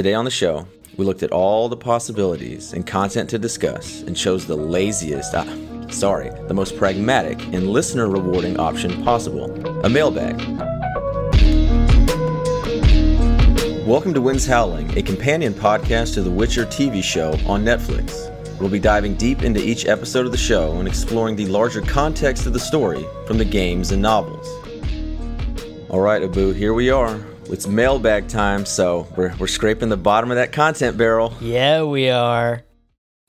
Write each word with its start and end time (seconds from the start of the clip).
Today 0.00 0.14
on 0.14 0.24
the 0.24 0.30
show, 0.30 0.66
we 0.96 1.04
looked 1.04 1.22
at 1.22 1.30
all 1.30 1.68
the 1.68 1.76
possibilities 1.76 2.72
and 2.72 2.86
content 2.86 3.28
to 3.28 3.38
discuss 3.38 4.00
and 4.00 4.16
chose 4.16 4.46
the 4.46 4.56
laziest, 4.56 5.34
ah, 5.34 5.44
sorry, 5.90 6.30
the 6.48 6.54
most 6.54 6.78
pragmatic 6.78 7.38
and 7.52 7.68
listener 7.68 8.08
rewarding 8.08 8.58
option 8.58 9.04
possible 9.04 9.52
a 9.84 9.90
mailbag. 9.90 10.38
Welcome 13.86 14.14
to 14.14 14.22
Winds 14.22 14.46
Howling, 14.46 14.96
a 14.96 15.02
companion 15.02 15.52
podcast 15.52 16.14
to 16.14 16.22
the 16.22 16.30
Witcher 16.30 16.64
TV 16.64 17.04
show 17.04 17.32
on 17.46 17.62
Netflix. 17.62 18.30
We'll 18.58 18.70
be 18.70 18.78
diving 18.78 19.16
deep 19.16 19.42
into 19.42 19.62
each 19.62 19.84
episode 19.84 20.24
of 20.24 20.32
the 20.32 20.38
show 20.38 20.78
and 20.78 20.88
exploring 20.88 21.36
the 21.36 21.44
larger 21.44 21.82
context 21.82 22.46
of 22.46 22.54
the 22.54 22.58
story 22.58 23.04
from 23.26 23.36
the 23.36 23.44
games 23.44 23.92
and 23.92 24.00
novels. 24.00 24.48
All 25.90 26.00
right, 26.00 26.22
Abu, 26.22 26.54
here 26.54 26.72
we 26.72 26.88
are. 26.88 27.20
It's 27.52 27.66
mailbag 27.66 28.28
time, 28.28 28.64
so 28.64 29.06
we're, 29.16 29.34
we're 29.38 29.46
scraping 29.46 29.88
the 29.88 29.96
bottom 29.96 30.30
of 30.30 30.36
that 30.36 30.52
content 30.52 30.96
barrel. 30.96 31.34
Yeah, 31.40 31.82
we 31.82 32.10
are. 32.10 32.62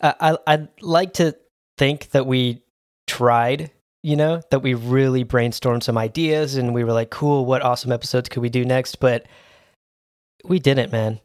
I, 0.01 0.13
I 0.19 0.37
I'd 0.47 0.67
like 0.81 1.13
to 1.15 1.35
think 1.77 2.11
that 2.11 2.25
we 2.25 2.63
tried, 3.07 3.71
you 4.03 4.15
know, 4.15 4.41
that 4.51 4.59
we 4.59 4.73
really 4.73 5.25
brainstormed 5.25 5.83
some 5.83 5.97
ideas 5.97 6.55
and 6.55 6.73
we 6.73 6.83
were 6.83 6.93
like, 6.93 7.09
cool, 7.09 7.45
what 7.45 7.61
awesome 7.61 7.91
episodes 7.91 8.29
could 8.29 8.41
we 8.41 8.49
do 8.49 8.63
next? 8.63 8.99
But 8.99 9.25
we 10.43 10.59
didn't, 10.59 10.91
man 10.91 11.19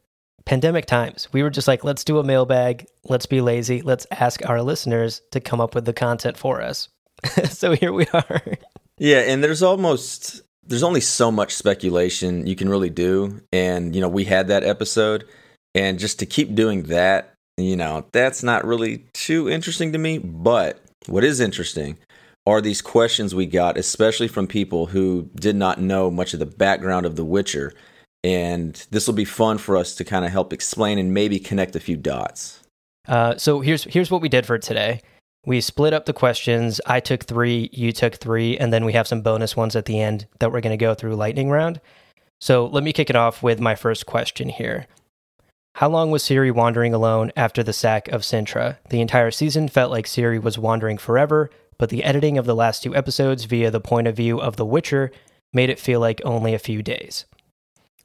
pandemic 0.47 0.87
times. 0.87 1.29
We 1.33 1.43
were 1.43 1.51
just 1.51 1.69
like, 1.69 1.85
let's 1.85 2.05
do 2.05 2.19
a 2.19 2.25
mailbag. 2.25 2.87
Let's 3.05 3.27
be 3.27 3.43
lazy. 3.43 3.83
Let's 3.83 4.07
ask 4.11 4.49
our 4.49 4.63
listeners 4.63 5.21
to 5.33 5.41
come 5.41 5.61
up 5.61 5.75
with 5.75 5.85
the 5.85 5.93
content 5.93 6.39
for 6.39 6.63
us. 6.63 6.89
so 7.51 7.73
here 7.73 7.93
we 7.93 8.07
are. 8.15 8.43
Yeah, 8.97 9.19
and 9.19 9.45
there's 9.45 9.63
almost 9.63 10.41
there's 10.69 10.83
only 10.83 11.01
so 11.01 11.31
much 11.31 11.55
speculation 11.55 12.47
you 12.47 12.57
can 12.57 12.69
really 12.69 12.91
do 12.91 13.41
and 13.53 13.95
you 13.95 14.01
know, 14.01 14.09
we 14.09 14.25
had 14.25 14.49
that 14.49 14.65
episode 14.65 15.25
and 15.75 15.99
just 15.99 16.19
to 16.19 16.27
keep 16.27 16.55
doing 16.55 16.85
that, 16.85 17.35
you 17.57 17.77
know, 17.77 18.05
that's 18.13 18.43
not 18.43 18.65
really 18.65 19.05
too 19.13 19.49
interesting 19.49 19.93
to 19.93 19.99
me, 19.99 20.19
but 20.19 20.81
what 21.07 21.25
is 21.25 21.41
interesting 21.41 21.99
are 22.47 22.61
these 22.61 22.81
questions 22.81 23.35
we 23.35 23.47
got 23.47 23.77
especially 23.77 24.29
from 24.29 24.47
people 24.47 24.87
who 24.87 25.29
did 25.37 25.57
not 25.57 25.81
know 25.81 26.11
much 26.11 26.33
of 26.33 26.39
the 26.39 26.47
background 26.47 27.07
of 27.07 27.17
The 27.17 27.25
Witcher 27.25 27.73
and 28.25 28.87
this 28.91 29.07
will 29.07 29.15
be 29.15 29.25
fun 29.25 29.59
for 29.59 29.77
us 29.77 29.95
to 29.95 30.05
kind 30.05 30.25
of 30.25 30.33
help 30.33 30.53
explain 30.53 30.99
and 30.99 31.15
maybe 31.15 31.39
connect 31.39 31.77
a 31.77 31.81
few 31.81 31.97
dots. 31.97 32.61
Uh, 33.07 33.37
so 33.37 33.61
here's 33.61 33.85
here's 33.85 34.11
what 34.11 34.21
we 34.21 34.29
did 34.29 34.45
for 34.45 34.59
today. 34.59 35.01
We 35.47 35.61
split 35.61 35.95
up 35.95 36.07
the 36.07 36.13
questions. 36.13 36.81
I 36.87 36.99
took 36.99 37.25
three, 37.25 37.71
you 37.73 37.93
took 37.93 38.17
three, 38.17 38.59
and 38.59 38.73
then 38.73 38.85
we 38.85 38.93
have 38.95 39.07
some 39.07 39.23
bonus 39.23 39.57
ones 39.57 39.77
at 39.77 39.85
the 39.85 40.01
end 40.01 40.27
that 40.41 40.51
we're 40.51 40.61
going 40.61 40.77
to 40.77 40.85
go 40.85 40.93
through 40.93 41.15
lightning 41.15 41.51
round. 41.51 41.81
So 42.41 42.67
let 42.67 42.83
me 42.83 42.93
kick 42.93 43.09
it 43.09 43.17
off 43.17 43.45
with 43.45 43.61
my 43.61 43.77
first 43.77 44.07
question 44.07 44.49
here. 44.49 44.87
How 45.77 45.89
long 45.89 46.11
was 46.11 46.25
Ciri 46.25 46.53
wandering 46.53 46.93
alone 46.93 47.31
after 47.37 47.63
the 47.63 47.73
sack 47.73 48.09
of 48.09 48.23
Cintra? 48.23 48.79
The 48.91 49.01
entire 49.01 49.31
season 49.31 49.69
felt 49.69 49.93
like 49.93 50.07
Ciri 50.07 50.43
was 50.43 50.59
wandering 50.59 50.99
forever, 50.99 51.49
but 51.79 51.91
the 51.91 52.03
editing 52.03 52.39
of 52.39 52.47
the 52.47 52.55
last 52.55 52.83
two 52.83 52.97
episodes 52.97 53.45
via 53.45 53.71
the 53.71 53.81
point 53.81 54.09
of 54.09 54.17
view 54.17 54.41
of 54.41 54.57
the 54.57 54.67
Witcher 54.67 55.13
made 55.53 55.71
it 55.71 55.79
feel 55.79 56.01
like 56.01 56.21
only 56.25 56.55
a 56.55 56.59
few 56.59 56.83
days. 56.83 57.25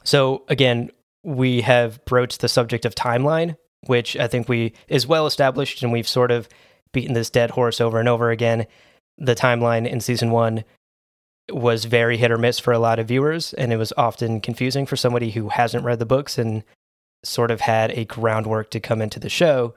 So 0.04 0.44
again, 0.48 0.92
we 1.24 1.62
have 1.62 2.04
broached 2.06 2.42
the 2.42 2.50
subject 2.50 2.86
of 2.86 2.94
timeline, 2.94 3.58
which 3.88 4.16
I 4.16 4.28
think 4.28 4.48
we 4.48 4.74
is 4.88 5.08
well 5.08 5.26
established, 5.26 5.82
and 5.82 5.92
we've 5.92 6.08
sort 6.08 6.30
of 6.30 6.48
beaten 6.92 7.14
this 7.14 7.30
dead 7.30 7.52
horse 7.52 7.82
over 7.82 8.00
and 8.00 8.10
over 8.10 8.32
again. 8.32 8.68
The 9.18 9.36
timeline 9.36 9.88
in 9.88 10.00
season 10.00 10.32
one 10.32 10.64
was 11.50 11.86
very 11.86 12.18
hit 12.18 12.32
or 12.32 12.38
miss 12.38 12.60
for 12.60 12.72
a 12.72 12.80
lot 12.80 13.00
of 13.00 13.08
viewers, 13.08 13.54
and 13.54 13.74
it 13.74 13.78
was 13.78 13.94
often 13.98 14.42
confusing 14.42 14.86
for 14.86 14.96
somebody 14.96 15.32
who 15.32 15.50
hasn't 15.50 15.84
read 15.84 16.00
the 16.00 16.06
books 16.06 16.38
and 16.38 16.64
sort 17.24 17.52
of 17.52 17.62
had 17.62 17.92
a 17.92 18.06
groundwork 18.06 18.72
to 18.72 18.80
come 18.80 19.02
into 19.02 19.20
the 19.20 19.30
show. 19.30 19.74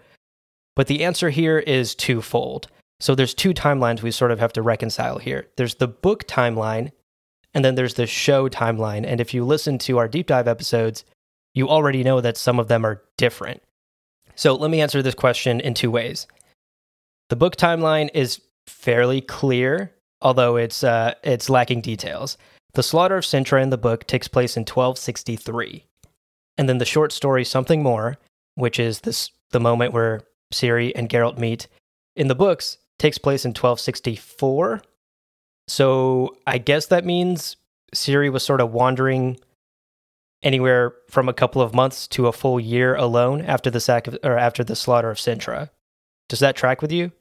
But 0.76 0.86
the 0.86 1.04
answer 1.04 1.30
here 1.30 1.58
is 1.58 1.94
twofold. 1.94 2.68
So 3.00 3.14
there's 3.14 3.34
two 3.34 3.52
timelines 3.52 4.02
we 4.02 4.10
sort 4.10 4.30
of 4.30 4.38
have 4.38 4.52
to 4.54 4.62
reconcile 4.62 5.18
here. 5.18 5.48
There's 5.56 5.76
the 5.76 5.88
book 5.88 6.26
timeline, 6.26 6.92
and 7.52 7.64
then 7.64 7.74
there's 7.74 7.94
the 7.94 8.06
show 8.06 8.48
timeline. 8.48 9.04
And 9.06 9.20
if 9.20 9.34
you 9.34 9.44
listen 9.44 9.78
to 9.78 9.98
our 9.98 10.08
deep 10.08 10.28
dive 10.28 10.48
episodes, 10.48 11.04
you 11.54 11.68
already 11.68 12.02
know 12.02 12.20
that 12.20 12.36
some 12.36 12.58
of 12.58 12.68
them 12.68 12.84
are 12.84 13.02
different. 13.16 13.62
So 14.36 14.54
let 14.54 14.70
me 14.70 14.80
answer 14.80 15.02
this 15.02 15.14
question 15.14 15.60
in 15.60 15.74
two 15.74 15.90
ways. 15.90 16.26
The 17.28 17.36
book 17.36 17.56
timeline 17.56 18.10
is 18.14 18.40
fairly 18.66 19.20
clear, 19.20 19.92
although 20.20 20.56
it's 20.56 20.84
uh, 20.84 21.14
it's 21.22 21.50
lacking 21.50 21.80
details. 21.80 22.36
The 22.74 22.82
slaughter 22.82 23.16
of 23.16 23.24
Cintra 23.24 23.62
in 23.62 23.70
the 23.70 23.78
book 23.78 24.06
takes 24.06 24.28
place 24.28 24.56
in 24.56 24.62
1263. 24.62 25.84
And 26.58 26.68
then 26.68 26.78
the 26.78 26.84
short 26.84 27.12
story 27.12 27.44
Something 27.44 27.82
More, 27.82 28.18
which 28.54 28.78
is 28.78 29.00
this 29.00 29.30
the 29.50 29.60
moment 29.60 29.92
where 29.92 30.22
Ciri 30.52 30.92
and 30.94 31.08
Geralt 31.08 31.38
meet 31.38 31.68
in 32.16 32.28
the 32.28 32.34
books, 32.34 32.78
takes 32.98 33.18
place 33.18 33.44
in 33.44 33.50
1264 33.50 34.82
so 35.68 36.36
I 36.46 36.58
guess 36.58 36.86
that 36.86 37.04
means 37.04 37.56
Ciri 37.94 38.30
was 38.30 38.42
sort 38.42 38.60
of 38.60 38.72
wandering 38.72 39.38
anywhere 40.42 40.94
from 41.08 41.28
a 41.28 41.34
couple 41.34 41.62
of 41.62 41.74
months 41.74 42.06
to 42.08 42.26
a 42.26 42.32
full 42.32 42.60
year 42.60 42.94
alone 42.94 43.40
after 43.40 43.70
the 43.70 43.80
sack 43.80 44.06
of, 44.06 44.18
or 44.22 44.36
after 44.36 44.62
the 44.62 44.76
slaughter 44.76 45.10
of 45.10 45.18
Cintra. 45.18 45.70
Does 46.34 46.40
that 46.40 46.56
track 46.56 46.82
with 46.82 46.90
you? 46.90 47.12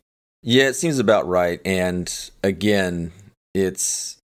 Yeah, 0.42 0.70
it 0.70 0.74
seems 0.74 0.98
about 0.98 1.28
right. 1.28 1.62
And 1.64 2.12
again, 2.44 3.12
it's 3.54 4.18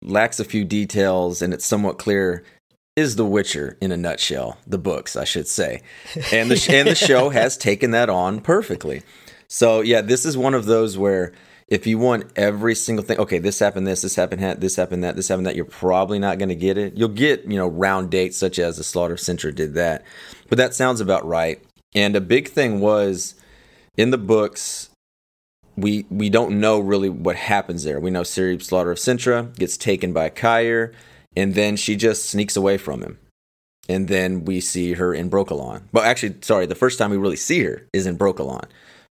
lacks 0.00 0.38
a 0.38 0.44
few 0.44 0.64
details 0.64 1.42
and 1.42 1.52
it's 1.52 1.66
somewhat 1.66 1.98
clear 1.98 2.44
is 2.94 3.16
The 3.16 3.24
Witcher 3.24 3.76
in 3.80 3.90
a 3.90 3.96
nutshell, 3.96 4.58
the 4.64 4.78
books, 4.78 5.16
I 5.16 5.24
should 5.24 5.48
say. 5.48 5.82
And 6.32 6.48
the 6.48 6.66
and 6.72 6.86
the 6.86 6.94
show 6.94 7.30
has 7.30 7.56
taken 7.56 7.90
that 7.90 8.08
on 8.08 8.38
perfectly. 8.38 9.02
So, 9.48 9.80
yeah, 9.80 10.00
this 10.00 10.24
is 10.24 10.38
one 10.38 10.54
of 10.54 10.66
those 10.66 10.96
where 10.96 11.32
if 11.66 11.84
you 11.84 11.98
want 11.98 12.30
every 12.36 12.76
single 12.76 13.04
thing, 13.04 13.18
okay, 13.18 13.40
this 13.40 13.58
happened, 13.58 13.88
this, 13.88 14.02
this 14.02 14.14
happened, 14.14 14.40
this 14.60 14.76
happened, 14.76 15.02
that, 15.02 15.16
this 15.16 15.26
happened, 15.26 15.48
that, 15.48 15.56
you're 15.56 15.64
probably 15.64 16.20
not 16.20 16.38
going 16.38 16.50
to 16.50 16.54
get 16.54 16.78
it. 16.78 16.96
You'll 16.96 17.08
get, 17.08 17.46
you 17.46 17.56
know, 17.56 17.66
round 17.66 18.12
dates 18.12 18.38
such 18.38 18.60
as 18.60 18.76
the 18.76 18.84
Slaughter 18.84 19.14
of 19.14 19.20
Cintra 19.20 19.52
did 19.52 19.74
that, 19.74 20.04
but 20.48 20.56
that 20.58 20.72
sounds 20.72 21.00
about 21.00 21.26
right. 21.26 21.60
And 21.96 22.14
a 22.14 22.20
big 22.20 22.46
thing 22.46 22.78
was 22.78 23.34
in 23.96 24.10
the 24.10 24.18
books, 24.18 24.90
we 25.76 26.06
we 26.10 26.30
don't 26.30 26.58
know 26.58 26.78
really 26.78 27.08
what 27.08 27.36
happens 27.36 27.84
there. 27.84 28.00
We 28.00 28.10
know 28.10 28.22
Ciri 28.22 28.62
Slaughter 28.62 28.90
of 28.90 28.98
Cintra 28.98 29.54
gets 29.56 29.76
taken 29.76 30.12
by 30.12 30.30
Cahir, 30.30 30.92
and 31.36 31.54
then 31.54 31.76
she 31.76 31.96
just 31.96 32.26
sneaks 32.26 32.56
away 32.56 32.78
from 32.78 33.02
him. 33.02 33.18
And 33.88 34.08
then 34.08 34.44
we 34.44 34.60
see 34.60 34.94
her 34.94 35.14
in 35.14 35.30
Brokilon. 35.30 35.82
But 35.92 36.06
actually, 36.06 36.36
sorry, 36.42 36.66
the 36.66 36.74
first 36.74 36.98
time 36.98 37.10
we 37.10 37.16
really 37.16 37.36
see 37.36 37.62
her 37.62 37.86
is 37.92 38.06
in 38.06 38.18
Brokilon 38.18 38.64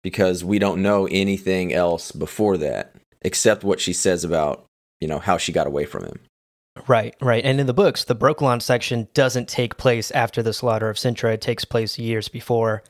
because 0.02 0.46
we 0.46 0.60
don't 0.60 0.82
know 0.82 1.08
anything 1.08 1.74
else 1.74 2.12
before 2.12 2.58
that 2.58 2.96
except 3.22 3.66
what 3.66 3.82
she 3.82 3.92
says 3.92 4.24
about, 4.24 4.66
you 5.02 5.08
know, 5.08 5.20
how 5.20 5.38
she 5.38 5.52
got 5.52 5.68
away 5.68 5.86
from 5.86 6.06
him. 6.06 6.20
Right, 6.88 7.16
right. 7.22 7.44
And 7.44 7.60
in 7.60 7.68
the 7.68 7.74
books, 7.74 8.06
the 8.06 8.16
Brokilon 8.16 8.62
section 8.62 9.10
doesn't 9.14 9.50
take 9.50 9.78
place 9.78 10.10
after 10.12 10.42
the 10.42 10.54
slaughter 10.54 10.90
of 10.90 10.98
Cintra. 10.98 11.34
It 11.34 11.42
takes 11.42 11.66
place 11.66 12.00
years 12.00 12.30
before 12.30 12.82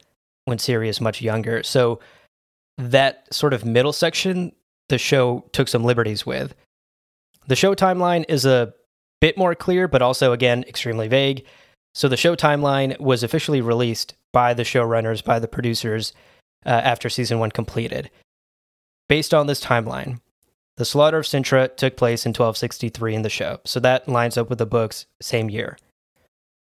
when 0.46 0.58
Ciri 0.58 0.88
is 0.88 1.02
much 1.02 1.22
younger. 1.22 1.64
So 1.64 2.00
that 2.78 3.32
sort 3.34 3.54
of 3.54 3.66
middle 3.66 3.94
section, 3.94 4.52
the 4.90 4.98
show 4.98 5.46
took 5.52 5.68
some 5.68 5.84
liberties 5.84 6.26
with. 6.26 6.54
The 7.48 7.56
show 7.56 7.76
timeline 7.76 8.26
is 8.30 8.46
a 8.46 8.74
bit 9.20 9.38
more 9.38 9.56
clear, 9.56 9.88
but 9.88 10.02
also, 10.02 10.32
again, 10.32 10.64
extremely 10.68 11.08
vague. 11.08 11.46
So 11.94 12.08
the 12.08 12.18
show 12.18 12.36
timeline 12.36 13.00
was 13.00 13.24
officially 13.24 13.62
released 13.62 14.16
by 14.32 14.54
the 14.54 14.64
showrunners, 14.64 15.24
by 15.24 15.40
the 15.40 15.48
producers, 15.48 16.14
uh, 16.66 16.70
after 16.70 17.10
season 17.10 17.40
one 17.40 17.52
completed. 17.52 18.10
Based 19.10 19.34
on 19.34 19.48
this 19.48 19.64
timeline, 19.64 20.20
the 20.78 20.86
slaughter 20.86 21.18
of 21.18 21.26
Cintra 21.26 21.76
took 21.76 21.98
place 21.98 22.26
in 22.26 22.30
1263 22.30 23.16
in 23.16 23.22
the 23.24 23.30
show, 23.30 23.60
so 23.66 23.80
that 23.82 24.08
lines 24.08 24.38
up 24.38 24.50
with 24.50 24.58
the 24.58 24.66
books 24.66 25.06
same 25.22 25.50
year. 25.50 25.78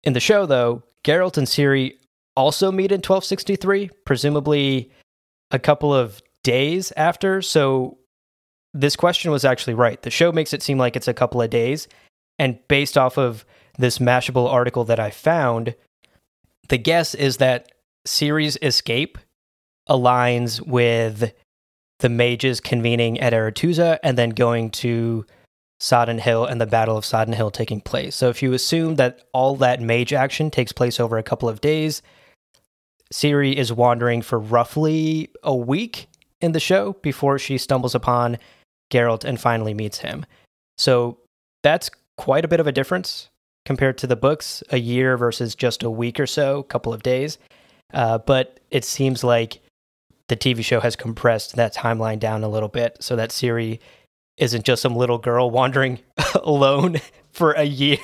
In 0.03 0.13
the 0.13 0.19
show, 0.19 0.45
though, 0.45 0.83
Geralt 1.03 1.37
and 1.37 1.47
Ciri 1.47 1.97
also 2.37 2.71
meet 2.71 2.91
in 2.91 2.99
1263, 2.99 3.89
presumably 4.05 4.91
a 5.51 5.59
couple 5.59 5.93
of 5.93 6.21
days 6.43 6.93
after. 6.95 7.41
So 7.41 7.97
this 8.73 8.95
question 8.95 9.31
was 9.31 9.43
actually 9.43 9.73
right. 9.73 10.01
The 10.01 10.11
show 10.11 10.31
makes 10.31 10.53
it 10.53 10.61
seem 10.61 10.77
like 10.77 10.95
it's 10.95 11.07
a 11.07 11.13
couple 11.13 11.41
of 11.41 11.49
days. 11.49 11.87
And 12.37 12.59
based 12.67 12.97
off 12.97 13.17
of 13.17 13.43
this 13.79 13.97
Mashable 13.97 14.47
article 14.47 14.85
that 14.85 14.99
I 14.99 15.09
found, 15.09 15.75
the 16.69 16.77
guess 16.77 17.15
is 17.15 17.37
that 17.37 17.71
Ciri's 18.07 18.57
escape 18.61 19.17
aligns 19.89 20.65
with 20.65 21.33
the 21.99 22.09
mages 22.09 22.61
convening 22.61 23.19
at 23.19 23.33
Aretuza 23.33 23.97
and 24.03 24.17
then 24.17 24.29
going 24.29 24.69
to 24.69 25.25
Sodden 25.79 26.19
Hill 26.19 26.45
and 26.45 26.61
the 26.61 26.67
Battle 26.67 26.97
of 26.97 27.05
Sodden 27.05 27.33
Hill 27.33 27.49
taking 27.49 27.81
place. 27.81 28.15
So 28.15 28.29
if 28.29 28.43
you 28.43 28.53
assume 28.53 28.95
that 28.95 29.21
all 29.33 29.55
that 29.55 29.81
mage 29.81 30.13
action 30.13 30.51
takes 30.51 30.71
place 30.71 30.99
over 30.99 31.17
a 31.17 31.23
couple 31.23 31.49
of 31.49 31.61
days, 31.61 32.03
Ciri 33.13 33.53
is 33.53 33.71
wandering 33.71 34.21
for 34.21 34.39
roughly 34.39 35.29
a 35.43 35.55
week 35.55 36.07
in 36.41 36.51
the 36.51 36.59
show 36.59 36.93
before 37.01 37.39
she 37.39 37.57
stumbles 37.57 37.95
upon 37.95 38.37
Geralt 38.91 39.23
and 39.23 39.39
finally 39.39 39.73
meets 39.73 39.99
him. 39.99 40.25
So 40.77 41.17
that's 41.63 41.89
quite 42.17 42.45
a 42.45 42.47
bit 42.47 42.59
of 42.59 42.67
a 42.67 42.71
difference 42.71 43.29
compared 43.65 43.97
to 43.97 44.07
the 44.07 44.15
books, 44.15 44.63
a 44.69 44.77
year 44.77 45.17
versus 45.17 45.55
just 45.55 45.83
a 45.83 45.89
week 45.89 46.19
or 46.19 46.27
so, 46.27 46.59
a 46.59 46.63
couple 46.63 46.93
of 46.93 47.03
days. 47.03 47.37
Uh, 47.93 48.17
but 48.17 48.59
it 48.71 48.85
seems 48.85 49.23
like 49.23 49.59
the 50.27 50.35
TV 50.35 50.63
show 50.63 50.79
has 50.79 50.95
compressed 50.95 51.55
that 51.55 51.73
timeline 51.73 52.19
down 52.19 52.43
a 52.43 52.49
little 52.49 52.69
bit 52.69 52.97
so 52.99 53.15
that 53.15 53.29
Ciri 53.29 53.79
isn't 54.37 54.65
just 54.65 54.81
some 54.81 54.95
little 54.95 55.17
girl 55.17 55.49
wandering 55.49 55.99
alone 56.43 56.97
for 57.31 57.53
a 57.53 57.63
year, 57.63 57.99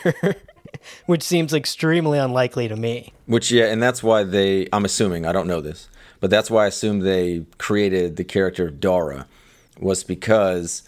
which 1.05 1.23
seems 1.23 1.53
extremely 1.53 2.17
unlikely 2.17 2.67
to 2.67 2.75
me. 2.75 3.13
Which, 3.25 3.51
yeah, 3.51 3.65
and 3.65 3.81
that's 3.81 4.03
why 4.03 4.23
they, 4.23 4.67
I'm 4.73 4.85
assuming, 4.85 5.25
I 5.25 5.31
don't 5.31 5.47
know 5.47 5.61
this, 5.61 5.89
but 6.19 6.29
that's 6.29 6.49
why 6.49 6.65
I 6.65 6.67
assume 6.67 6.99
they 6.99 7.45
created 7.57 8.15
the 8.15 8.23
character 8.23 8.67
of 8.67 8.79
Dara, 8.79 9.27
was 9.79 10.03
because 10.03 10.83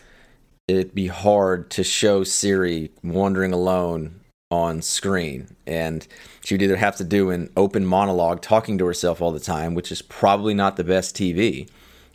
it'd 0.68 0.96
be 0.96 1.08
hard 1.08 1.70
to 1.72 1.84
show 1.84 2.24
Ciri 2.24 2.90
wandering 3.04 3.54
alone 3.54 4.22
on 4.52 4.82
screen. 4.82 5.56
And 5.68 6.08
she 6.44 6.54
would 6.54 6.62
either 6.62 6.78
have 6.78 6.96
to 6.98 7.04
do 7.04 7.30
an 7.30 7.50
open 7.58 7.86
monologue 7.86 8.42
talking 8.42 8.78
to 8.78 8.86
herself 8.86 9.22
all 9.22 9.32
the 9.32 9.40
time, 9.40 9.76
which 9.76 9.92
is 9.92 10.02
probably 10.02 10.54
not 10.54 10.78
the 10.78 10.84
best 10.84 11.16
TV, 11.16 11.70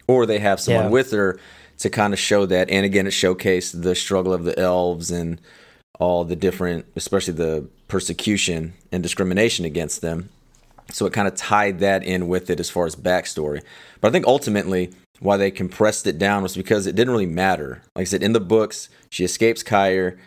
or 0.06 0.26
they 0.26 0.38
have 0.38 0.60
someone 0.60 0.84
yeah. 0.84 0.90
with 0.90 1.10
her 1.12 1.38
to 1.78 1.90
kind 1.90 2.12
of 2.12 2.18
show 2.18 2.46
that. 2.46 2.70
And 2.70 2.84
again, 2.84 3.06
it 3.06 3.10
showcased 3.10 3.82
the 3.82 3.94
struggle 3.94 4.32
of 4.32 4.44
the 4.44 4.58
elves 4.58 5.10
and 5.10 5.40
all 5.98 6.24
the 6.24 6.36
different, 6.36 6.86
especially 6.96 7.34
the 7.34 7.68
persecution 7.88 8.74
and 8.92 9.02
discrimination 9.02 9.64
against 9.64 10.00
them. 10.00 10.30
So 10.90 11.06
it 11.06 11.12
kind 11.12 11.28
of 11.28 11.34
tied 11.34 11.80
that 11.80 12.02
in 12.02 12.28
with 12.28 12.50
it 12.50 12.60
as 12.60 12.70
far 12.70 12.86
as 12.86 12.96
backstory. 12.96 13.62
But 14.00 14.08
I 14.08 14.12
think 14.12 14.26
ultimately, 14.26 14.90
why 15.20 15.36
they 15.36 15.50
compressed 15.50 16.06
it 16.06 16.18
down 16.18 16.42
was 16.42 16.56
because 16.56 16.86
it 16.86 16.96
didn't 16.96 17.12
really 17.12 17.26
matter. 17.26 17.82
Like 17.94 18.02
I 18.02 18.04
said, 18.04 18.22
in 18.22 18.32
the 18.32 18.40
books, 18.40 18.88
she 19.10 19.24
escapes 19.24 19.62
Cahir, 19.62 20.18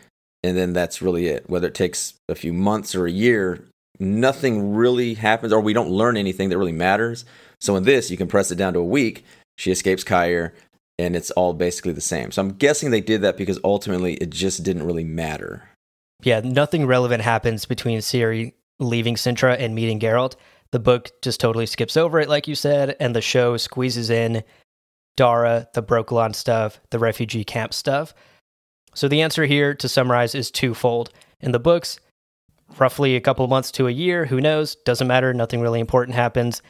and 0.44 0.56
then 0.56 0.74
that's 0.74 1.02
really 1.02 1.28
it. 1.28 1.50
Whether 1.50 1.68
it 1.68 1.74
takes 1.74 2.14
a 2.30 2.36
few 2.36 2.54
months 2.54 2.94
or 2.94 3.06
a 3.06 3.12
year, 3.12 3.66
nothing 4.00 4.76
really 4.76 5.16
happens, 5.16 5.52
or 5.52 5.60
we 5.60 5.74
don't 5.74 5.90
learn 5.90 6.16
anything 6.16 6.50
that 6.50 6.58
really 6.58 6.72
matters. 6.72 7.26
So 7.60 7.76
in 7.76 7.84
this, 7.84 8.12
you 8.12 8.18
compress 8.18 8.52
it 8.52 8.56
down 8.56 8.74
to 8.74 8.80
a 8.80 8.86
week. 8.86 9.26
She 9.58 9.72
escapes 9.72 10.04
Cahir, 10.04 10.54
and 11.00 11.16
it's 11.16 11.32
all 11.32 11.54
basically 11.54 11.94
the 11.94 12.02
same. 12.02 12.32
So 12.32 12.42
I'm 12.42 12.54
guessing 12.54 12.92
they 12.92 13.02
did 13.02 13.22
that 13.22 13.38
because 13.38 13.60
ultimately 13.64 14.16
it 14.16 14.30
just 14.30 14.64
didn't 14.64 14.86
really 14.86 15.04
matter. 15.04 15.70
Yeah, 16.24 16.42
nothing 16.44 16.86
relevant 16.86 17.22
happens 17.24 17.66
between 17.66 18.00
Ciri 18.00 18.54
leaving 18.80 19.16
Cintra 19.16 19.58
and 19.60 19.76
meeting 19.76 20.00
Geralt. 20.00 20.36
The 20.72 20.80
book 20.80 21.12
just 21.22 21.40
totally 21.40 21.66
skips 21.66 21.98
over 21.98 22.20
it, 22.20 22.30
like 22.30 22.48
you 22.48 22.56
said, 22.56 22.96
and 23.00 23.16
the 23.16 23.22
show 23.22 23.58
squeezes 23.58 24.10
in 24.10 24.44
Dara, 25.16 25.68
the 25.74 25.84
Brokilon 25.84 26.34
stuff, 26.34 26.80
the 26.90 27.00
refugee 27.00 27.44
camp 27.44 27.74
stuff. 27.74 28.14
So 28.96 29.08
the 29.08 29.22
answer 29.22 29.46
here, 29.46 29.74
to 29.76 29.90
summarize, 29.90 30.34
is 30.34 30.50
twofold. 30.50 31.12
In 31.42 31.52
the 31.52 31.60
books, 31.60 32.00
roughly 32.80 33.16
a 33.16 33.22
couple 33.22 33.48
months 33.48 33.72
to 33.72 33.88
a 33.88 33.92
year, 33.92 34.26
who 34.26 34.42
knows? 34.42 34.76
Doesn't 34.86 35.08
matter, 35.08 35.34
nothing 35.34 35.62
really 35.62 35.80
important 35.80 36.16
happens. 36.16 36.62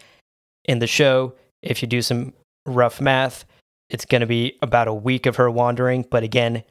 In 0.65 0.79
the 0.79 0.87
show, 0.87 1.35
if 1.61 1.81
you 1.81 1.87
do 1.87 2.01
some 2.01 2.33
rough 2.65 2.99
math, 2.99 3.45
it's 3.93 4.05
going 4.05 4.21
to 4.21 4.27
be 4.27 4.57
about 4.61 4.89
a 4.89 4.93
week 4.93 5.25
of 5.25 5.37
her 5.37 5.49
wandering. 5.49 6.05
But 6.09 6.23
again, 6.23 6.63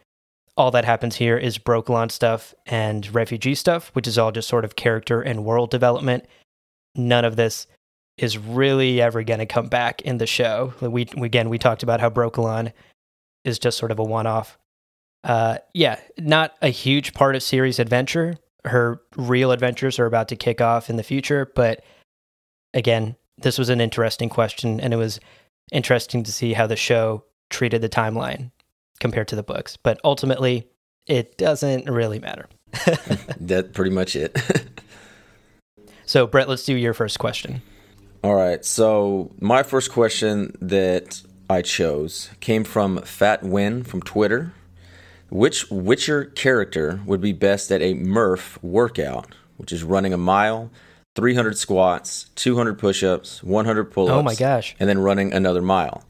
all 0.56 0.70
that 0.72 0.84
happens 0.84 1.16
here 1.16 1.38
is 1.38 1.56
Brokilon 1.56 2.10
stuff 2.10 2.52
and 2.66 3.12
refugee 3.14 3.54
stuff, 3.54 3.88
which 3.94 4.06
is 4.06 4.18
all 4.18 4.32
just 4.32 4.48
sort 4.48 4.66
of 4.66 4.76
character 4.76 5.22
and 5.22 5.44
world 5.44 5.70
development. 5.70 6.26
None 6.94 7.24
of 7.24 7.36
this 7.36 7.66
is 8.18 8.36
really 8.36 9.00
ever 9.00 9.22
going 9.22 9.38
to 9.38 9.46
come 9.46 9.68
back 9.68 10.02
in 10.02 10.18
the 10.18 10.26
show. 10.26 10.74
We, 10.80 11.02
again, 11.16 11.48
we 11.48 11.58
talked 11.58 11.82
about 11.82 12.00
how 12.00 12.10
Brokilon 12.10 12.72
is 13.44 13.58
just 13.58 13.78
sort 13.78 13.90
of 13.90 13.98
a 13.98 14.04
one-off. 14.04 14.58
Uh, 15.24 15.58
yeah, 15.72 15.98
not 16.18 16.54
a 16.60 16.68
huge 16.68 17.14
part 17.14 17.36
of 17.36 17.42
Ciri's 17.42 17.78
adventure. 17.78 18.36
Her 18.64 19.00
real 19.16 19.52
adventures 19.52 19.98
are 19.98 20.06
about 20.06 20.28
to 20.28 20.36
kick 20.36 20.60
off 20.60 20.90
in 20.90 20.96
the 20.96 21.02
future, 21.02 21.50
but 21.54 21.82
again, 22.74 23.16
this 23.38 23.58
was 23.58 23.70
an 23.70 23.80
interesting 23.80 24.28
question, 24.28 24.80
and 24.80 24.92
it 24.92 24.98
was 24.98 25.18
interesting 25.70 26.22
to 26.24 26.32
see 26.32 26.52
how 26.52 26.66
the 26.66 26.76
show 26.76 27.24
treated 27.50 27.82
the 27.82 27.88
timeline 27.88 28.50
compared 29.00 29.28
to 29.28 29.36
the 29.36 29.42
books. 29.42 29.76
But 29.76 30.00
ultimately, 30.04 30.68
it 31.06 31.36
doesn't 31.38 31.88
really 31.88 32.18
matter. 32.18 32.48
That's 33.40 33.70
pretty 33.72 33.90
much 33.90 34.16
it. 34.16 34.38
so, 36.06 36.26
Brett, 36.26 36.48
let's 36.48 36.64
do 36.64 36.74
your 36.74 36.94
first 36.94 37.18
question. 37.18 37.62
All 38.24 38.34
right. 38.34 38.64
So 38.64 39.32
my 39.40 39.62
first 39.62 39.90
question 39.90 40.56
that 40.60 41.22
I 41.50 41.62
chose 41.62 42.30
came 42.40 42.64
from 42.64 43.02
Fat 43.02 43.42
Win 43.42 43.82
from 43.82 44.00
Twitter. 44.00 44.52
Which 45.28 45.70
Witcher 45.70 46.26
character 46.26 47.00
would 47.06 47.22
be 47.22 47.32
best 47.32 47.72
at 47.72 47.80
a 47.80 47.94
Murph 47.94 48.62
workout, 48.62 49.34
which 49.56 49.72
is 49.72 49.82
running 49.82 50.12
a 50.12 50.18
mile, 50.18 50.70
300 51.14 51.58
squats, 51.58 52.30
200 52.36 52.78
push-ups, 52.78 53.42
100 53.42 53.84
pull-ups. 53.84 54.14
Oh 54.14 54.22
my 54.22 54.34
gosh! 54.34 54.74
And 54.80 54.88
then 54.88 54.98
running 54.98 55.32
another 55.32 55.62
mile. 55.62 56.04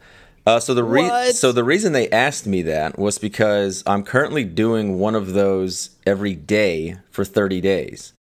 Uh, 0.45 0.59
so 0.59 0.75
the 0.75 0.83
re- 0.83 1.31
so 1.33 1.53
the 1.53 1.63
reason 1.63 1.93
they 1.93 2.11
asked 2.11 2.47
me 2.47 2.63
that 2.63 2.99
was 2.99 3.19
because 3.19 3.83
I'm 3.87 4.03
currently 4.03 4.45
doing 4.45 4.99
one 4.99 5.15
of 5.15 5.35
those 5.35 5.91
every 6.05 6.35
day 6.35 6.97
for 7.11 7.25
30 7.25 7.61
days. 7.61 8.13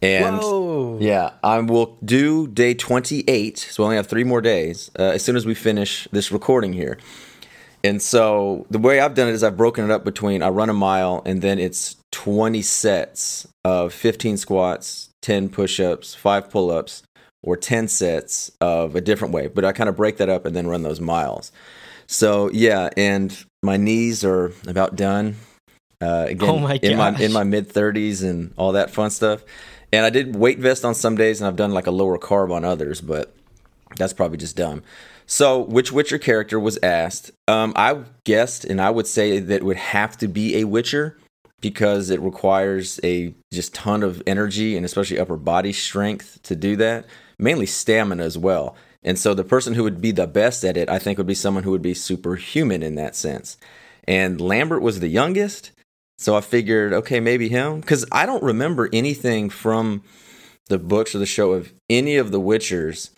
And 0.00 0.38
Whoa. 0.38 0.98
yeah, 1.00 1.34
I 1.44 1.60
will 1.60 1.96
do 2.04 2.48
day 2.48 2.74
28. 2.74 3.56
So 3.56 3.82
we 3.82 3.84
only 3.84 3.96
have 3.96 4.08
three 4.08 4.24
more 4.24 4.40
days 4.40 4.90
uh, 4.98 5.02
as 5.02 5.24
soon 5.24 5.36
as 5.36 5.46
we 5.46 5.54
finish 5.54 6.08
this 6.10 6.32
recording 6.32 6.72
here. 6.72 6.98
And 7.84 8.02
so 8.02 8.66
the 8.68 8.78
way 8.78 8.98
I've 8.98 9.14
done 9.14 9.28
it 9.28 9.32
is 9.32 9.44
I've 9.44 9.56
broken 9.56 9.84
it 9.84 9.92
up 9.92 10.04
between 10.04 10.42
I 10.42 10.48
run 10.48 10.68
a 10.68 10.74
mile 10.74 11.22
and 11.24 11.40
then 11.40 11.60
it's 11.60 11.96
20 12.10 12.62
sets 12.62 13.46
of 13.64 13.92
15 13.94 14.36
squats, 14.36 15.10
10 15.22 15.48
push 15.48 15.80
ups, 15.80 16.14
five 16.14 16.50
pull 16.50 16.70
ups, 16.70 17.02
or 17.42 17.56
10 17.56 17.88
sets 17.88 18.52
of 18.60 18.94
a 18.94 19.00
different 19.00 19.34
way. 19.34 19.48
But 19.48 19.64
I 19.64 19.72
kind 19.72 19.88
of 19.88 19.96
break 19.96 20.18
that 20.18 20.28
up 20.28 20.44
and 20.44 20.54
then 20.54 20.66
run 20.66 20.82
those 20.82 21.00
miles. 21.00 21.50
So 22.06 22.50
yeah, 22.52 22.90
and 22.96 23.36
my 23.62 23.76
knees 23.76 24.24
are 24.24 24.52
about 24.66 24.96
done. 24.96 25.36
Uh, 26.00 26.26
again, 26.28 26.48
oh 26.48 26.58
my 26.58 26.80
in 26.82 26.98
my 26.98 27.16
in 27.18 27.32
my 27.32 27.44
mid 27.44 27.68
30s 27.68 28.28
and 28.28 28.52
all 28.56 28.72
that 28.72 28.90
fun 28.90 29.10
stuff. 29.10 29.44
And 29.92 30.04
I 30.04 30.10
did 30.10 30.34
weight 30.36 30.58
vest 30.58 30.84
on 30.84 30.94
some 30.94 31.16
days, 31.16 31.40
and 31.40 31.46
I've 31.46 31.56
done 31.56 31.72
like 31.72 31.86
a 31.86 31.90
lower 31.90 32.18
carb 32.18 32.50
on 32.50 32.64
others, 32.64 33.00
but 33.00 33.34
that's 33.96 34.12
probably 34.12 34.38
just 34.38 34.56
dumb. 34.56 34.82
So, 35.26 35.60
which 35.60 35.92
Witcher 35.92 36.18
character 36.18 36.58
was 36.58 36.78
asked? 36.82 37.30
Um, 37.46 37.72
I 37.76 38.02
guessed, 38.24 38.64
and 38.64 38.80
I 38.80 38.90
would 38.90 39.06
say 39.06 39.38
that 39.38 39.54
it 39.54 39.64
would 39.64 39.76
have 39.76 40.16
to 40.18 40.28
be 40.28 40.56
a 40.56 40.64
Witcher 40.64 41.16
because 41.62 42.10
it 42.10 42.20
requires 42.20 43.00
a 43.02 43.32
just 43.50 43.72
ton 43.72 44.02
of 44.02 44.22
energy 44.26 44.76
and 44.76 44.84
especially 44.84 45.18
upper 45.18 45.38
body 45.38 45.72
strength 45.72 46.40
to 46.42 46.54
do 46.54 46.76
that, 46.76 47.06
mainly 47.38 47.64
stamina 47.64 48.22
as 48.22 48.36
well. 48.36 48.76
And 49.02 49.18
so, 49.18 49.32
the 49.32 49.44
person 49.44 49.74
who 49.74 49.82
would 49.84 50.00
be 50.00 50.10
the 50.10 50.26
best 50.26 50.64
at 50.64 50.76
it, 50.76 50.90
I 50.90 50.98
think, 50.98 51.18
would 51.18 51.26
be 51.26 51.34
someone 51.34 51.64
who 51.64 51.70
would 51.70 51.82
be 51.82 51.94
superhuman 51.94 52.82
in 52.82 52.96
that 52.96 53.16
sense. 53.16 53.56
And 54.06 54.40
Lambert 54.40 54.82
was 54.82 55.00
the 55.00 55.08
youngest, 55.08 55.72
so 56.18 56.36
I 56.36 56.40
figured, 56.40 56.92
okay, 56.92 57.18
maybe 57.18 57.48
him. 57.48 57.80
Because 57.80 58.04
I 58.12 58.26
don't 58.26 58.42
remember 58.42 58.88
anything 58.92 59.50
from 59.50 60.02
the 60.68 60.78
books 60.78 61.14
or 61.14 61.18
the 61.18 61.26
show 61.26 61.52
of 61.52 61.72
any 61.90 62.16
of 62.16 62.30
the 62.30 62.40
Witchers 62.40 63.10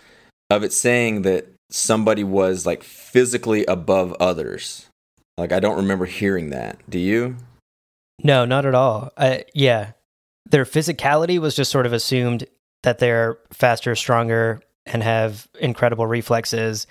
of 0.50 0.62
it 0.62 0.72
saying 0.72 1.22
that 1.22 1.48
somebody 1.70 2.24
was 2.24 2.64
like 2.64 2.82
physically 2.82 3.64
above 3.66 4.14
others. 4.20 4.86
Like, 5.36 5.52
I 5.52 5.60
don't 5.60 5.76
remember 5.76 6.06
hearing 6.06 6.50
that. 6.50 6.78
Do 6.88 6.98
you? 6.98 7.36
No, 8.22 8.44
not 8.44 8.66
at 8.66 8.74
all. 8.74 9.12
yeah. 9.54 9.92
Their 10.46 10.64
physicality 10.64 11.38
was 11.38 11.56
just 11.56 11.70
sort 11.70 11.86
of 11.86 11.92
assumed 11.92 12.46
that 12.82 12.98
they're 12.98 13.38
faster, 13.52 13.94
stronger, 13.96 14.60
and 14.86 15.02
have 15.02 15.48
incredible 15.58 16.06
reflexes 16.06 16.86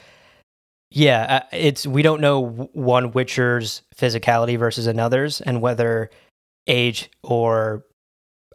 yeah, 0.93 1.41
uh, 1.41 1.55
it's 1.57 1.87
we 1.87 2.03
don't 2.03 2.21
know 2.21 2.69
one 2.73 3.11
Witcher's 3.11 3.81
physicality 3.97 4.59
versus 4.59 4.85
another's, 4.85 5.41
and 5.41 5.59
whether 5.59 6.11
age 6.67 7.09
or 7.23 7.83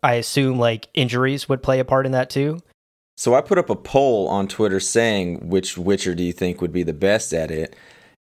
I 0.04 0.14
assume 0.14 0.58
like 0.58 0.88
injuries 0.94 1.48
would 1.48 1.64
play 1.64 1.80
a 1.80 1.84
part 1.84 2.06
in 2.06 2.12
that 2.12 2.30
too. 2.30 2.60
So 3.16 3.34
I 3.34 3.40
put 3.40 3.58
up 3.58 3.68
a 3.68 3.74
poll 3.74 4.28
on 4.28 4.46
Twitter 4.46 4.78
saying 4.78 5.48
which 5.48 5.76
Witcher 5.76 6.14
do 6.14 6.22
you 6.22 6.32
think 6.32 6.60
would 6.60 6.72
be 6.72 6.84
the 6.84 6.92
best 6.92 7.34
at 7.34 7.50
it, 7.50 7.74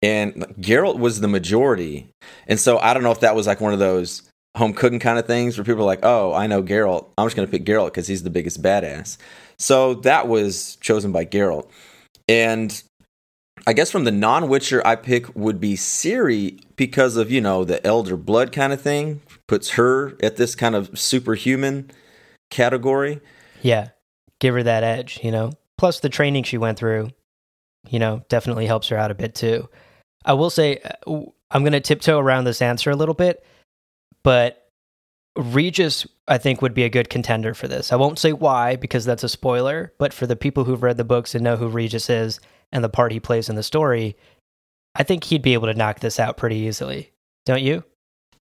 and 0.01 0.33
Geralt 0.59 0.99
was 0.99 1.21
the 1.21 1.29
majority. 1.29 2.09
And 2.47 2.59
so 2.59 2.79
I 2.79 2.93
don't 2.93 3.03
know 3.03 3.11
if 3.11 3.21
that 3.21 3.35
was 3.35 3.47
like 3.47 3.61
one 3.61 3.71
of 3.71 3.79
those 3.79 4.23
home 4.57 4.73
cooking 4.73 4.99
kind 4.99 5.17
of 5.17 5.25
things 5.25 5.57
where 5.57 5.65
people 5.65 5.81
are 5.81 5.85
like, 5.85 6.03
"Oh, 6.03 6.33
I 6.33 6.47
know 6.47 6.61
Geralt. 6.61 7.07
I'm 7.17 7.25
just 7.25 7.35
going 7.35 7.47
to 7.47 7.51
pick 7.51 7.65
Geralt 7.65 7.87
because 7.87 8.07
he's 8.07 8.23
the 8.23 8.29
biggest 8.29 8.61
badass." 8.61 9.17
So 9.57 9.95
that 9.95 10.27
was 10.27 10.77
chosen 10.77 11.11
by 11.11 11.25
Geralt. 11.25 11.69
And 12.27 12.81
I 13.67 13.73
guess 13.73 13.91
from 13.91 14.05
the 14.05 14.11
non 14.11 14.49
Witcher, 14.49 14.85
I 14.85 14.95
pick 14.95 15.35
would 15.35 15.59
be 15.59 15.75
Ciri 15.75 16.59
because 16.75 17.15
of, 17.15 17.29
you 17.29 17.41
know, 17.41 17.63
the 17.63 17.85
elder 17.85 18.17
blood 18.17 18.51
kind 18.51 18.73
of 18.73 18.81
thing. 18.81 19.21
Puts 19.47 19.71
her 19.71 20.17
at 20.23 20.37
this 20.37 20.55
kind 20.55 20.75
of 20.75 20.97
superhuman 20.97 21.91
category. 22.49 23.19
Yeah. 23.61 23.89
Give 24.39 24.55
her 24.55 24.63
that 24.63 24.83
edge, 24.83 25.19
you 25.23 25.31
know? 25.31 25.51
Plus 25.77 25.99
the 25.99 26.09
training 26.09 26.43
she 26.43 26.57
went 26.57 26.79
through, 26.79 27.09
you 27.89 27.99
know, 27.99 28.23
definitely 28.29 28.65
helps 28.65 28.87
her 28.89 28.97
out 28.97 29.11
a 29.11 29.15
bit 29.15 29.35
too. 29.35 29.69
I 30.23 30.33
will 30.33 30.49
say, 30.49 30.79
uh, 31.05 31.21
I'm 31.51 31.63
going 31.63 31.73
to 31.73 31.79
tiptoe 31.79 32.19
around 32.19 32.45
this 32.45 32.61
answer 32.61 32.91
a 32.91 32.95
little 32.95 33.15
bit, 33.15 33.43
but 34.23 34.69
Regis, 35.35 36.05
I 36.27 36.37
think, 36.37 36.61
would 36.61 36.73
be 36.73 36.83
a 36.83 36.89
good 36.89 37.09
contender 37.09 37.53
for 37.53 37.67
this. 37.67 37.91
I 37.91 37.95
won't 37.95 38.19
say 38.19 38.33
why 38.33 38.75
because 38.75 39.05
that's 39.05 39.23
a 39.23 39.29
spoiler, 39.29 39.93
but 39.97 40.13
for 40.13 40.27
the 40.27 40.35
people 40.35 40.65
who've 40.65 40.83
read 40.83 40.97
the 40.97 41.03
books 41.03 41.33
and 41.33 41.43
know 41.43 41.57
who 41.57 41.67
Regis 41.67 42.09
is 42.09 42.39
and 42.71 42.83
the 42.83 42.89
part 42.89 43.11
he 43.11 43.19
plays 43.19 43.49
in 43.49 43.55
the 43.55 43.63
story, 43.63 44.15
I 44.95 45.03
think 45.03 45.25
he'd 45.25 45.41
be 45.41 45.53
able 45.53 45.67
to 45.67 45.73
knock 45.73 45.99
this 45.99 46.19
out 46.19 46.37
pretty 46.37 46.57
easily. 46.57 47.11
Don't 47.45 47.63
you? 47.63 47.83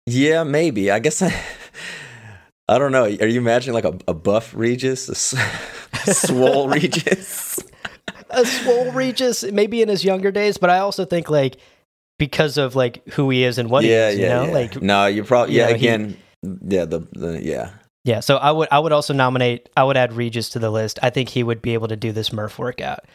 Yeah, 0.05 0.43
maybe. 0.43 0.89
I 0.91 0.99
guess 0.99 1.21
I. 1.21 1.33
I 2.69 2.77
don't 2.77 2.91
know. 2.91 3.05
Are 3.05 3.27
you 3.27 3.39
imagining 3.39 3.73
like 3.73 3.85
a, 3.85 3.97
a 4.07 4.13
buff 4.13 4.53
Regis, 4.53 5.09
a 5.09 5.15
swole 6.13 6.69
Regis? 6.69 7.59
a 8.29 8.45
swole 8.45 8.91
Regis, 8.91 9.43
maybe 9.43 9.81
in 9.81 9.89
his 9.89 10.03
younger 10.03 10.31
days, 10.31 10.57
but 10.57 10.69
I 10.69 10.77
also 10.77 11.03
think 11.03 11.31
like 11.31 11.57
because 12.19 12.59
of 12.59 12.75
like 12.75 13.03
who 13.09 13.31
he 13.31 13.43
is 13.43 13.57
and 13.57 13.71
what 13.71 13.83
yeah, 13.83 14.09
he 14.09 14.13
is, 14.13 14.19
yeah, 14.19 14.25
you 14.25 14.29
know, 14.29 14.45
yeah. 14.45 14.59
like 14.59 14.81
no, 14.81 15.05
you're 15.07 15.25
probably 15.25 15.55
yeah. 15.55 15.69
you 15.69 15.73
know, 15.73 15.79
he- 15.79 15.87
again, 15.87 16.17
yeah, 16.67 16.85
the, 16.85 16.99
the 17.13 17.43
yeah. 17.43 17.71
Yeah, 18.05 18.21
so 18.21 18.37
I 18.37 18.51
would 18.51 18.69
I 18.71 18.79
would 18.79 18.91
also 18.91 19.13
nominate 19.13 19.69
I 19.75 19.83
would 19.83 19.97
add 19.97 20.13
Regis 20.13 20.49
to 20.49 20.59
the 20.59 20.69
list. 20.69 20.99
I 21.01 21.09
think 21.09 21.29
he 21.29 21.43
would 21.43 21.61
be 21.61 21.73
able 21.73 21.87
to 21.87 21.97
do 21.97 22.11
this 22.11 22.31
Murph 22.31 22.59
workout. 22.59 23.05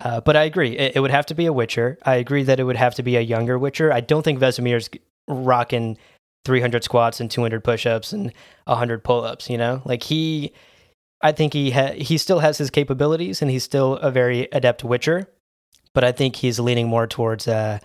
Uh, 0.00 0.20
but 0.20 0.36
I 0.36 0.44
agree, 0.44 0.76
it, 0.76 0.96
it 0.96 1.00
would 1.00 1.12
have 1.12 1.26
to 1.26 1.34
be 1.34 1.46
a 1.46 1.52
Witcher. 1.52 1.98
I 2.04 2.16
agree 2.16 2.42
that 2.42 2.58
it 2.58 2.64
would 2.64 2.76
have 2.76 2.94
to 2.96 3.02
be 3.02 3.16
a 3.16 3.20
younger 3.20 3.58
Witcher. 3.58 3.92
I 3.92 4.00
don't 4.00 4.22
think 4.22 4.40
Vesemir's 4.40 4.90
rocking 5.28 5.96
300 6.44 6.82
squats 6.84 7.20
and 7.20 7.30
200 7.30 7.62
push-ups 7.62 8.12
and 8.12 8.32
100 8.64 9.04
pull-ups. 9.04 9.48
You 9.48 9.56
know, 9.56 9.82
like 9.84 10.02
he, 10.02 10.52
I 11.22 11.30
think 11.32 11.52
he 11.52 11.70
ha- 11.70 11.94
he 11.96 12.18
still 12.18 12.40
has 12.40 12.58
his 12.58 12.70
capabilities 12.70 13.40
and 13.40 13.50
he's 13.50 13.62
still 13.62 13.94
a 13.94 14.10
very 14.10 14.48
adept 14.52 14.82
Witcher. 14.84 15.28
But 15.94 16.02
I 16.02 16.10
think 16.10 16.36
he's 16.36 16.58
leaning 16.58 16.88
more 16.88 17.06
towards 17.06 17.46
uh, 17.46 17.78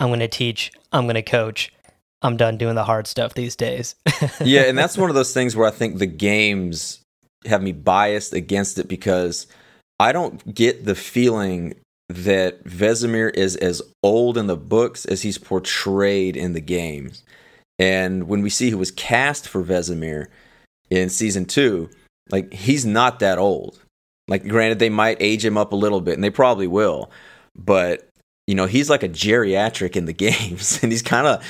I'm 0.00 0.08
going 0.08 0.20
to 0.20 0.28
teach, 0.28 0.72
I'm 0.92 1.04
going 1.04 1.14
to 1.14 1.22
coach, 1.22 1.72
I'm 2.22 2.36
done 2.36 2.58
doing 2.58 2.74
the 2.74 2.84
hard 2.84 3.06
stuff 3.06 3.34
these 3.34 3.54
days. 3.54 3.94
yeah, 4.40 4.62
and 4.62 4.76
that's 4.76 4.98
one 4.98 5.10
of 5.10 5.14
those 5.14 5.32
things 5.32 5.54
where 5.54 5.68
I 5.68 5.70
think 5.70 5.98
the 5.98 6.06
games 6.06 7.00
have 7.46 7.62
me 7.62 7.72
biased 7.72 8.32
against 8.32 8.78
it 8.78 8.88
because 8.88 9.46
I 9.98 10.12
don't 10.12 10.54
get 10.54 10.84
the 10.84 10.94
feeling 10.94 11.74
that 12.08 12.64
Vesemir 12.64 13.32
is 13.34 13.56
as 13.56 13.80
old 14.02 14.36
in 14.36 14.46
the 14.48 14.56
books 14.56 15.04
as 15.04 15.22
he's 15.22 15.38
portrayed 15.38 16.36
in 16.36 16.54
the 16.54 16.60
games. 16.60 17.22
And 17.78 18.26
when 18.26 18.42
we 18.42 18.50
see 18.50 18.70
who 18.70 18.78
was 18.78 18.90
cast 18.90 19.48
for 19.48 19.62
Vesemir 19.62 20.26
in 20.90 21.08
season 21.08 21.46
two, 21.46 21.88
like 22.30 22.52
he's 22.52 22.84
not 22.84 23.20
that 23.20 23.38
old. 23.38 23.78
Like, 24.28 24.46
granted, 24.46 24.78
they 24.78 24.90
might 24.90 25.16
age 25.20 25.44
him 25.44 25.58
up 25.58 25.72
a 25.72 25.76
little 25.76 26.00
bit, 26.00 26.14
and 26.14 26.22
they 26.22 26.30
probably 26.30 26.68
will, 26.68 27.10
but 27.56 28.08
you 28.50 28.56
know, 28.56 28.66
he's 28.66 28.90
like 28.90 29.04
a 29.04 29.08
geriatric 29.08 29.94
in 29.94 30.06
the 30.06 30.12
games, 30.26 30.80
and 30.82 30.90
he's 30.90 31.02
kind 31.02 31.26
of 31.26 31.44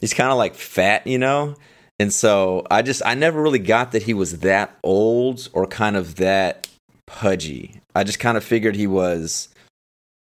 he's 0.00 0.14
kind 0.14 0.30
of 0.30 0.38
like 0.38 0.54
fat, 0.54 1.06
you 1.06 1.18
know. 1.18 1.54
And 2.00 2.10
so 2.10 2.66
I 2.70 2.80
just 2.80 3.02
I 3.04 3.12
never 3.14 3.42
really 3.42 3.58
got 3.58 3.92
that 3.92 4.04
he 4.04 4.14
was 4.14 4.40
that 4.40 4.78
old 4.82 5.50
or 5.52 5.66
kind 5.66 5.96
of 5.96 6.16
that 6.16 6.66
pudgy. 7.06 7.82
I 7.94 8.04
just 8.04 8.20
kind 8.20 8.38
of 8.38 8.44
figured 8.44 8.74
he 8.74 8.86
was 8.86 9.50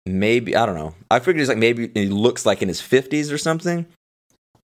maybe 0.04 0.54
I 0.54 0.66
don't 0.66 0.76
know. 0.76 0.94
I 1.11 1.18
figured 1.18 1.38
he's 1.38 1.49
like 1.49 1.56
maybe 1.56 1.90
he 1.94 2.08
looks 2.08 2.44
like 2.44 2.61
in 2.61 2.68
his 2.68 2.82
fifties 2.82 3.32
or 3.32 3.38
something. 3.38 3.87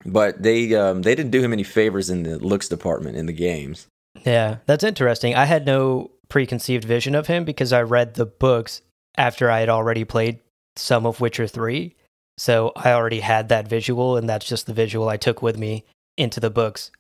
But 0.07 0.43
they 0.43 0.75
um, 0.75 1.03
they 1.03 1.15
didn't 1.15 1.31
do 1.31 1.43
him 1.43 1.53
any 1.53 1.63
favors 1.63 2.09
in 2.09 2.23
the 2.23 2.39
looks 2.39 2.71
department 2.71 3.19
in 3.19 3.27
the 3.27 3.35
games. 3.35 3.87
Yeah, 4.25 4.57
that's 4.65 4.83
interesting. 4.83 5.35
I 5.35 5.45
had 5.45 5.67
no 5.67 6.11
preconceived 6.31 6.85
vision 6.85 7.15
of 7.15 7.27
him 7.27 7.45
because 7.45 7.71
I 7.71 7.83
read 7.83 8.15
the 8.15 8.25
books 8.25 8.81
after 9.19 9.51
I 9.51 9.61
had 9.61 9.69
already 9.69 10.05
played 10.05 10.41
some 10.77 11.07
of 11.07 11.21
Witcher 11.21 11.47
3. 11.47 11.95
So 12.39 12.73
I 12.77 12.93
already 12.93 13.21
had 13.21 13.49
that 13.51 13.69
visual, 13.69 14.17
and 14.17 14.29
that's 14.29 14.47
just 14.47 14.67
the 14.67 14.73
visual 14.73 15.09
I 15.09 15.17
took 15.17 15.43
with 15.43 15.59
me 15.59 15.85
into 16.17 16.41
the 16.41 16.51
books 16.51 16.91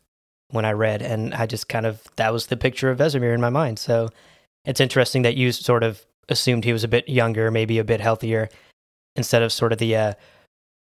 when 0.50 0.64
I 0.64 0.72
read. 0.72 1.00
And 1.02 1.32
I 1.34 1.46
just 1.46 1.68
kind 1.68 1.86
of, 1.86 2.02
that 2.16 2.32
was 2.32 2.46
the 2.46 2.56
picture 2.56 2.90
of 2.90 2.98
Vesemir 2.98 3.34
in 3.34 3.40
my 3.40 3.50
mind. 3.50 3.78
So 3.78 4.10
it's 4.64 4.80
interesting 4.80 5.22
that 5.22 5.36
you 5.36 5.52
sort 5.52 5.82
of 5.82 6.04
assumed 6.28 6.64
he 6.64 6.72
was 6.72 6.84
a 6.84 6.88
bit 6.88 7.08
younger, 7.08 7.50
maybe 7.50 7.78
a 7.78 7.84
bit 7.84 8.00
healthier, 8.00 8.48
instead 9.16 9.42
of 9.42 9.52
sort 9.52 9.72
of 9.72 9.78
the 9.78 9.96
uh, 9.96 10.12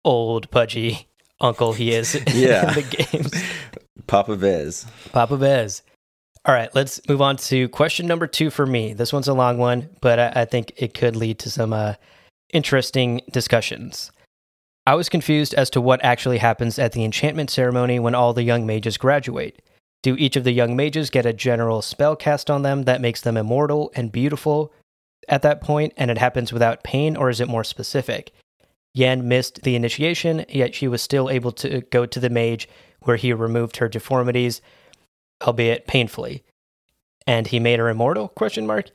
old, 0.06 0.50
pudgy 0.52 1.08
uncle 1.42 1.74
he 1.74 1.92
is 1.92 2.14
Yeah. 2.34 2.70
in 2.70 2.74
the 2.76 3.08
games. 3.12 3.32
Papa 4.08 4.36
Vez. 4.36 4.86
Papa 5.12 5.38
Bez. 5.38 5.82
All 6.46 6.54
right, 6.54 6.74
let's 6.76 7.00
move 7.08 7.22
on 7.22 7.38
to 7.38 7.70
question 7.70 8.06
number 8.06 8.28
two 8.28 8.50
for 8.50 8.66
me. 8.66 8.94
This 8.94 9.14
one's 9.14 9.30
a 9.30 9.34
long 9.34 9.58
one, 9.58 9.90
but 10.02 10.20
I, 10.20 10.42
I 10.42 10.46
think 10.46 10.74
it 10.76 10.94
could 10.94 11.16
lead 11.16 11.40
to 11.40 11.50
some 11.50 11.72
uh, 11.72 11.94
interesting 12.54 13.22
discussions. 13.32 14.12
I 14.86 14.96
was 14.96 15.10
confused 15.10 15.54
as 15.54 15.70
to 15.72 15.82
what 15.82 16.04
actually 16.04 16.40
happens 16.40 16.78
at 16.78 16.92
the 16.92 17.04
enchantment 17.04 17.50
ceremony 17.50 18.00
when 18.00 18.16
all 18.16 18.34
the 18.34 18.44
young 18.44 18.66
mages 18.66 18.98
graduate. 18.98 19.62
Do 20.02 20.16
each 20.18 20.36
of 20.36 20.44
the 20.44 20.52
young 20.52 20.76
mages 20.76 21.10
get 21.10 21.26
a 21.26 21.34
general 21.34 21.82
spell 21.82 22.16
cast 22.16 22.50
on 22.52 22.62
them 22.62 22.84
that 22.84 23.02
makes 23.02 23.22
them 23.22 23.38
immortal 23.38 23.92
and 23.96 24.12
beautiful 24.12 24.74
at 25.30 25.42
that 25.42 25.62
point, 25.62 25.94
and 25.96 26.12
it 26.12 26.18
happens 26.18 26.52
without 26.52 26.84
pain, 26.84 27.16
or 27.16 27.30
is 27.30 27.40
it 27.40 27.48
more 27.48 27.64
specific? 27.64 28.34
Yen 28.94 29.28
missed 29.28 29.64
the 29.64 29.76
initiation, 29.76 30.46
yet 30.50 30.76
she 30.76 30.88
was 30.88 31.02
still 31.02 31.30
able 31.30 31.52
to 31.54 31.82
go 31.92 32.06
to 32.06 32.20
the 32.20 32.30
mage 32.30 32.68
where 33.04 33.16
he 33.16 33.32
removed 33.34 33.78
her 33.78 33.88
deformities 33.88 34.62
albeit 35.44 35.88
painfully. 35.88 36.44
And 37.26 37.48
he 37.48 37.60
made 37.60 37.80
her 37.80 37.90
immortal? 37.90 38.30
Question 38.30 38.68
mark. 38.68 38.90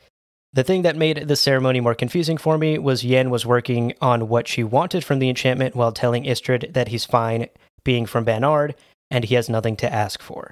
The 0.52 0.64
thing 0.64 0.82
that 0.82 0.96
made 0.96 1.28
the 1.28 1.36
ceremony 1.36 1.80
more 1.80 1.94
confusing 1.94 2.38
for 2.38 2.56
me 2.56 2.78
was 2.78 3.04
Yen 3.04 3.30
was 3.30 3.44
working 3.44 3.92
on 4.00 4.28
what 4.28 4.48
she 4.48 4.64
wanted 4.64 5.04
from 5.04 5.18
the 5.18 5.28
enchantment 5.28 5.76
while 5.76 5.92
telling 5.92 6.24
Istredd 6.24 6.72
that 6.72 6.88
he's 6.88 7.04
fine 7.04 7.48
being 7.84 8.06
from 8.06 8.24
Banard 8.24 8.74
and 9.10 9.24
he 9.24 9.34
has 9.34 9.48
nothing 9.48 9.76
to 9.76 9.92
ask 9.92 10.22
for. 10.22 10.50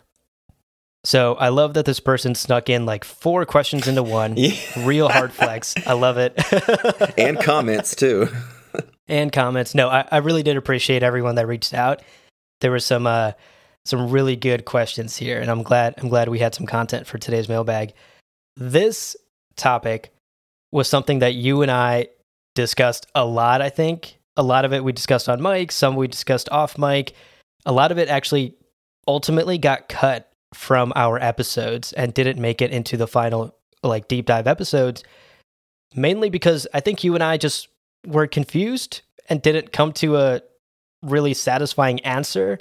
So 1.05 1.35
I 1.37 1.49
love 1.49 1.75
that 1.75 1.85
this 1.85 2.01
person 2.01 2.35
snuck 2.35 2.69
in 2.69 2.85
like 2.85 3.05
four 3.05 3.47
questions 3.47 3.87
into 3.87 4.03
one. 4.03 4.37
Yeah. 4.37 4.53
Real 4.85 5.09
hard 5.09 5.33
flex. 5.33 5.75
I 5.87 5.93
love 5.93 6.19
it. 6.19 6.35
and 7.19 7.39
comments 7.41 7.95
too. 7.95 8.29
and 9.09 9.33
comments. 9.33 9.75
No, 9.75 9.89
I, 9.89 10.07
I 10.11 10.19
really 10.19 10.43
did 10.43 10.57
appreciate 10.57 11.03
everyone 11.03 11.37
that 11.37 11.47
reached 11.47 11.73
out. 11.75 12.03
There 12.61 12.71
were 12.71 12.81
some 12.81 13.07
uh, 13.07 13.33
some 13.85 14.11
really 14.11 14.35
good 14.35 14.65
questions 14.65 15.17
here, 15.17 15.41
and 15.41 15.49
I'm 15.51 15.63
glad 15.63 15.95
I'm 15.99 16.09
glad 16.09 16.29
we 16.29 16.41
had 16.41 16.55
some 16.55 16.67
content 16.67 17.07
for 17.07 17.19
today's 17.19 17.49
mailbag. 17.49 17.93
This 18.57 19.17
topic 19.57 20.13
was 20.73 20.89
something 20.89 21.21
that 21.21 21.35
you 21.35 21.63
and 21.63 21.71
I 21.71 22.09
discussed 22.55 23.07
a 23.15 23.25
lot. 23.25 23.63
I 23.63 23.71
think 23.71 24.19
a 24.37 24.43
lot 24.43 24.65
of 24.65 24.73
it 24.73 24.85
we 24.85 24.93
discussed 24.93 25.29
on 25.29 25.43
mic, 25.43 25.73
some 25.73 25.97
we 25.97 26.09
discussed 26.09 26.49
off 26.51 26.79
mic. 26.79 27.15
A 27.65 27.73
lot 27.73 27.91
of 27.91 27.99
it 27.99 28.09
actually 28.09 28.55
ultimately 29.09 29.59
got 29.59 29.89
cut 29.89 30.31
from 30.55 30.93
our 30.97 31.21
episodes 31.21 31.93
and 31.93 32.15
didn't 32.15 32.41
make 32.41 32.63
it 32.63 32.71
into 32.71 32.97
the 32.97 33.07
final 33.07 33.57
like 33.83 34.09
deep 34.09 34.27
dive 34.27 34.47
episodes 34.47 35.05
mainly 35.97 36.31
because 36.31 36.67
I 36.75 36.81
think 36.81 37.03
you 37.03 37.15
and 37.15 37.25
I 37.25 37.39
just 37.39 37.69
were 38.07 38.27
confused 38.27 39.03
and 39.29 39.43
didn't 39.43 39.73
come 39.73 39.93
to 39.95 40.17
a 40.17 40.43
really 41.03 41.35
satisfying 41.35 42.01
answer. 42.01 42.59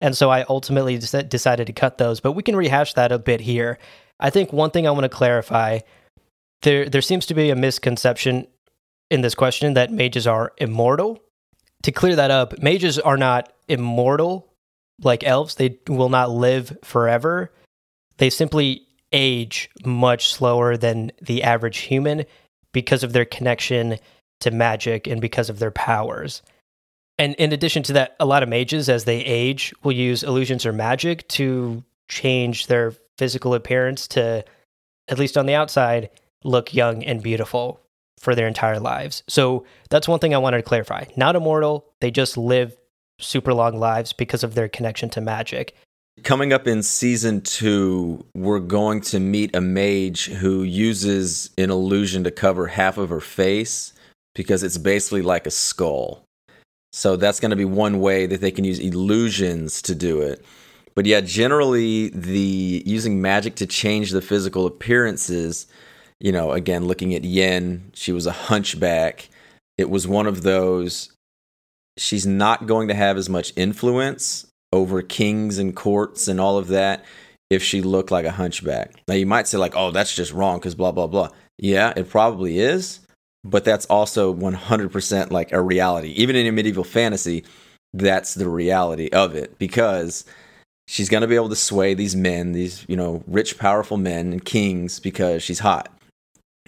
And 0.00 0.16
so 0.16 0.30
I 0.30 0.44
ultimately 0.48 0.98
decided 0.98 1.66
to 1.66 1.72
cut 1.72 1.98
those, 1.98 2.20
but 2.20 2.32
we 2.32 2.42
can 2.42 2.56
rehash 2.56 2.94
that 2.94 3.10
a 3.10 3.18
bit 3.18 3.40
here. 3.40 3.78
I 4.20 4.30
think 4.30 4.52
one 4.52 4.70
thing 4.70 4.86
I 4.86 4.90
want 4.90 5.04
to 5.04 5.08
clarify 5.08 5.80
there 6.64 6.88
there 6.88 7.02
seems 7.02 7.26
to 7.26 7.34
be 7.34 7.50
a 7.50 7.56
misconception 7.56 8.46
in 9.10 9.20
this 9.20 9.34
question 9.34 9.74
that 9.74 9.92
mages 9.92 10.26
are 10.26 10.52
immortal. 10.58 11.22
To 11.84 11.92
clear 11.92 12.16
that 12.16 12.30
up, 12.30 12.60
mages 12.60 12.98
are 12.98 13.16
not 13.16 13.52
immortal 13.68 14.52
like 15.02 15.22
elves. 15.24 15.54
They 15.54 15.78
will 15.88 16.08
not 16.08 16.30
live 16.30 16.76
forever. 16.82 17.52
They 18.16 18.30
simply 18.30 18.86
age 19.12 19.70
much 19.84 20.32
slower 20.32 20.76
than 20.76 21.12
the 21.22 21.42
average 21.42 21.78
human 21.78 22.24
because 22.72 23.04
of 23.04 23.12
their 23.12 23.24
connection 23.24 23.98
to 24.40 24.50
magic 24.50 25.06
and 25.06 25.20
because 25.20 25.50
of 25.50 25.58
their 25.58 25.70
powers. 25.70 26.42
And 27.18 27.34
in 27.36 27.52
addition 27.52 27.82
to 27.84 27.92
that, 27.92 28.16
a 28.18 28.26
lot 28.26 28.42
of 28.42 28.48
mages, 28.48 28.88
as 28.88 29.04
they 29.04 29.20
age, 29.20 29.72
will 29.84 29.92
use 29.92 30.24
illusions 30.24 30.66
or 30.66 30.72
magic 30.72 31.28
to 31.28 31.84
change 32.08 32.66
their 32.66 32.94
physical 33.18 33.54
appearance 33.54 34.08
to, 34.08 34.44
at 35.08 35.18
least 35.18 35.38
on 35.38 35.46
the 35.46 35.54
outside, 35.54 36.10
look 36.44 36.72
young 36.72 37.02
and 37.02 37.22
beautiful 37.22 37.80
for 38.18 38.34
their 38.34 38.46
entire 38.46 38.78
lives. 38.78 39.22
So 39.28 39.64
that's 39.90 40.08
one 40.08 40.20
thing 40.20 40.34
I 40.34 40.38
wanted 40.38 40.58
to 40.58 40.62
clarify. 40.62 41.04
Not 41.16 41.36
immortal, 41.36 41.86
they 42.00 42.10
just 42.10 42.36
live 42.36 42.76
super 43.18 43.52
long 43.52 43.78
lives 43.78 44.12
because 44.12 44.44
of 44.44 44.54
their 44.54 44.68
connection 44.68 45.10
to 45.10 45.20
magic. 45.20 45.74
Coming 46.22 46.52
up 46.52 46.66
in 46.68 46.82
season 46.82 47.40
two, 47.40 48.24
we're 48.34 48.60
going 48.60 49.00
to 49.02 49.18
meet 49.18 49.54
a 49.54 49.60
mage 49.60 50.26
who 50.26 50.62
uses 50.62 51.50
an 51.58 51.70
illusion 51.70 52.22
to 52.24 52.30
cover 52.30 52.68
half 52.68 52.98
of 52.98 53.08
her 53.08 53.20
face 53.20 53.92
because 54.34 54.62
it's 54.62 54.78
basically 54.78 55.22
like 55.22 55.46
a 55.46 55.50
skull. 55.50 56.24
So 56.92 57.16
that's 57.16 57.40
going 57.40 57.50
to 57.50 57.56
be 57.56 57.64
one 57.64 57.98
way 57.98 58.26
that 58.26 58.40
they 58.40 58.52
can 58.52 58.64
use 58.64 58.78
illusions 58.78 59.82
to 59.82 59.94
do 59.94 60.20
it. 60.20 60.44
But 60.94 61.06
yeah, 61.06 61.20
generally 61.20 62.10
the 62.10 62.82
using 62.86 63.20
magic 63.20 63.56
to 63.56 63.66
change 63.66 64.12
the 64.12 64.22
physical 64.22 64.66
appearances, 64.66 65.66
you 66.20 66.32
know, 66.32 66.52
again 66.52 66.86
looking 66.86 67.14
at 67.14 67.24
Yen, 67.24 67.90
she 67.94 68.12
was 68.12 68.26
a 68.26 68.32
hunchback. 68.32 69.28
It 69.78 69.90
was 69.90 70.06
one 70.06 70.26
of 70.26 70.42
those 70.42 71.10
she's 71.96 72.26
not 72.26 72.66
going 72.66 72.88
to 72.88 72.94
have 72.94 73.16
as 73.16 73.28
much 73.28 73.52
influence 73.56 74.46
over 74.72 75.02
kings 75.02 75.58
and 75.58 75.76
courts 75.76 76.26
and 76.28 76.40
all 76.40 76.58
of 76.58 76.68
that. 76.68 77.04
if 77.50 77.62
she 77.62 77.82
looked 77.82 78.10
like 78.10 78.24
a 78.24 78.30
hunchback. 78.32 78.92
Now 79.06 79.14
you 79.14 79.26
might 79.26 79.46
say 79.46 79.58
like, 79.58 79.74
"Oh, 79.76 79.90
that's 79.90 80.14
just 80.14 80.32
wrong 80.32 80.58
cuz 80.60 80.74
blah 80.74 80.92
blah 80.92 81.06
blah." 81.06 81.28
Yeah, 81.58 81.92
it 81.96 82.08
probably 82.10 82.58
is, 82.58 83.00
but 83.44 83.64
that's 83.64 83.86
also 83.86 84.32
100% 84.32 85.30
like 85.30 85.52
a 85.52 85.60
reality. 85.60 86.08
Even 86.10 86.36
in 86.36 86.46
a 86.46 86.52
medieval 86.52 86.84
fantasy, 86.84 87.44
that's 87.92 88.34
the 88.34 88.48
reality 88.48 89.08
of 89.10 89.34
it 89.36 89.58
because 89.58 90.24
she's 90.88 91.08
going 91.08 91.20
to 91.20 91.28
be 91.28 91.36
able 91.36 91.48
to 91.50 91.56
sway 91.56 91.94
these 91.94 92.16
men, 92.16 92.52
these, 92.52 92.84
you 92.88 92.96
know, 92.96 93.22
rich 93.28 93.58
powerful 93.58 93.96
men 93.98 94.32
and 94.32 94.44
kings 94.44 94.98
because 94.98 95.42
she's 95.42 95.60
hot. 95.60 95.88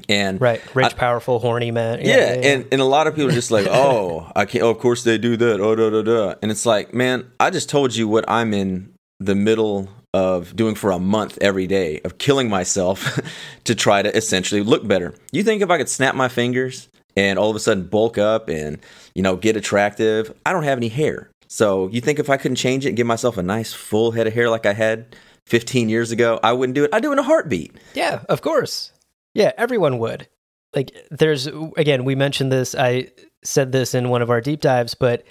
And 0.09 0.41
right, 0.41 0.63
rich, 0.75 0.87
I, 0.87 0.93
powerful, 0.93 1.39
horny 1.39 1.71
man. 1.71 2.01
Yeah, 2.01 2.07
yeah, 2.07 2.17
yeah, 2.17 2.35
yeah, 2.35 2.49
And 2.49 2.69
and 2.73 2.81
a 2.81 2.85
lot 2.85 3.07
of 3.07 3.15
people 3.15 3.31
are 3.31 3.35
just 3.35 3.51
like, 3.51 3.67
oh, 3.71 4.31
I 4.37 4.45
can't. 4.45 4.63
Oh, 4.63 4.71
of 4.71 4.79
course 4.79 5.05
they 5.05 5.19
do 5.19 5.37
that. 5.37 5.61
Oh, 5.61 5.75
da 5.75 5.91
da 5.91 6.03
da. 6.03 6.35
And 6.43 6.51
it's 6.51 6.67
like, 6.67 6.95
man, 6.95 7.31
I 7.41 7.51
just 7.51 7.69
told 7.69 7.95
you 7.95 8.07
what 8.07 8.25
I'm 8.29 8.55
in 8.55 8.93
the 9.19 9.35
middle 9.35 9.89
of 10.15 10.55
doing 10.57 10.75
for 10.75 10.91
a 10.91 10.99
month 10.99 11.39
every 11.41 11.67
day 11.67 12.01
of 12.05 12.19
killing 12.19 12.49
myself 12.49 13.21
to 13.65 13.75
try 13.75 14.03
to 14.03 14.15
essentially 14.17 14.63
look 14.63 14.87
better. 14.87 15.15
You 15.33 15.43
think 15.43 15.63
if 15.63 15.71
I 15.71 15.79
could 15.79 15.89
snap 15.89 16.15
my 16.15 16.29
fingers 16.29 16.89
and 17.17 17.39
all 17.39 17.51
of 17.51 17.57
a 17.57 17.61
sudden 17.61 17.87
bulk 17.87 18.19
up 18.19 18.49
and 18.49 18.79
you 19.15 19.23
know 19.23 19.37
get 19.37 19.57
attractive? 19.57 20.33
I 20.45 20.53
don't 20.53 20.65
have 20.65 20.79
any 20.79 20.89
hair. 20.89 21.31
So 21.49 21.89
you 21.89 22.01
think 22.01 22.19
if 22.19 22.29
I 22.31 22.37
couldn't 22.37 22.57
change 22.57 22.85
it 22.85 22.91
and 22.91 22.97
give 22.97 23.07
myself 23.07 23.39
a 23.39 23.43
nice 23.43 23.73
full 23.73 24.13
head 24.13 24.27
of 24.27 24.35
hair 24.35 24.51
like 24.51 24.67
I 24.67 24.73
had 24.73 25.17
15 25.47 25.89
years 25.89 26.11
ago, 26.11 26.41
I 26.43 26.53
wouldn't 26.53 26.75
do 26.75 26.85
it. 26.85 26.91
I'd 26.93 27.03
do 27.03 27.11
it 27.11 27.15
in 27.15 27.19
a 27.19 27.23
heartbeat. 27.23 27.75
Yeah, 27.95 28.23
of 28.29 28.43
course. 28.43 28.93
Yeah, 29.37 29.53
everyone 29.59 29.99
would. 29.99 30.29
Like 30.75 30.97
there's 31.11 31.47
again, 31.77 32.05
we 32.05 32.15
mentioned 32.15 32.51
this, 32.51 32.75
I 32.75 33.11
said 33.45 33.71
this 33.71 33.95
in 33.95 34.09
one 34.09 34.23
of 34.23 34.31
our 34.31 34.41
deep 34.41 34.63
dives, 34.63 34.95
but 34.95 35.25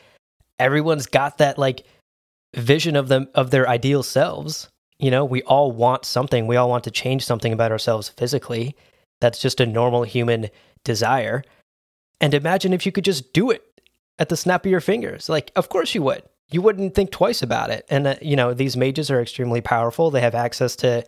everyone's 0.60 1.08
got 1.08 1.40
that 1.40 1.58
like 1.58 1.88
vision 2.56 2.96
of 2.96 3.08
them 3.08 3.28
of 3.34 3.50
their 3.50 3.68
ideal 3.68 4.04
selves. 4.04 4.70
You 5.00 5.10
know, 5.10 5.26
we 5.26 5.42
all 5.44 5.72
want 5.72 6.06
something. 6.06 6.46
We 6.46 6.56
all 6.56 6.70
want 6.70 6.84
to 6.84 6.92
change 6.92 7.26
something 7.26 7.52
about 7.52 7.72
ourselves 7.72 8.10
physically. 8.10 8.76
That's 9.22 9.42
just 9.42 9.60
a 9.60 9.66
normal 9.66 10.04
human 10.04 10.50
desire. 10.84 11.44
And 12.22 12.36
imagine 12.36 12.74
if 12.74 12.86
you 12.86 12.92
could 12.92 13.06
just 13.06 13.34
do 13.34 13.50
it 13.50 13.64
at 14.20 14.30
the 14.30 14.38
snap 14.38 14.66
of 14.66 14.72
your 14.72 14.82
fingers. 14.82 15.30
Like, 15.30 15.52
of 15.56 15.70
course 15.70 15.96
you 15.96 16.04
would. 16.04 16.22
You 16.52 16.62
wouldn't 16.62 16.94
think 16.94 17.10
twice 17.10 17.42
about 17.42 17.72
it. 17.72 17.86
And, 17.90 18.06
uh, 18.06 18.16
you 18.22 18.36
know, 18.36 18.54
these 18.54 18.78
mages 18.78 19.10
are 19.10 19.20
extremely 19.20 19.62
powerful. 19.62 20.12
They 20.12 20.22
have 20.22 20.36
access 20.36 20.76
to 20.78 21.04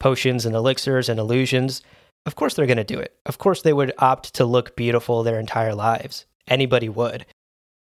potions 0.00 0.44
and 0.44 0.56
elixirs 0.56 1.08
and 1.08 1.20
illusions. 1.20 1.82
Of 2.26 2.36
course 2.36 2.54
they're 2.54 2.66
going 2.66 2.76
to 2.76 2.84
do 2.84 2.98
it. 2.98 3.14
Of 3.26 3.38
course 3.38 3.62
they 3.62 3.72
would 3.72 3.92
opt 3.98 4.34
to 4.34 4.44
look 4.44 4.76
beautiful 4.76 5.22
their 5.22 5.40
entire 5.40 5.74
lives. 5.74 6.26
Anybody 6.46 6.88
would. 6.88 7.26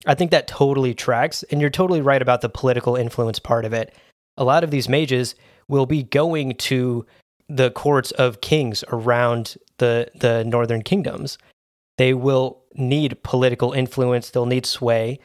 I 0.05 0.15
think 0.15 0.31
that 0.31 0.47
totally 0.47 0.93
tracks. 0.93 1.43
And 1.43 1.61
you're 1.61 1.69
totally 1.69 2.01
right 2.01 2.21
about 2.21 2.41
the 2.41 2.49
political 2.49 2.95
influence 2.95 3.39
part 3.39 3.65
of 3.65 3.73
it. 3.73 3.93
A 4.37 4.43
lot 4.43 4.63
of 4.63 4.71
these 4.71 4.89
mages 4.89 5.35
will 5.67 5.85
be 5.85 6.03
going 6.03 6.55
to 6.55 7.05
the 7.49 7.71
courts 7.71 8.11
of 8.11 8.41
kings 8.41 8.83
around 8.89 9.57
the, 9.77 10.09
the 10.15 10.43
northern 10.43 10.81
kingdoms 10.81 11.37
they 11.97 12.13
will 12.13 12.63
need 12.75 13.21
political 13.23 13.71
influence, 13.71 14.29
they'll 14.29 14.45
need 14.45 14.65
sway. 14.65 15.19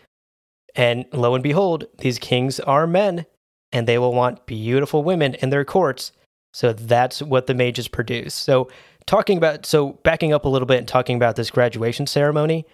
And 0.74 1.06
lo 1.12 1.34
and 1.34 1.42
behold, 1.42 1.86
these 1.98 2.18
kings 2.18 2.60
are 2.60 2.86
men 2.86 3.26
and 3.72 3.86
they 3.86 3.98
will 3.98 4.14
want 4.14 4.46
beautiful 4.46 5.02
women 5.02 5.34
in 5.34 5.50
their 5.50 5.64
courts. 5.64 6.12
So 6.58 6.72
that's 6.72 7.22
what 7.22 7.46
the 7.46 7.54
mages 7.54 7.86
produce. 7.86 8.34
So, 8.34 8.68
talking 9.06 9.38
about, 9.38 9.64
so 9.64 9.92
backing 10.02 10.32
up 10.32 10.44
a 10.44 10.48
little 10.48 10.66
bit 10.66 10.78
and 10.78 10.88
talking 10.88 11.14
about 11.14 11.36
this 11.36 11.52
graduation 11.52 12.08
ceremony, 12.08 12.66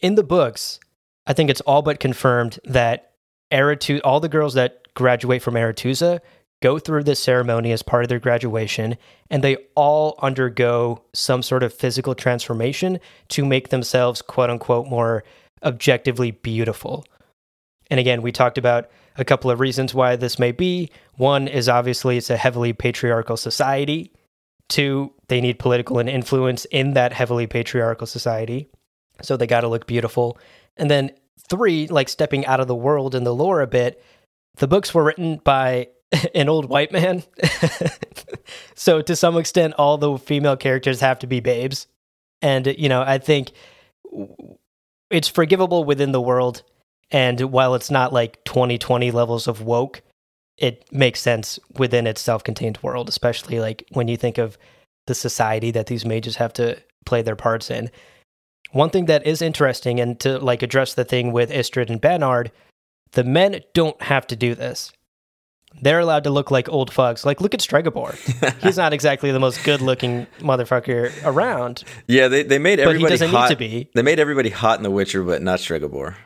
in 0.00 0.16
the 0.16 0.24
books, 0.24 0.80
I 1.28 1.32
think 1.32 1.48
it's 1.48 1.60
all 1.60 1.80
but 1.80 2.00
confirmed 2.00 2.58
that 2.64 3.12
Aretu- 3.52 4.00
all 4.02 4.18
the 4.18 4.28
girls 4.28 4.54
that 4.54 4.92
graduate 4.94 5.42
from 5.42 5.54
Aretuza 5.54 6.18
go 6.60 6.80
through 6.80 7.04
this 7.04 7.20
ceremony 7.20 7.70
as 7.70 7.84
part 7.84 8.02
of 8.02 8.08
their 8.08 8.18
graduation, 8.18 8.96
and 9.30 9.44
they 9.44 9.58
all 9.76 10.18
undergo 10.20 11.04
some 11.12 11.44
sort 11.44 11.62
of 11.62 11.72
physical 11.72 12.16
transformation 12.16 12.98
to 13.28 13.46
make 13.46 13.68
themselves, 13.68 14.22
quote 14.22 14.50
unquote, 14.50 14.88
more 14.88 15.22
objectively 15.62 16.32
beautiful. 16.32 17.04
And 17.92 18.00
again, 18.00 18.22
we 18.22 18.32
talked 18.32 18.58
about 18.58 18.90
a 19.16 19.24
couple 19.24 19.50
of 19.50 19.60
reasons 19.60 19.94
why 19.94 20.16
this 20.16 20.38
may 20.38 20.50
be. 20.50 20.90
One 21.20 21.48
is 21.48 21.68
obviously 21.68 22.16
it's 22.16 22.30
a 22.30 22.36
heavily 22.38 22.72
patriarchal 22.72 23.36
society. 23.36 24.10
Two, 24.70 25.12
they 25.28 25.42
need 25.42 25.58
political 25.58 25.98
and 25.98 26.08
influence 26.08 26.64
in 26.64 26.94
that 26.94 27.12
heavily 27.12 27.46
patriarchal 27.46 28.06
society. 28.06 28.70
So 29.20 29.36
they 29.36 29.46
got 29.46 29.60
to 29.60 29.68
look 29.68 29.86
beautiful. 29.86 30.38
And 30.78 30.90
then 30.90 31.10
three, 31.46 31.88
like 31.88 32.08
stepping 32.08 32.46
out 32.46 32.60
of 32.60 32.68
the 32.68 32.74
world 32.74 33.14
and 33.14 33.26
the 33.26 33.34
lore 33.34 33.60
a 33.60 33.66
bit, 33.66 34.02
the 34.56 34.66
books 34.66 34.94
were 34.94 35.04
written 35.04 35.42
by 35.44 35.88
an 36.34 36.48
old 36.48 36.70
white 36.70 36.90
man. 36.90 37.22
so 38.74 39.02
to 39.02 39.14
some 39.14 39.36
extent, 39.36 39.74
all 39.76 39.98
the 39.98 40.16
female 40.16 40.56
characters 40.56 41.00
have 41.00 41.18
to 41.18 41.26
be 41.26 41.40
babes. 41.40 41.86
And, 42.40 42.66
you 42.66 42.88
know, 42.88 43.02
I 43.02 43.18
think 43.18 43.52
it's 45.10 45.28
forgivable 45.28 45.84
within 45.84 46.12
the 46.12 46.20
world. 46.22 46.62
And 47.10 47.38
while 47.52 47.74
it's 47.74 47.90
not 47.90 48.10
like 48.10 48.42
2020 48.44 49.10
levels 49.10 49.46
of 49.48 49.60
woke, 49.60 50.00
it 50.60 50.86
makes 50.92 51.20
sense 51.20 51.58
within 51.76 52.06
its 52.06 52.20
self 52.20 52.44
contained 52.44 52.78
world, 52.82 53.08
especially 53.08 53.60
like 53.60 53.84
when 53.92 54.08
you 54.08 54.16
think 54.16 54.38
of 54.38 54.56
the 55.06 55.14
society 55.14 55.70
that 55.72 55.86
these 55.86 56.04
mages 56.04 56.36
have 56.36 56.52
to 56.54 56.80
play 57.04 57.22
their 57.22 57.36
parts 57.36 57.70
in. 57.70 57.90
One 58.72 58.90
thing 58.90 59.06
that 59.06 59.26
is 59.26 59.42
interesting, 59.42 59.98
and 59.98 60.20
to 60.20 60.38
like 60.38 60.62
address 60.62 60.94
the 60.94 61.04
thing 61.04 61.32
with 61.32 61.50
Istredd 61.50 61.90
and 61.90 62.00
Bernard, 62.00 62.52
the 63.12 63.24
men 63.24 63.60
don't 63.74 64.00
have 64.02 64.26
to 64.28 64.36
do 64.36 64.54
this 64.54 64.92
they're 65.80 66.00
allowed 66.00 66.24
to 66.24 66.30
look 66.30 66.50
like 66.50 66.68
old 66.68 66.90
fucks. 66.90 67.24
Like, 67.24 67.40
look 67.40 67.54
at 67.54 67.60
Stregobor. 67.60 68.14
He's 68.62 68.76
not 68.76 68.92
exactly 68.92 69.30
the 69.30 69.38
most 69.38 69.62
good-looking 69.64 70.26
motherfucker 70.38 71.12
around. 71.24 71.84
Yeah, 72.06 72.28
they, 72.28 72.42
they 72.42 72.58
made 72.58 72.80
everybody 72.80 73.02
but 73.02 73.12
he 73.12 73.14
doesn't 73.14 73.30
hot. 73.30 73.48
Need 73.48 73.54
to 73.54 73.58
be. 73.58 73.90
They 73.94 74.02
made 74.02 74.18
everybody 74.18 74.50
hot 74.50 74.78
in 74.78 74.82
The 74.82 74.90
Witcher, 74.90 75.22
but 75.22 75.42
not 75.42 75.60
Stregobor. 75.60 76.16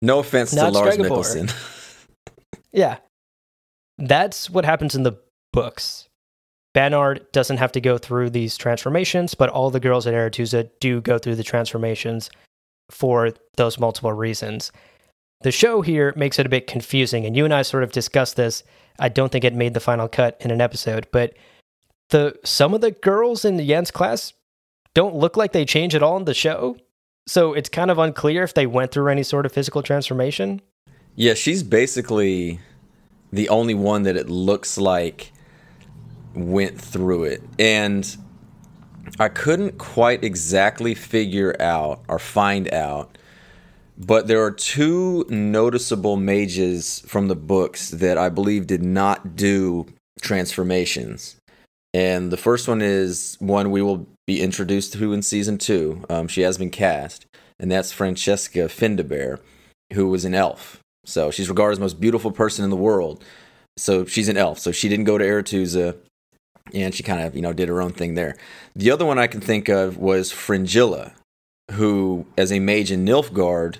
No 0.00 0.18
offense 0.18 0.52
not 0.52 0.72
to 0.72 0.78
Lars 0.78 0.96
Mikkelsen. 0.96 1.54
yeah, 2.72 2.98
that's 3.98 4.50
what 4.50 4.64
happens 4.64 4.94
in 4.94 5.02
the 5.02 5.18
books. 5.52 6.08
Bernard 6.74 7.26
doesn't 7.32 7.58
have 7.58 7.72
to 7.72 7.80
go 7.80 7.98
through 7.98 8.30
these 8.30 8.56
transformations, 8.56 9.34
but 9.34 9.50
all 9.50 9.70
the 9.70 9.80
girls 9.80 10.06
at 10.06 10.14
Aretuza 10.14 10.70
do 10.80 11.00
go 11.00 11.18
through 11.18 11.36
the 11.36 11.42
transformations 11.42 12.30
for 12.90 13.32
those 13.56 13.78
multiple 13.78 14.12
reasons. 14.12 14.72
The 15.42 15.52
show 15.52 15.82
here 15.82 16.12
makes 16.16 16.38
it 16.38 16.46
a 16.46 16.50
bit 16.50 16.66
confusing, 16.66 17.26
and 17.26 17.36
you 17.36 17.44
and 17.44 17.52
I 17.52 17.62
sort 17.62 17.82
of 17.82 17.92
discussed 17.92 18.36
this. 18.36 18.62
I 18.98 19.08
don't 19.08 19.30
think 19.30 19.44
it 19.44 19.54
made 19.54 19.74
the 19.74 19.80
final 19.80 20.08
cut 20.08 20.36
in 20.40 20.50
an 20.50 20.60
episode, 20.60 21.08
but 21.12 21.34
the 22.10 22.38
some 22.44 22.74
of 22.74 22.80
the 22.80 22.92
girls 22.92 23.44
in 23.44 23.58
Yen's 23.58 23.90
class 23.90 24.32
don't 24.94 25.16
look 25.16 25.36
like 25.36 25.52
they 25.52 25.64
change 25.64 25.94
at 25.94 26.02
all 26.02 26.16
in 26.16 26.24
the 26.24 26.34
show. 26.34 26.76
So 27.26 27.54
it's 27.54 27.68
kind 27.68 27.90
of 27.90 27.98
unclear 27.98 28.42
if 28.42 28.54
they 28.54 28.66
went 28.66 28.92
through 28.92 29.08
any 29.08 29.22
sort 29.22 29.46
of 29.46 29.52
physical 29.52 29.82
transformation. 29.82 30.60
Yeah, 31.14 31.34
she's 31.34 31.62
basically 31.62 32.60
the 33.32 33.48
only 33.48 33.74
one 33.74 34.02
that 34.02 34.16
it 34.16 34.28
looks 34.28 34.78
like 34.78 35.32
went 36.34 36.80
through 36.80 37.24
it. 37.24 37.42
And 37.58 38.16
I 39.18 39.28
couldn't 39.28 39.78
quite 39.78 40.22
exactly 40.24 40.94
figure 40.94 41.56
out 41.60 42.02
or 42.08 42.18
find 42.18 42.72
out 42.72 43.16
but 43.98 44.26
there 44.26 44.42
are 44.42 44.50
two 44.50 45.24
noticeable 45.28 46.16
mages 46.16 47.02
from 47.06 47.28
the 47.28 47.36
books 47.36 47.90
that 47.90 48.18
I 48.18 48.28
believe 48.28 48.66
did 48.66 48.82
not 48.82 49.36
do 49.36 49.86
transformations. 50.20 51.36
And 51.94 52.30
the 52.30 52.36
first 52.36 52.68
one 52.68 52.80
is 52.80 53.36
one 53.38 53.70
we 53.70 53.82
will 53.82 54.06
be 54.26 54.40
introduced 54.40 54.94
to 54.94 55.12
in 55.12 55.22
season 55.22 55.58
two. 55.58 56.04
Um, 56.08 56.26
she 56.26 56.40
has 56.40 56.56
been 56.56 56.70
cast, 56.70 57.26
and 57.60 57.70
that's 57.70 57.92
Francesca 57.92 58.60
Findabair, 58.60 59.40
who 59.92 60.08
was 60.08 60.24
an 60.24 60.34
elf. 60.34 60.81
So 61.04 61.30
she's 61.30 61.48
regarded 61.48 61.72
as 61.72 61.78
the 61.78 61.84
most 61.84 62.00
beautiful 62.00 62.30
person 62.30 62.64
in 62.64 62.70
the 62.70 62.76
world. 62.76 63.24
So 63.76 64.04
she's 64.04 64.28
an 64.28 64.36
elf. 64.36 64.58
So 64.58 64.72
she 64.72 64.88
didn't 64.88 65.06
go 65.06 65.18
to 65.18 65.24
Aretuza, 65.24 65.96
and 66.72 66.94
she 66.94 67.02
kind 67.02 67.22
of 67.22 67.34
you 67.34 67.42
know 67.42 67.52
did 67.52 67.68
her 67.68 67.82
own 67.82 67.92
thing 67.92 68.14
there. 68.14 68.36
The 68.76 68.90
other 68.90 69.04
one 69.04 69.18
I 69.18 69.26
can 69.26 69.40
think 69.40 69.68
of 69.68 69.96
was 69.96 70.30
Fringilla, 70.30 71.12
who, 71.72 72.26
as 72.36 72.52
a 72.52 72.60
mage 72.60 72.92
in 72.92 73.04
Nilfgaard, 73.04 73.78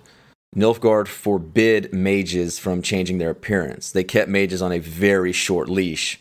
Nilfgaard 0.56 1.08
forbid 1.08 1.92
mages 1.94 2.58
from 2.58 2.82
changing 2.82 3.18
their 3.18 3.30
appearance. 3.30 3.90
They 3.90 4.04
kept 4.04 4.28
mages 4.28 4.60
on 4.60 4.72
a 4.72 4.78
very 4.78 5.32
short 5.32 5.68
leash, 5.68 6.20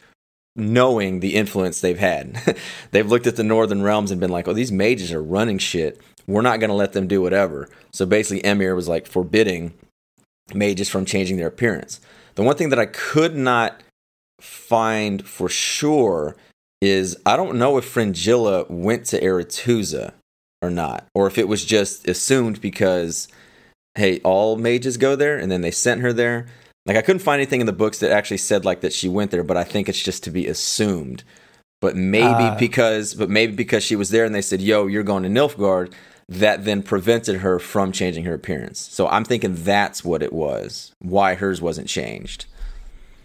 knowing 0.56 1.20
the 1.20 1.36
influence 1.36 1.82
they've 1.82 2.00
had. 2.00 2.58
they've 2.92 3.10
looked 3.10 3.28
at 3.28 3.36
the 3.36 3.44
Northern 3.44 3.82
Realms 3.82 4.12
and 4.12 4.22
been 4.22 4.32
like, 4.32 4.48
oh, 4.48 4.54
these 4.54 4.72
mages 4.72 5.12
are 5.12 5.24
running 5.24 5.58
shit. 5.58 6.00
We're 6.28 6.42
not 6.42 6.60
going 6.60 6.70
to 6.70 6.76
let 6.76 6.94
them 6.94 7.08
do 7.08 7.22
whatever. 7.22 7.68
So 7.92 8.06
basically, 8.06 8.44
Emhyr 8.44 8.76
was 8.76 8.88
like 8.88 9.06
forbidding 9.06 9.74
mages 10.56 10.90
from 10.90 11.06
changing 11.06 11.38
their 11.38 11.48
appearance. 11.48 12.00
The 12.36 12.44
one 12.44 12.56
thing 12.56 12.70
that 12.70 12.80
I 12.80 12.86
could 12.86 13.36
not 13.36 13.82
find 14.40 15.28
for 15.28 15.50
sure 15.50 16.36
is 16.82 17.18
I 17.26 17.38
don't 17.38 17.58
know 17.58 17.78
if 17.78 17.86
Fringilla 17.86 18.66
went 18.70 19.06
to 19.08 19.22
Aretuza 19.22 20.14
or 20.62 20.70
not, 20.70 21.08
or 21.14 21.28
if 21.28 21.38
it 21.38 21.48
was 21.48 21.64
just 21.66 22.08
assumed 22.08 22.62
because 22.62 23.28
hey, 23.96 24.20
all 24.20 24.56
mages 24.56 24.98
go 24.98 25.16
there, 25.16 25.38
and 25.38 25.52
then 25.52 25.62
they 25.62 25.72
sent 25.72 26.02
her 26.02 26.14
there. 26.14 26.48
Like 26.86 26.98
I 26.98 27.02
couldn't 27.02 27.22
find 27.22 27.40
anything 27.40 27.62
in 27.62 27.68
the 27.68 27.74
books 27.74 28.00
that 28.00 28.12
actually 28.12 28.38
said 28.38 28.66
like 28.66 28.82
that 28.82 28.94
she 28.94 29.08
went 29.08 29.32
there, 29.32 29.44
but 29.44 29.58
I 29.58 29.64
think 29.64 29.88
it's 29.88 30.02
just 30.02 30.24
to 30.24 30.32
be 30.32 30.48
assumed. 30.48 31.24
But 31.80 31.96
maybe 31.96 32.26
uh, 32.44 32.56
because 32.58 33.14
but 33.14 33.30
maybe 33.30 33.54
because 33.54 33.84
she 33.84 33.96
was 33.96 34.10
there 34.10 34.26
and 34.26 34.34
they 34.34 34.42
said, 34.42 34.62
"Yo, 34.62 34.88
you're 34.88 35.04
going 35.04 35.24
to 35.24 35.30
Nilfgaard," 35.30 35.94
that 36.32 36.64
then 36.64 36.82
prevented 36.82 37.42
her 37.42 37.60
from 37.60 37.92
changing 37.92 38.24
her 38.24 38.34
appearance. 38.34 38.80
So 38.80 39.08
I'm 39.10 39.26
thinking 39.26 39.64
that's 39.64 40.06
what 40.06 40.24
it 40.24 40.32
was. 40.32 40.94
Why 41.00 41.36
hers 41.36 41.62
wasn't 41.62 41.90
changed. 41.90 42.46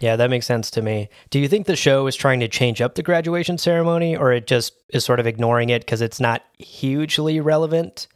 Yeah, 0.01 0.17
that 0.17 0.29
makes 0.29 0.45
sense 0.45 0.71
to 0.73 0.83
me. 0.83 1.09
Do 1.31 1.39
you 1.39 1.47
think 1.47 1.67
the 1.67 1.77
show 1.77 2.09
is 2.09 2.17
trying 2.17 2.41
to 2.41 2.49
change 2.49 2.81
up 2.81 2.97
the 2.97 3.05
graduation 3.05 3.59
ceremony 3.59 4.17
or 4.17 4.33
it 4.33 4.49
just 4.49 4.75
is 4.89 5.05
sort 5.05 5.21
of 5.21 5.27
ignoring 5.27 5.71
it 5.71 5.83
because 5.83 6.03
it's 6.03 6.19
not 6.19 6.45
hugely 6.59 7.39
relevant? 7.39 8.09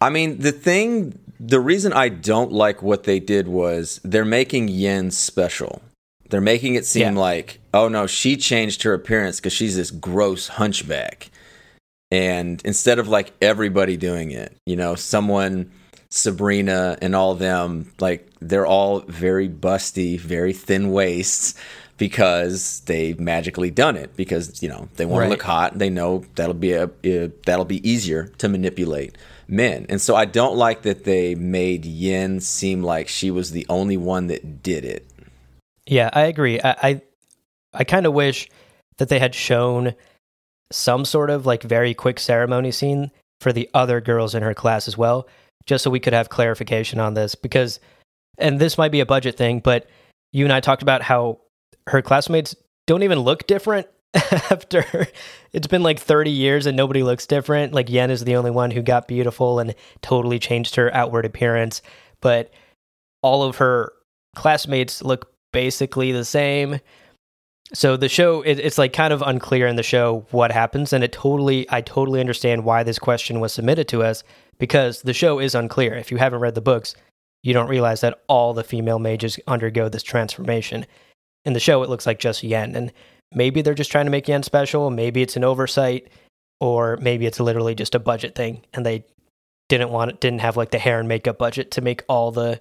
I 0.00 0.08
mean, 0.08 0.38
the 0.38 0.52
thing, 0.52 1.18
the 1.38 1.60
reason 1.60 1.92
I 1.92 2.08
don't 2.08 2.50
like 2.50 2.82
what 2.82 3.04
they 3.04 3.20
did 3.20 3.48
was 3.48 4.00
they're 4.02 4.24
making 4.24 4.68
Yen 4.68 5.10
special. 5.10 5.82
They're 6.30 6.40
making 6.40 6.74
it 6.74 6.86
seem 6.86 7.14
yeah. 7.14 7.20
like, 7.20 7.60
oh 7.74 7.88
no, 7.88 8.06
she 8.06 8.36
changed 8.38 8.82
her 8.84 8.94
appearance 8.94 9.40
because 9.40 9.52
she's 9.52 9.76
this 9.76 9.90
gross 9.90 10.48
hunchback. 10.48 11.30
And 12.10 12.62
instead 12.64 12.98
of 12.98 13.08
like 13.08 13.32
everybody 13.42 13.96
doing 13.96 14.30
it, 14.30 14.56
you 14.64 14.76
know, 14.76 14.94
someone, 14.94 15.70
Sabrina 16.08 16.96
and 17.02 17.14
all 17.14 17.34
them, 17.34 17.92
like 18.00 18.28
they're 18.40 18.66
all 18.66 19.00
very 19.00 19.48
busty, 19.48 20.18
very 20.18 20.52
thin 20.52 20.90
waists 20.90 21.54
because 21.98 22.80
they've 22.86 23.18
magically 23.20 23.70
done 23.70 23.96
it 23.96 24.16
because 24.16 24.62
you 24.62 24.68
know 24.68 24.88
they 24.94 25.04
want 25.04 25.20
right. 25.20 25.24
to 25.26 25.30
look 25.30 25.42
hot 25.42 25.76
they 25.78 25.90
know 25.90 26.24
that'll 26.36 26.54
be 26.54 26.72
a, 26.72 26.88
a, 27.04 27.26
that'll 27.44 27.64
be 27.64 27.86
easier 27.88 28.28
to 28.38 28.48
manipulate 28.48 29.18
men. 29.48 29.84
And 29.88 30.00
so 30.00 30.14
i 30.14 30.24
don't 30.24 30.56
like 30.56 30.82
that 30.82 31.04
they 31.04 31.34
made 31.34 31.84
Yen 31.84 32.40
seem 32.40 32.82
like 32.82 33.08
she 33.08 33.30
was 33.30 33.50
the 33.50 33.66
only 33.68 33.96
one 33.96 34.28
that 34.28 34.62
did 34.62 34.84
it. 34.84 35.06
Yeah 35.86 36.08
i 36.12 36.22
agree. 36.22 36.60
I 36.60 36.70
i, 36.82 37.02
I 37.74 37.84
kind 37.84 38.06
of 38.06 38.14
wish 38.14 38.48
that 38.96 39.08
they 39.08 39.18
had 39.18 39.34
shown 39.34 39.94
some 40.70 41.04
sort 41.04 41.30
of 41.30 41.46
like 41.46 41.62
very 41.62 41.94
quick 41.94 42.18
ceremony 42.20 42.70
scene 42.70 43.10
for 43.40 43.52
the 43.52 43.68
other 43.74 44.00
girls 44.00 44.34
in 44.34 44.42
her 44.42 44.54
class 44.54 44.88
as 44.88 44.98
well 44.98 45.26
just 45.66 45.84
so 45.84 45.90
we 45.90 46.00
could 46.00 46.12
have 46.12 46.28
clarification 46.28 46.98
on 46.98 47.14
this 47.14 47.34
because 47.34 47.80
and 48.38 48.58
this 48.58 48.78
might 48.78 48.92
be 48.92 49.00
a 49.00 49.06
budget 49.06 49.36
thing 49.36 49.60
but 49.60 49.88
you 50.32 50.44
and 50.44 50.52
i 50.52 50.60
talked 50.60 50.82
about 50.82 51.02
how 51.02 51.38
her 51.86 52.02
classmates 52.02 52.54
don't 52.86 53.02
even 53.02 53.18
look 53.18 53.46
different 53.46 53.86
after 54.14 55.06
it's 55.52 55.66
been 55.66 55.82
like 55.82 55.98
30 55.98 56.30
years 56.30 56.66
and 56.66 56.76
nobody 56.76 57.02
looks 57.02 57.26
different. 57.26 57.74
Like 57.74 57.90
Yen 57.90 58.10
is 58.10 58.24
the 58.24 58.36
only 58.36 58.50
one 58.50 58.70
who 58.70 58.82
got 58.82 59.08
beautiful 59.08 59.58
and 59.58 59.74
totally 60.02 60.38
changed 60.38 60.76
her 60.76 60.92
outward 60.94 61.26
appearance, 61.26 61.82
but 62.20 62.50
all 63.22 63.42
of 63.42 63.56
her 63.56 63.92
classmates 64.34 65.02
look 65.02 65.32
basically 65.52 66.12
the 66.12 66.24
same. 66.24 66.80
So 67.74 67.96
the 67.96 68.08
show 68.08 68.42
it, 68.42 68.58
it's 68.58 68.78
like 68.78 68.92
kind 68.92 69.12
of 69.12 69.22
unclear 69.22 69.66
in 69.66 69.76
the 69.76 69.82
show 69.82 70.26
what 70.30 70.50
happens 70.50 70.92
and 70.92 71.04
it 71.04 71.12
totally 71.12 71.66
I 71.70 71.82
totally 71.82 72.20
understand 72.20 72.64
why 72.64 72.82
this 72.82 72.98
question 72.98 73.40
was 73.40 73.52
submitted 73.52 73.88
to 73.88 74.02
us 74.02 74.24
because 74.58 75.02
the 75.02 75.12
show 75.12 75.38
is 75.38 75.54
unclear. 75.54 75.94
If 75.94 76.10
you 76.10 76.16
haven't 76.16 76.40
read 76.40 76.54
the 76.54 76.60
books, 76.60 76.94
you 77.42 77.52
don't 77.52 77.68
realize 77.68 78.00
that 78.00 78.20
all 78.26 78.54
the 78.54 78.64
female 78.64 78.98
mages 78.98 79.38
undergo 79.46 79.88
this 79.88 80.02
transformation 80.02 80.86
in 81.44 81.52
the 81.52 81.60
show, 81.60 81.82
it 81.82 81.88
looks 81.88 82.06
like 82.06 82.18
just 82.18 82.42
Yen. 82.42 82.76
And 82.76 82.92
maybe 83.32 83.62
they're 83.62 83.74
just 83.74 83.90
trying 83.90 84.06
to 84.06 84.10
make 84.10 84.28
Yen 84.28 84.42
special. 84.42 84.90
Maybe 84.90 85.22
it's 85.22 85.36
an 85.36 85.44
oversight, 85.44 86.08
or 86.60 86.98
maybe 86.98 87.26
it's 87.26 87.40
literally 87.40 87.74
just 87.74 87.94
a 87.94 88.00
budget 88.00 88.34
thing, 88.34 88.64
and 88.74 88.84
they 88.84 89.04
didn't 89.68 89.90
want 89.90 90.10
it, 90.10 90.20
didn't 90.20 90.40
have 90.40 90.56
like 90.56 90.70
the 90.70 90.78
hair 90.78 90.98
and 90.98 91.08
makeup 91.08 91.38
budget 91.38 91.70
to 91.72 91.80
make 91.80 92.04
all 92.08 92.30
the 92.30 92.60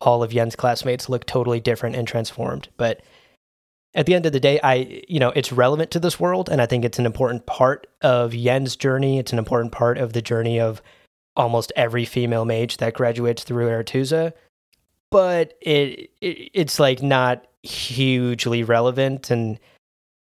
all 0.00 0.22
of 0.22 0.32
Yen's 0.32 0.56
classmates 0.56 1.08
look 1.08 1.26
totally 1.26 1.60
different 1.60 1.96
and 1.96 2.08
transformed. 2.08 2.68
But 2.76 3.02
at 3.94 4.06
the 4.06 4.14
end 4.14 4.26
of 4.26 4.32
the 4.32 4.40
day, 4.40 4.60
I 4.62 5.04
you 5.08 5.18
know 5.18 5.30
it's 5.30 5.52
relevant 5.52 5.90
to 5.92 6.00
this 6.00 6.20
world, 6.20 6.48
and 6.48 6.60
I 6.60 6.66
think 6.66 6.84
it's 6.84 6.98
an 6.98 7.06
important 7.06 7.46
part 7.46 7.86
of 8.02 8.34
Yen's 8.34 8.76
journey. 8.76 9.18
It's 9.18 9.32
an 9.32 9.38
important 9.38 9.72
part 9.72 9.98
of 9.98 10.12
the 10.12 10.22
journey 10.22 10.60
of 10.60 10.82
almost 11.36 11.72
every 11.76 12.04
female 12.04 12.44
mage 12.44 12.78
that 12.78 12.94
graduates 12.94 13.44
through 13.44 13.68
Aretuza. 13.68 14.32
But 15.10 15.54
it, 15.60 16.10
it 16.20 16.50
it's 16.54 16.78
like 16.78 17.02
not 17.02 17.46
hugely 17.62 18.62
relevant 18.62 19.30
and 19.30 19.58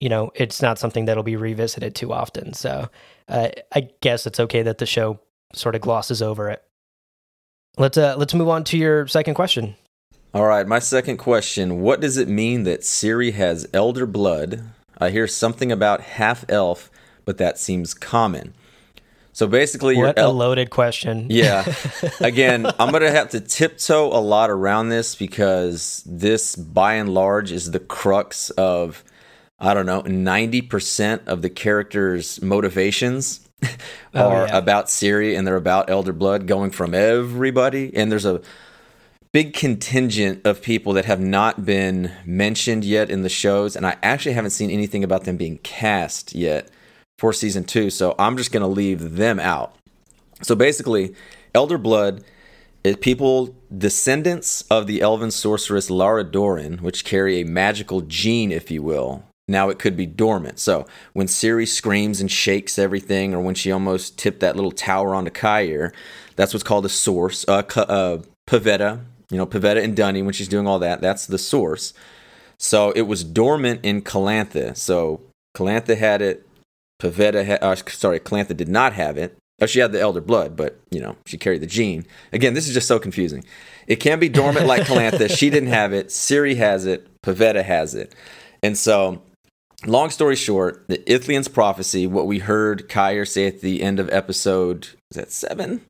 you 0.00 0.08
know 0.08 0.30
it's 0.34 0.62
not 0.62 0.78
something 0.78 1.04
that'll 1.04 1.22
be 1.22 1.36
revisited 1.36 1.94
too 1.94 2.10
often 2.12 2.54
so 2.54 2.88
uh, 3.28 3.48
i 3.74 3.88
guess 4.00 4.26
it's 4.26 4.40
okay 4.40 4.62
that 4.62 4.78
the 4.78 4.86
show 4.86 5.20
sort 5.52 5.74
of 5.74 5.82
glosses 5.82 6.22
over 6.22 6.48
it 6.48 6.62
let's 7.76 7.98
uh 7.98 8.14
let's 8.16 8.32
move 8.32 8.48
on 8.48 8.64
to 8.64 8.78
your 8.78 9.06
second 9.06 9.34
question 9.34 9.76
all 10.34 10.46
right 10.46 10.66
my 10.66 10.78
second 10.78 11.16
question 11.16 11.80
what 11.80 12.00
does 12.00 12.16
it 12.16 12.28
mean 12.28 12.64
that 12.64 12.80
ciri 12.80 13.32
has 13.32 13.68
elder 13.72 14.06
blood 14.06 14.62
i 14.98 15.10
hear 15.10 15.26
something 15.26 15.72
about 15.72 16.00
half 16.00 16.44
elf 16.48 16.90
but 17.24 17.38
that 17.38 17.58
seems 17.58 17.94
common 17.94 18.54
so 19.32 19.46
basically, 19.46 19.96
what 19.96 20.18
el- 20.18 20.32
a 20.32 20.32
loaded 20.32 20.70
question. 20.70 21.28
Yeah. 21.30 21.64
Again, 22.20 22.66
I'm 22.66 22.90
gonna 22.90 23.12
have 23.12 23.28
to 23.28 23.40
tiptoe 23.40 24.08
a 24.08 24.18
lot 24.18 24.50
around 24.50 24.88
this 24.88 25.14
because 25.14 26.02
this, 26.04 26.56
by 26.56 26.94
and 26.94 27.14
large, 27.14 27.52
is 27.52 27.70
the 27.70 27.78
crux 27.78 28.50
of 28.50 29.04
I 29.60 29.74
don't 29.74 29.86
know, 29.86 30.02
90% 30.02 31.26
of 31.26 31.42
the 31.42 31.50
characters' 31.50 32.40
motivations 32.40 33.48
oh, 33.64 33.68
are 34.14 34.46
yeah. 34.46 34.56
about 34.56 34.86
Ciri 34.86 35.36
and 35.36 35.46
they're 35.46 35.56
about 35.56 35.90
Elder 35.90 36.12
Blood 36.12 36.46
going 36.46 36.70
from 36.70 36.94
everybody. 36.94 37.94
And 37.94 38.10
there's 38.10 38.24
a 38.24 38.40
big 39.32 39.52
contingent 39.52 40.46
of 40.46 40.62
people 40.62 40.92
that 40.94 41.04
have 41.04 41.20
not 41.20 41.64
been 41.64 42.12
mentioned 42.24 42.84
yet 42.84 43.10
in 43.10 43.22
the 43.22 43.28
shows. 43.28 43.76
And 43.76 43.86
I 43.86 43.96
actually 44.02 44.32
haven't 44.32 44.50
seen 44.50 44.70
anything 44.70 45.04
about 45.04 45.24
them 45.24 45.36
being 45.36 45.58
cast 45.58 46.34
yet 46.34 46.70
for 47.18 47.32
season 47.32 47.64
two. 47.64 47.90
So 47.90 48.14
I'm 48.18 48.36
just 48.36 48.52
going 48.52 48.62
to 48.62 48.66
leave 48.66 49.16
them 49.16 49.38
out. 49.38 49.74
So 50.42 50.54
basically, 50.54 51.14
Elder 51.54 51.78
Blood 51.78 52.24
is 52.84 52.96
people, 52.96 53.54
descendants 53.76 54.62
of 54.70 54.86
the 54.86 55.00
elven 55.00 55.30
sorceress 55.30 55.90
Lara 55.90 56.24
Dorren, 56.24 56.80
which 56.80 57.04
carry 57.04 57.40
a 57.40 57.44
magical 57.44 58.00
gene, 58.02 58.52
if 58.52 58.70
you 58.70 58.82
will. 58.82 59.24
Now 59.48 59.70
it 59.70 59.78
could 59.78 59.96
be 59.96 60.06
dormant. 60.06 60.58
So 60.58 60.86
when 61.14 61.26
Ciri 61.26 61.66
screams 61.66 62.20
and 62.20 62.30
shakes 62.30 62.78
everything, 62.78 63.34
or 63.34 63.40
when 63.40 63.54
she 63.54 63.72
almost 63.72 64.18
tipped 64.18 64.40
that 64.40 64.56
little 64.56 64.70
tower 64.70 65.14
onto 65.14 65.30
Cahir, 65.30 65.92
that's 66.36 66.52
what's 66.52 66.64
called 66.64 66.84
a 66.84 66.90
source. 66.90 67.46
Uh, 67.48 67.62
uh, 67.76 68.18
Pavetta, 68.46 69.00
you 69.30 69.36
know, 69.36 69.46
Pavetta 69.46 69.82
and 69.82 69.96
Duny, 69.96 70.24
when 70.24 70.32
she's 70.32 70.48
doing 70.48 70.66
all 70.66 70.78
that, 70.78 71.00
that's 71.00 71.26
the 71.26 71.38
source. 71.38 71.92
So 72.58 72.90
it 72.92 73.02
was 73.02 73.24
dormant 73.24 73.80
in 73.84 74.02
Calanthe. 74.02 74.76
So 74.76 75.20
Calanthe 75.56 75.96
had 75.96 76.22
it, 76.22 76.46
Pavetta, 77.00 77.46
ha- 77.46 77.66
uh, 77.66 77.76
sorry, 77.76 78.20
Calanthe 78.20 78.56
did 78.56 78.68
not 78.68 78.92
have 78.94 79.18
it. 79.18 79.36
Oh, 79.60 79.66
she 79.66 79.80
had 79.80 79.92
the 79.92 80.00
elder 80.00 80.20
blood, 80.20 80.56
but 80.56 80.78
you 80.90 81.00
know 81.00 81.16
she 81.26 81.36
carried 81.36 81.60
the 81.62 81.66
gene. 81.66 82.06
Again, 82.32 82.54
this 82.54 82.68
is 82.68 82.74
just 82.74 82.86
so 82.86 82.98
confusing. 82.98 83.44
It 83.88 83.96
can 83.96 84.20
be 84.20 84.28
dormant 84.28 84.66
like 84.66 84.82
Calanthe. 84.82 85.36
she 85.36 85.50
didn't 85.50 85.70
have 85.70 85.92
it. 85.92 86.08
Ciri 86.08 86.56
has 86.56 86.86
it. 86.86 87.08
Pavetta 87.22 87.64
has 87.64 87.94
it, 87.94 88.14
and 88.62 88.76
so. 88.76 89.22
Long 89.86 90.10
story 90.10 90.34
short, 90.34 90.84
the 90.88 90.98
Ithlinne's 91.06 91.46
prophecy, 91.46 92.04
what 92.04 92.26
we 92.26 92.40
heard 92.40 92.88
Cahir 92.88 93.24
say 93.24 93.46
at 93.46 93.60
the 93.60 93.80
end 93.80 94.00
of 94.00 94.10
episode, 94.10 94.88
is 95.12 95.16
that 95.16 95.30
seven? 95.30 95.82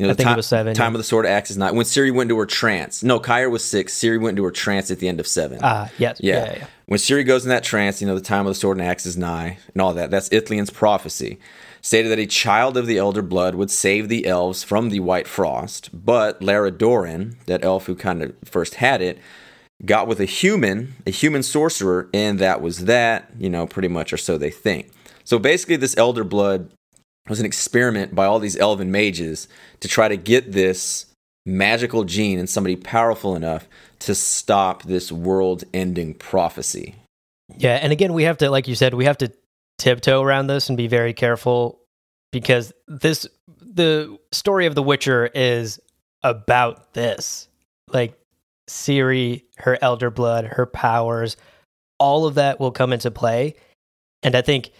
You 0.00 0.06
know, 0.06 0.12
I 0.12 0.14
think 0.14 0.28
time, 0.28 0.32
it 0.32 0.36
was 0.38 0.46
seven. 0.46 0.74
Time 0.74 0.92
yeah. 0.92 0.96
of 0.96 0.98
the 1.00 1.04
Sword 1.04 1.26
Axe 1.26 1.50
is 1.50 1.58
not 1.58 1.74
when 1.74 1.84
Ciri 1.84 2.10
went 2.10 2.30
into 2.30 2.38
her 2.38 2.46
trance. 2.46 3.02
No, 3.02 3.20
Cahir 3.20 3.50
was 3.50 3.62
six. 3.62 3.92
Ciri 3.92 4.18
went 4.18 4.30
into 4.30 4.44
her 4.44 4.50
trance 4.50 4.90
at 4.90 4.98
the 4.98 5.08
end 5.08 5.20
of 5.20 5.26
seven. 5.26 5.58
Ah, 5.62 5.84
uh, 5.84 5.88
yes. 5.98 6.18
Yeah. 6.22 6.46
Yeah, 6.46 6.56
yeah. 6.56 6.66
When 6.86 6.98
Ciri 6.98 7.26
goes 7.26 7.44
in 7.44 7.50
that 7.50 7.64
trance, 7.64 8.00
you 8.00 8.06
know, 8.06 8.14
the 8.14 8.22
time 8.22 8.46
of 8.46 8.50
the 8.52 8.54
sword 8.54 8.78
and 8.78 8.86
axe 8.86 9.04
is 9.04 9.18
nigh, 9.18 9.58
and 9.74 9.82
all 9.82 9.92
that. 9.92 10.10
That's 10.10 10.30
Ithlinne's 10.30 10.70
prophecy. 10.70 11.38
Stated 11.82 12.08
that 12.08 12.18
a 12.18 12.24
child 12.24 12.78
of 12.78 12.86
the 12.86 12.96
elder 12.96 13.20
blood 13.20 13.56
would 13.56 13.70
save 13.70 14.08
the 14.08 14.26
elves 14.26 14.62
from 14.62 14.88
the 14.88 15.00
white 15.00 15.28
frost, 15.28 15.90
but 15.92 16.40
Lara 16.40 16.72
Dorren, 16.72 17.36
that 17.44 17.62
elf 17.62 17.84
who 17.84 17.94
kind 17.94 18.22
of 18.22 18.34
first 18.42 18.76
had 18.76 19.02
it, 19.02 19.18
got 19.84 20.08
with 20.08 20.18
a 20.20 20.24
human, 20.24 20.94
a 21.06 21.10
human 21.10 21.42
sorcerer, 21.42 22.08
and 22.14 22.38
that 22.38 22.62
was 22.62 22.86
that, 22.86 23.28
you 23.38 23.50
know, 23.50 23.66
pretty 23.66 23.88
much, 23.88 24.14
or 24.14 24.16
so 24.16 24.38
they 24.38 24.50
think. 24.50 24.90
So 25.24 25.38
basically, 25.38 25.76
this 25.76 25.96
elder 25.98 26.24
blood 26.24 26.70
was 27.30 27.40
an 27.40 27.46
experiment 27.46 28.14
by 28.14 28.26
all 28.26 28.38
these 28.38 28.56
elven 28.56 28.90
mages 28.90 29.48
to 29.80 29.88
try 29.88 30.08
to 30.08 30.16
get 30.16 30.52
this 30.52 31.06
magical 31.46 32.04
gene 32.04 32.38
in 32.38 32.46
somebody 32.46 32.76
powerful 32.76 33.34
enough 33.34 33.66
to 34.00 34.14
stop 34.14 34.82
this 34.82 35.10
world 35.10 35.64
ending 35.72 36.12
prophecy. 36.12 36.96
Yeah, 37.56 37.76
and 37.76 37.92
again, 37.92 38.12
we 38.12 38.24
have 38.24 38.38
to, 38.38 38.50
like 38.50 38.68
you 38.68 38.74
said, 38.74 38.94
we 38.94 39.06
have 39.06 39.18
to 39.18 39.32
tiptoe 39.78 40.22
around 40.22 40.48
this 40.48 40.68
and 40.68 40.76
be 40.76 40.88
very 40.88 41.14
careful 41.14 41.80
because 42.32 42.72
this, 42.86 43.26
the 43.60 44.18
story 44.32 44.66
of 44.66 44.74
The 44.74 44.82
Witcher 44.82 45.30
is 45.34 45.80
about 46.22 46.92
this. 46.94 47.48
Like 47.88 48.18
Ciri, 48.68 49.44
her 49.58 49.78
elder 49.80 50.10
blood, 50.10 50.44
her 50.44 50.66
powers, 50.66 51.36
all 51.98 52.26
of 52.26 52.34
that 52.34 52.60
will 52.60 52.70
come 52.70 52.92
into 52.92 53.10
play. 53.10 53.54
And 54.22 54.34
I 54.34 54.42
think 54.42 54.70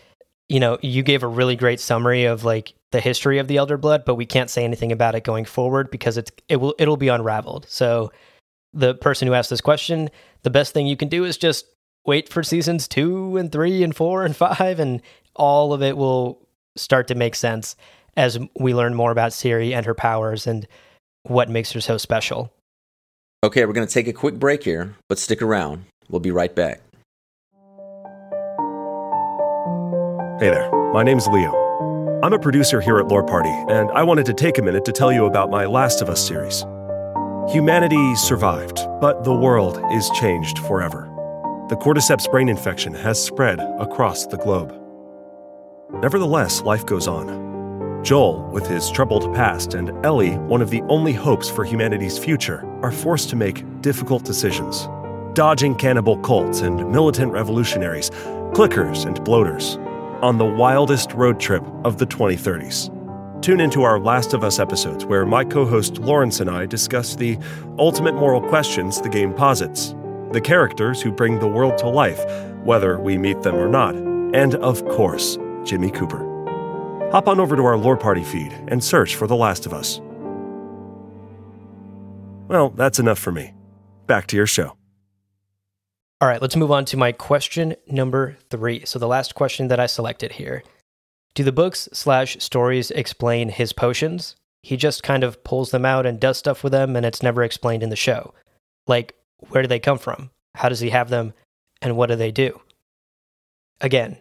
you 0.50 0.58
know, 0.58 0.78
you 0.82 1.04
gave 1.04 1.22
a 1.22 1.28
really 1.28 1.54
great 1.54 1.78
summary 1.78 2.24
of 2.24 2.42
like 2.44 2.74
the 2.90 3.00
history 3.00 3.38
of 3.38 3.46
the 3.46 3.56
Elder 3.56 3.78
Blood, 3.78 4.04
but 4.04 4.16
we 4.16 4.26
can't 4.26 4.50
say 4.50 4.64
anything 4.64 4.90
about 4.90 5.14
it 5.14 5.22
going 5.22 5.44
forward 5.44 5.92
because 5.92 6.18
it's 6.18 6.32
it 6.48 6.56
will 6.56 6.74
it'll 6.76 6.96
be 6.96 7.06
unraveled. 7.06 7.66
So 7.68 8.10
the 8.74 8.96
person 8.96 9.28
who 9.28 9.34
asked 9.34 9.50
this 9.50 9.60
question, 9.60 10.10
the 10.42 10.50
best 10.50 10.74
thing 10.74 10.88
you 10.88 10.96
can 10.96 11.08
do 11.08 11.24
is 11.24 11.38
just 11.38 11.66
wait 12.04 12.28
for 12.28 12.42
seasons 12.42 12.88
two 12.88 13.36
and 13.36 13.52
three 13.52 13.84
and 13.84 13.94
four 13.94 14.24
and 14.24 14.34
five, 14.36 14.80
and 14.80 15.00
all 15.36 15.72
of 15.72 15.82
it 15.82 15.96
will 15.96 16.44
start 16.76 17.06
to 17.08 17.14
make 17.14 17.36
sense 17.36 17.76
as 18.16 18.36
we 18.58 18.74
learn 18.74 18.94
more 18.94 19.12
about 19.12 19.30
Ciri 19.30 19.72
and 19.72 19.86
her 19.86 19.94
powers 19.94 20.48
and 20.48 20.66
what 21.22 21.48
makes 21.48 21.70
her 21.72 21.80
so 21.80 21.96
special. 21.96 22.52
Okay, 23.44 23.64
we're 23.64 23.72
going 23.72 23.86
to 23.86 23.94
take 23.94 24.08
a 24.08 24.12
quick 24.12 24.34
break 24.34 24.64
here, 24.64 24.96
but 25.08 25.18
stick 25.18 25.42
around. 25.42 25.84
We'll 26.08 26.18
be 26.18 26.32
right 26.32 26.52
back. 26.52 26.80
Hey 30.40 30.48
there, 30.48 30.70
my 30.94 31.02
name's 31.02 31.26
Leo. 31.26 31.52
I'm 32.22 32.32
a 32.32 32.38
producer 32.38 32.80
here 32.80 32.98
at 32.98 33.08
Lore 33.08 33.22
Party, 33.22 33.50
and 33.68 33.90
I 33.90 34.02
wanted 34.02 34.24
to 34.24 34.32
take 34.32 34.56
a 34.56 34.62
minute 34.62 34.86
to 34.86 34.92
tell 34.92 35.12
you 35.12 35.26
about 35.26 35.50
my 35.50 35.66
Last 35.66 36.00
of 36.00 36.08
Us 36.08 36.26
series. 36.26 36.64
Humanity 37.52 38.16
survived, 38.16 38.78
but 39.02 39.22
the 39.22 39.34
world 39.34 39.78
is 39.92 40.08
changed 40.18 40.60
forever. 40.60 41.02
The 41.68 41.76
cordyceps 41.76 42.30
brain 42.30 42.48
infection 42.48 42.94
has 42.94 43.22
spread 43.22 43.60
across 43.78 44.24
the 44.24 44.38
globe. 44.38 44.74
Nevertheless, 46.00 46.62
life 46.62 46.86
goes 46.86 47.06
on. 47.06 48.02
Joel, 48.02 48.42
with 48.50 48.66
his 48.66 48.90
troubled 48.90 49.34
past, 49.34 49.74
and 49.74 49.90
Ellie, 50.06 50.38
one 50.38 50.62
of 50.62 50.70
the 50.70 50.80
only 50.88 51.12
hopes 51.12 51.50
for 51.50 51.64
humanity's 51.64 52.16
future, 52.16 52.64
are 52.82 52.92
forced 52.92 53.28
to 53.28 53.36
make 53.36 53.82
difficult 53.82 54.24
decisions, 54.24 54.88
dodging 55.34 55.74
cannibal 55.74 56.16
cults 56.20 56.62
and 56.62 56.90
militant 56.90 57.30
revolutionaries, 57.30 58.08
clickers 58.54 59.04
and 59.04 59.22
bloaters, 59.22 59.76
on 60.22 60.38
the 60.38 60.44
wildest 60.44 61.12
road 61.12 61.40
trip 61.40 61.64
of 61.84 61.98
the 61.98 62.06
2030s. 62.06 62.90
Tune 63.42 63.60
into 63.60 63.82
our 63.82 63.98
Last 63.98 64.34
of 64.34 64.44
Us 64.44 64.58
episodes, 64.58 65.06
where 65.06 65.24
my 65.24 65.44
co 65.44 65.64
host 65.64 65.98
Lawrence 65.98 66.40
and 66.40 66.50
I 66.50 66.66
discuss 66.66 67.16
the 67.16 67.38
ultimate 67.78 68.14
moral 68.14 68.40
questions 68.40 69.00
the 69.00 69.08
game 69.08 69.32
posits, 69.32 69.94
the 70.32 70.40
characters 70.40 71.00
who 71.00 71.10
bring 71.10 71.38
the 71.38 71.48
world 71.48 71.78
to 71.78 71.88
life, 71.88 72.22
whether 72.64 72.98
we 72.98 73.16
meet 73.16 73.40
them 73.42 73.56
or 73.56 73.68
not, 73.68 73.94
and 73.94 74.54
of 74.56 74.84
course, 74.88 75.38
Jimmy 75.64 75.90
Cooper. 75.90 76.26
Hop 77.12 77.28
on 77.28 77.40
over 77.40 77.56
to 77.56 77.64
our 77.64 77.76
Lore 77.76 77.96
Party 77.96 78.22
feed 78.22 78.52
and 78.68 78.84
search 78.84 79.16
for 79.16 79.26
The 79.26 79.36
Last 79.36 79.66
of 79.66 79.72
Us. 79.72 80.00
Well, 82.48 82.70
that's 82.70 82.98
enough 82.98 83.18
for 83.18 83.32
me. 83.32 83.54
Back 84.06 84.26
to 84.28 84.36
your 84.36 84.46
show. 84.46 84.79
All 86.22 86.28
right, 86.28 86.42
let's 86.42 86.56
move 86.56 86.70
on 86.70 86.84
to 86.86 86.98
my 86.98 87.12
question 87.12 87.76
number 87.86 88.36
three. 88.50 88.84
So, 88.84 88.98
the 88.98 89.08
last 89.08 89.34
question 89.34 89.68
that 89.68 89.80
I 89.80 89.86
selected 89.86 90.32
here 90.32 90.62
Do 91.34 91.42
the 91.42 91.52
books 91.52 91.88
slash 91.94 92.36
stories 92.40 92.90
explain 92.90 93.48
his 93.48 93.72
potions? 93.72 94.36
He 94.62 94.76
just 94.76 95.02
kind 95.02 95.24
of 95.24 95.42
pulls 95.44 95.70
them 95.70 95.86
out 95.86 96.04
and 96.04 96.20
does 96.20 96.36
stuff 96.36 96.62
with 96.62 96.72
them, 96.72 96.94
and 96.94 97.06
it's 97.06 97.22
never 97.22 97.42
explained 97.42 97.82
in 97.82 97.88
the 97.88 97.96
show. 97.96 98.34
Like, 98.86 99.14
where 99.48 99.62
do 99.62 99.68
they 99.68 99.78
come 99.78 99.96
from? 99.96 100.30
How 100.54 100.68
does 100.68 100.80
he 100.80 100.90
have 100.90 101.08
them? 101.08 101.32
And 101.80 101.96
what 101.96 102.10
do 102.10 102.16
they 102.16 102.30
do? 102.30 102.60
Again, 103.80 104.18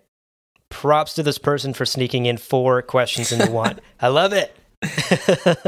props 0.69 1.15
to 1.15 1.23
this 1.23 1.37
person 1.37 1.73
for 1.73 1.85
sneaking 1.85 2.25
in 2.25 2.37
four 2.37 2.81
questions 2.81 3.33
into 3.33 3.51
one. 3.51 3.81
I 3.99 4.07
love 4.07 4.31
it. 4.31 4.55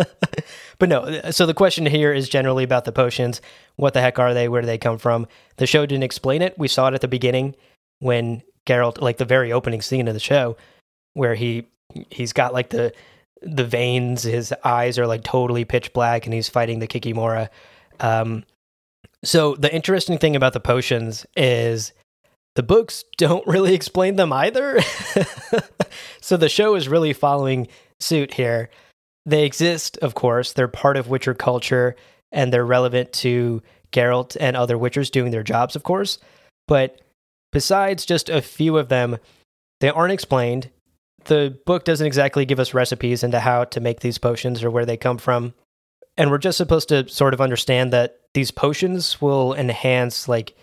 but 0.79 0.87
no, 0.87 1.21
so 1.31 1.45
the 1.45 1.53
question 1.53 1.85
here 1.85 2.13
is 2.13 2.29
generally 2.29 2.63
about 2.63 2.85
the 2.85 2.91
potions. 2.91 3.41
What 3.75 3.93
the 3.93 4.01
heck 4.01 4.19
are 4.19 4.33
they? 4.33 4.47
Where 4.47 4.61
do 4.61 4.67
they 4.67 4.77
come 4.77 4.97
from? 4.97 5.27
The 5.57 5.67
show 5.67 5.85
didn't 5.85 6.03
explain 6.03 6.41
it. 6.41 6.57
We 6.57 6.67
saw 6.67 6.87
it 6.87 6.93
at 6.93 7.01
the 7.01 7.07
beginning 7.07 7.55
when 7.99 8.41
Geralt, 8.65 9.01
like 9.01 9.17
the 9.17 9.25
very 9.25 9.51
opening 9.51 9.81
scene 9.81 10.07
of 10.07 10.13
the 10.13 10.19
show, 10.19 10.55
where 11.13 11.35
he 11.35 11.67
he's 12.09 12.31
got 12.31 12.53
like 12.53 12.69
the 12.69 12.93
the 13.41 13.65
veins, 13.65 14.23
his 14.23 14.53
eyes 14.63 14.99
are 14.99 15.07
like 15.07 15.23
totally 15.23 15.65
pitch 15.65 15.93
black, 15.93 16.25
and 16.25 16.33
he's 16.33 16.49
fighting 16.49 16.79
the 16.79 16.87
Kikimora. 16.87 17.49
Um, 17.99 18.45
so 19.23 19.55
the 19.55 19.73
interesting 19.73 20.17
thing 20.17 20.35
about 20.35 20.53
the 20.53 20.59
potions 20.59 21.25
is 21.35 21.93
the 22.55 22.63
books 22.63 23.03
don't 23.17 23.45
really 23.47 23.73
explain 23.73 24.15
them 24.15 24.31
either. 24.31 24.79
so 26.21 26.37
the 26.37 26.49
show 26.49 26.75
is 26.75 26.87
really 26.87 27.13
following 27.13 27.67
suit 27.99 28.35
here. 28.35 28.69
They 29.25 29.45
exist, 29.45 29.97
of 29.99 30.15
course. 30.15 30.53
They're 30.53 30.67
part 30.67 30.97
of 30.97 31.07
Witcher 31.07 31.33
culture 31.33 31.95
and 32.31 32.51
they're 32.51 32.65
relevant 32.65 33.11
to 33.13 33.61
Geralt 33.91 34.37
and 34.39 34.55
other 34.55 34.77
Witchers 34.77 35.11
doing 35.11 35.31
their 35.31 35.43
jobs, 35.43 35.75
of 35.75 35.83
course. 35.83 36.17
But 36.67 37.01
besides 37.51 38.05
just 38.05 38.29
a 38.29 38.41
few 38.41 38.77
of 38.77 38.89
them, 38.89 39.17
they 39.79 39.89
aren't 39.89 40.13
explained. 40.13 40.69
The 41.25 41.57
book 41.65 41.83
doesn't 41.83 42.07
exactly 42.07 42.45
give 42.45 42.59
us 42.59 42.73
recipes 42.73 43.23
into 43.23 43.39
how 43.39 43.65
to 43.65 43.79
make 43.79 43.99
these 43.99 44.17
potions 44.17 44.63
or 44.63 44.71
where 44.71 44.85
they 44.85 44.97
come 44.97 45.17
from. 45.17 45.53
And 46.17 46.31
we're 46.31 46.39
just 46.39 46.57
supposed 46.57 46.89
to 46.89 47.07
sort 47.07 47.33
of 47.33 47.41
understand 47.41 47.93
that 47.93 48.19
these 48.33 48.51
potions 48.51 49.21
will 49.21 49.53
enhance 49.53 50.27
like 50.27 50.55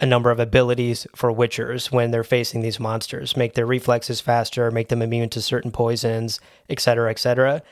a 0.00 0.06
number 0.06 0.30
of 0.30 0.40
abilities 0.40 1.06
for 1.14 1.32
witchers 1.32 1.92
when 1.92 2.10
they're 2.10 2.24
facing 2.24 2.62
these 2.62 2.80
monsters, 2.80 3.36
make 3.36 3.54
their 3.54 3.66
reflexes 3.66 4.20
faster, 4.20 4.70
make 4.70 4.88
them 4.88 5.02
immune 5.02 5.28
to 5.28 5.42
certain 5.42 5.70
poisons, 5.70 6.40
etc., 6.68 7.10
etc 7.10 7.62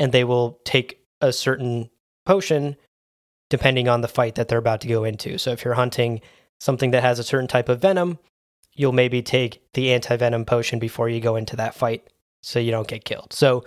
and 0.00 0.10
they 0.10 0.24
will 0.24 0.58
take 0.64 1.04
a 1.20 1.32
certain 1.32 1.90
potion 2.26 2.76
depending 3.50 3.88
on 3.88 4.00
the 4.00 4.08
fight 4.08 4.36
that 4.36 4.48
they're 4.48 4.58
about 4.58 4.80
to 4.80 4.88
go 4.88 5.04
into. 5.04 5.38
So 5.38 5.50
if 5.52 5.64
you're 5.64 5.74
hunting 5.74 6.20
something 6.60 6.90
that 6.92 7.02
has 7.02 7.18
a 7.18 7.24
certain 7.24 7.48
type 7.48 7.68
of 7.68 7.80
venom, 7.80 8.18
you'll 8.74 8.92
maybe 8.92 9.22
take 9.22 9.62
the 9.74 9.92
anti 9.92 10.16
venom 10.16 10.44
potion 10.44 10.78
before 10.78 11.08
you 11.08 11.20
go 11.20 11.36
into 11.36 11.56
that 11.56 11.74
fight 11.74 12.08
so 12.42 12.58
you 12.58 12.70
don't 12.70 12.88
get 12.88 13.04
killed. 13.04 13.32
So 13.32 13.64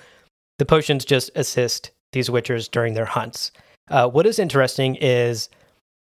the 0.57 0.65
potions 0.65 1.05
just 1.05 1.29
assist 1.35 1.91
these 2.13 2.29
witchers 2.29 2.69
during 2.69 2.93
their 2.93 3.05
hunts. 3.05 3.51
Uh, 3.89 4.09
what 4.09 4.25
is 4.25 4.39
interesting 4.39 4.95
is 4.95 5.49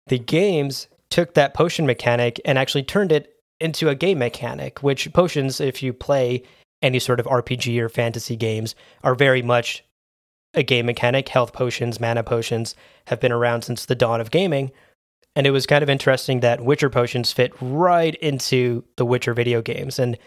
the 0.07 0.19
games 0.19 0.87
took 1.09 1.33
that 1.33 1.53
potion 1.53 1.85
mechanic 1.85 2.39
and 2.45 2.57
actually 2.57 2.83
turned 2.83 3.11
it 3.11 3.35
into 3.59 3.89
a 3.89 3.95
game 3.95 4.19
mechanic, 4.19 4.81
which 4.81 5.11
potions, 5.13 5.59
if 5.59 5.83
you 5.83 5.91
play 5.93 6.43
any 6.81 6.99
sort 6.99 7.19
of 7.19 7.25
RPG 7.25 7.79
or 7.79 7.89
fantasy 7.89 8.35
games, 8.35 8.75
are 9.03 9.15
very 9.15 9.41
much 9.41 9.83
a 10.57 10.63
game 10.63 10.85
mechanic. 10.85 11.29
Health 11.29 11.53
potions, 11.53 11.99
mana 11.99 12.23
potions 12.23 12.75
have 13.05 13.21
been 13.21 13.31
around 13.31 13.61
since 13.61 13.85
the 13.85 13.95
dawn 13.95 14.19
of 14.19 14.31
gaming. 14.31 14.71
And 15.35 15.45
it 15.45 15.51
was 15.51 15.67
kind 15.67 15.83
of 15.83 15.89
interesting 15.89 16.39
that 16.39 16.65
Witcher 16.65 16.89
potions 16.89 17.31
fit 17.31 17.53
right 17.61 18.15
into 18.15 18.83
the 18.97 19.05
Witcher 19.05 19.33
video 19.33 19.61
games. 19.61 19.99
And 19.99 20.17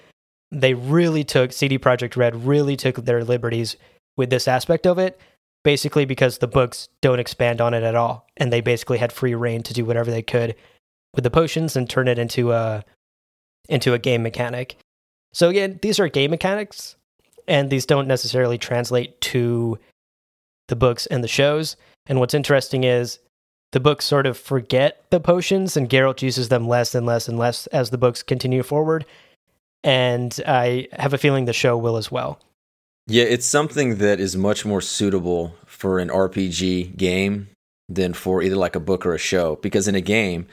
they 0.52 0.72
really 0.74 1.24
took, 1.24 1.52
CD 1.52 1.78
Projekt 1.78 2.16
Red 2.16 2.46
really 2.46 2.76
took 2.76 2.96
their 2.96 3.24
liberties 3.24 3.76
with 4.16 4.30
this 4.30 4.46
aspect 4.46 4.86
of 4.86 4.98
it, 4.98 5.20
basically 5.64 6.04
because 6.04 6.38
the 6.38 6.46
books 6.46 6.88
don't 7.02 7.18
expand 7.18 7.60
on 7.60 7.74
it 7.74 7.82
at 7.82 7.96
all. 7.96 8.28
And 8.36 8.52
they 8.52 8.60
basically 8.60 8.98
had 8.98 9.12
free 9.12 9.34
reign 9.34 9.62
to 9.64 9.74
do 9.74 9.84
whatever 9.84 10.10
they 10.10 10.22
could 10.22 10.54
with 11.14 11.24
the 11.24 11.30
potions 11.30 11.74
and 11.74 11.90
turn 11.90 12.06
it 12.06 12.18
into 12.18 12.52
a 12.52 12.84
into 13.68 13.94
a 13.94 13.98
game 13.98 14.22
mechanic. 14.22 14.76
So 15.32 15.48
again, 15.48 15.78
these 15.82 16.00
are 16.00 16.08
game 16.08 16.30
mechanics, 16.30 16.96
and 17.46 17.70
these 17.70 17.86
don't 17.86 18.08
necessarily 18.08 18.58
translate 18.58 19.20
to 19.22 19.78
the 20.70 20.76
books 20.76 21.04
and 21.06 21.22
the 21.22 21.28
shows. 21.28 21.76
And 22.06 22.18
what's 22.18 22.32
interesting 22.32 22.84
is 22.84 23.18
the 23.72 23.80
books 23.80 24.06
sort 24.06 24.26
of 24.26 24.38
forget 24.38 25.04
the 25.10 25.20
potions, 25.20 25.76
and 25.76 25.88
Geralt 25.88 26.22
uses 26.22 26.48
them 26.48 26.66
less 26.66 26.94
and 26.94 27.04
less 27.04 27.28
and 27.28 27.38
less 27.38 27.66
as 27.68 27.90
the 27.90 27.98
books 27.98 28.22
continue 28.22 28.62
forward. 28.62 29.04
And 29.84 30.38
I 30.46 30.88
have 30.92 31.12
a 31.12 31.18
feeling 31.18 31.44
the 31.44 31.52
show 31.52 31.76
will 31.76 31.96
as 31.96 32.10
well. 32.10 32.40
Yeah, 33.06 33.24
it's 33.24 33.46
something 33.46 33.96
that 33.96 34.20
is 34.20 34.36
much 34.36 34.64
more 34.64 34.80
suitable 34.80 35.54
for 35.66 35.98
an 35.98 36.08
RPG 36.08 36.96
game 36.96 37.48
than 37.88 38.12
for 38.12 38.42
either 38.42 38.56
like 38.56 38.76
a 38.76 38.80
book 38.80 39.04
or 39.04 39.14
a 39.14 39.18
show. 39.18 39.56
Because 39.56 39.88
in 39.88 39.94
a 39.94 40.00
game, 40.00 40.46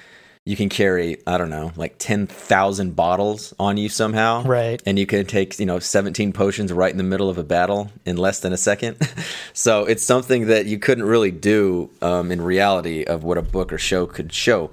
you 0.48 0.56
can 0.56 0.70
carry 0.70 1.18
i 1.28 1.38
don't 1.38 1.50
know 1.50 1.72
like 1.76 1.96
10,000 2.00 2.96
bottles 2.96 3.54
on 3.60 3.78
you 3.78 3.90
somehow. 3.90 4.44
Right. 4.44 4.82
And 4.86 4.98
you 4.98 5.06
can 5.06 5.26
take 5.26 5.60
you 5.60 5.66
know 5.66 5.80
17 5.80 6.32
potions 6.34 6.72
right 6.72 6.92
in 6.92 6.98
the 6.98 7.04
middle 7.04 7.30
of 7.30 7.38
a 7.38 7.44
battle 7.44 7.92
in 8.06 8.18
less 8.18 8.40
than 8.40 8.54
a 8.54 8.58
second. 8.58 8.98
So 9.54 9.86
it's 9.86 10.04
something 10.04 10.48
that 10.48 10.68
you 10.68 10.78
couldn't 10.78 11.06
really 11.06 11.32
do 11.32 11.90
um, 12.02 12.32
in 12.32 12.42
reality 12.42 13.04
of 13.04 13.24
what 13.24 13.40
a 13.40 13.42
book 13.42 13.74
or 13.74 13.80
show 13.80 14.06
could 14.06 14.32
show. 14.32 14.72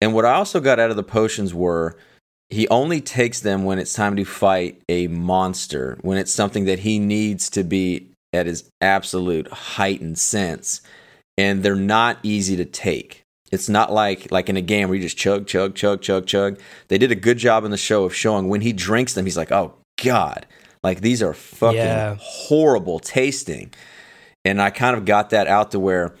And 0.00 0.14
what 0.14 0.24
i 0.24 0.34
also 0.34 0.60
got 0.60 0.78
out 0.78 0.90
of 0.90 0.96
the 0.96 1.02
potions 1.02 1.52
were 1.52 1.96
he 2.48 2.68
only 2.68 3.00
takes 3.00 3.40
them 3.40 3.64
when 3.64 3.78
it's 3.78 3.92
time 3.92 4.16
to 4.16 4.24
fight 4.24 4.80
a 4.88 5.08
monster 5.08 5.98
when 6.02 6.16
it's 6.16 6.32
something 6.32 6.64
that 6.64 6.80
he 6.80 6.98
needs 6.98 7.50
to 7.50 7.64
be 7.64 8.08
at 8.32 8.46
his 8.46 8.70
absolute 8.80 9.50
heightened 9.50 10.18
sense. 10.18 10.80
And 11.36 11.62
they're 11.62 11.74
not 11.74 12.18
easy 12.22 12.56
to 12.56 12.64
take 12.64 13.24
it's 13.50 13.68
not 13.68 13.92
like 13.92 14.30
like 14.30 14.48
in 14.48 14.56
a 14.56 14.62
game 14.62 14.88
where 14.88 14.96
you 14.96 15.02
just 15.02 15.16
chug, 15.16 15.46
chug, 15.46 15.74
chug, 15.74 16.02
chug, 16.02 16.26
chug. 16.26 16.60
They 16.88 16.98
did 16.98 17.12
a 17.12 17.16
good 17.16 17.38
job 17.38 17.64
in 17.64 17.70
the 17.70 17.76
show 17.76 18.04
of 18.04 18.14
showing 18.14 18.48
when 18.48 18.60
he 18.60 18.72
drinks 18.72 19.14
them, 19.14 19.24
he's 19.24 19.36
like, 19.36 19.52
oh 19.52 19.74
god, 20.02 20.46
like 20.82 21.00
these 21.00 21.22
are 21.22 21.34
fucking 21.34 21.76
yeah. 21.76 22.16
horrible 22.20 22.98
tasting. 22.98 23.72
And 24.44 24.62
I 24.62 24.70
kind 24.70 24.96
of 24.96 25.04
got 25.04 25.30
that 25.30 25.46
out 25.46 25.72
to 25.72 25.80
where 25.80 26.14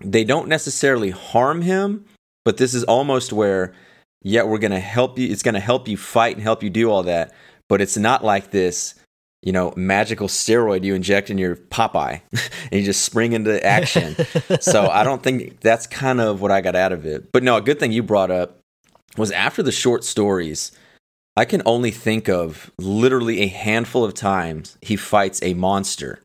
they 0.00 0.24
don't 0.24 0.48
necessarily 0.48 1.10
harm 1.10 1.62
him, 1.62 2.04
but 2.44 2.56
this 2.56 2.74
is 2.74 2.84
almost 2.84 3.32
where, 3.32 3.74
yeah, 4.22 4.42
we're 4.42 4.58
gonna 4.58 4.80
help 4.80 5.18
you. 5.18 5.28
It's 5.28 5.42
gonna 5.42 5.60
help 5.60 5.88
you 5.88 5.96
fight 5.96 6.36
and 6.36 6.42
help 6.42 6.62
you 6.62 6.70
do 6.70 6.90
all 6.90 7.04
that, 7.04 7.32
but 7.68 7.80
it's 7.80 7.96
not 7.96 8.24
like 8.24 8.50
this 8.50 8.94
you 9.42 9.52
know, 9.52 9.72
magical 9.76 10.28
steroid 10.28 10.84
you 10.84 10.94
inject 10.94 11.30
in 11.30 11.38
your 11.38 11.56
Popeye 11.56 12.20
and 12.32 12.80
you 12.80 12.82
just 12.82 13.04
spring 13.04 13.32
into 13.32 13.64
action. 13.64 14.16
so 14.60 14.88
I 14.88 15.04
don't 15.04 15.22
think 15.22 15.60
that's 15.60 15.86
kind 15.86 16.20
of 16.20 16.40
what 16.40 16.50
I 16.50 16.60
got 16.60 16.74
out 16.74 16.92
of 16.92 17.06
it. 17.06 17.30
But 17.32 17.42
no, 17.42 17.56
a 17.56 17.62
good 17.62 17.78
thing 17.78 17.92
you 17.92 18.02
brought 18.02 18.30
up 18.30 18.58
was 19.16 19.30
after 19.30 19.62
the 19.62 19.72
short 19.72 20.04
stories, 20.04 20.72
I 21.36 21.44
can 21.44 21.62
only 21.66 21.92
think 21.92 22.28
of 22.28 22.70
literally 22.78 23.42
a 23.42 23.46
handful 23.46 24.04
of 24.04 24.12
times 24.14 24.76
he 24.82 24.96
fights 24.96 25.40
a 25.42 25.54
monster. 25.54 26.20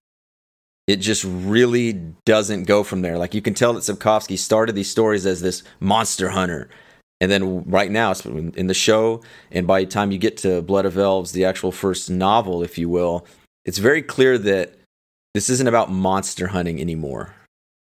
It 0.87 0.97
just 0.97 1.23
really 1.23 1.93
doesn't 2.25 2.63
go 2.63 2.83
from 2.83 3.03
there. 3.03 3.17
Like 3.17 3.33
you 3.33 3.41
can 3.41 3.53
tell 3.53 3.73
that 3.73 3.83
Sapkowski 3.83 4.37
started 4.37 4.73
these 4.73 4.89
stories 4.89 5.25
as 5.25 5.41
this 5.41 5.63
monster 5.79 6.29
hunter. 6.29 6.67
And 7.23 7.31
then 7.31 7.63
right 7.63 7.89
now, 7.89 8.13
in 8.25 8.67
the 8.67 8.73
show, 8.73 9.23
and 9.49 9.65
by 9.65 9.79
the 9.79 9.89
time 9.89 10.11
you 10.11 10.17
get 10.17 10.35
to 10.39 10.61
Blood 10.61 10.85
of 10.85 10.97
Elves, 10.97 11.31
the 11.31 11.45
actual 11.45 11.71
first 11.71 12.09
novel, 12.09 12.61
if 12.63 12.77
you 12.77 12.89
will, 12.89 13.25
it's 13.63 13.77
very 13.77 14.01
clear 14.01 14.37
that 14.39 14.75
this 15.33 15.49
isn't 15.49 15.69
about 15.69 15.89
monster 15.89 16.47
hunting 16.47 16.81
anymore. 16.81 17.33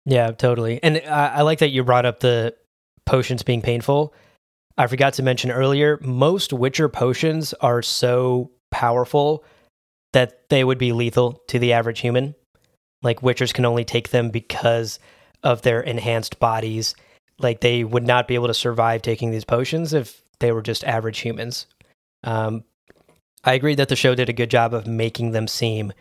Yeah, 0.05 0.33
totally. 0.33 0.79
And 0.83 1.01
I, 1.09 1.29
I 1.29 1.41
like 1.41 1.57
that 1.59 1.71
you 1.71 1.83
brought 1.83 2.05
up 2.05 2.19
the 2.19 2.53
potions 3.07 3.41
being 3.41 3.63
painful. 3.63 4.13
I 4.77 4.85
forgot 4.85 5.13
to 5.13 5.23
mention 5.23 5.49
earlier, 5.49 5.97
most 6.03 6.53
Witcher 6.53 6.87
potions 6.87 7.53
are 7.53 7.81
so 7.81 8.51
powerful 8.69 9.43
that 10.11 10.47
they 10.49 10.63
would 10.63 10.77
be 10.77 10.91
lethal 10.91 11.41
to 11.47 11.57
the 11.57 11.73
average 11.73 12.01
human. 12.01 12.35
Like 13.01 13.21
Witchers 13.21 13.51
can 13.51 13.65
only 13.65 13.83
take 13.83 14.11
them 14.11 14.29
because 14.29 14.99
of 15.41 15.63
their 15.63 15.81
enhanced 15.81 16.37
bodies 16.37 16.93
like 17.43 17.61
they 17.61 17.83
would 17.83 18.05
not 18.05 18.27
be 18.27 18.35
able 18.35 18.47
to 18.47 18.53
survive 18.53 19.01
taking 19.01 19.31
these 19.31 19.45
potions 19.45 19.93
if 19.93 20.21
they 20.39 20.51
were 20.51 20.61
just 20.61 20.83
average 20.83 21.19
humans. 21.19 21.67
Um, 22.23 22.63
I 23.43 23.53
agree 23.53 23.75
that 23.75 23.89
the 23.89 23.95
show 23.95 24.15
did 24.15 24.29
a 24.29 24.33
good 24.33 24.49
job 24.49 24.73
of 24.73 24.87
making 24.87 25.31
them 25.31 25.47
seem 25.47 25.93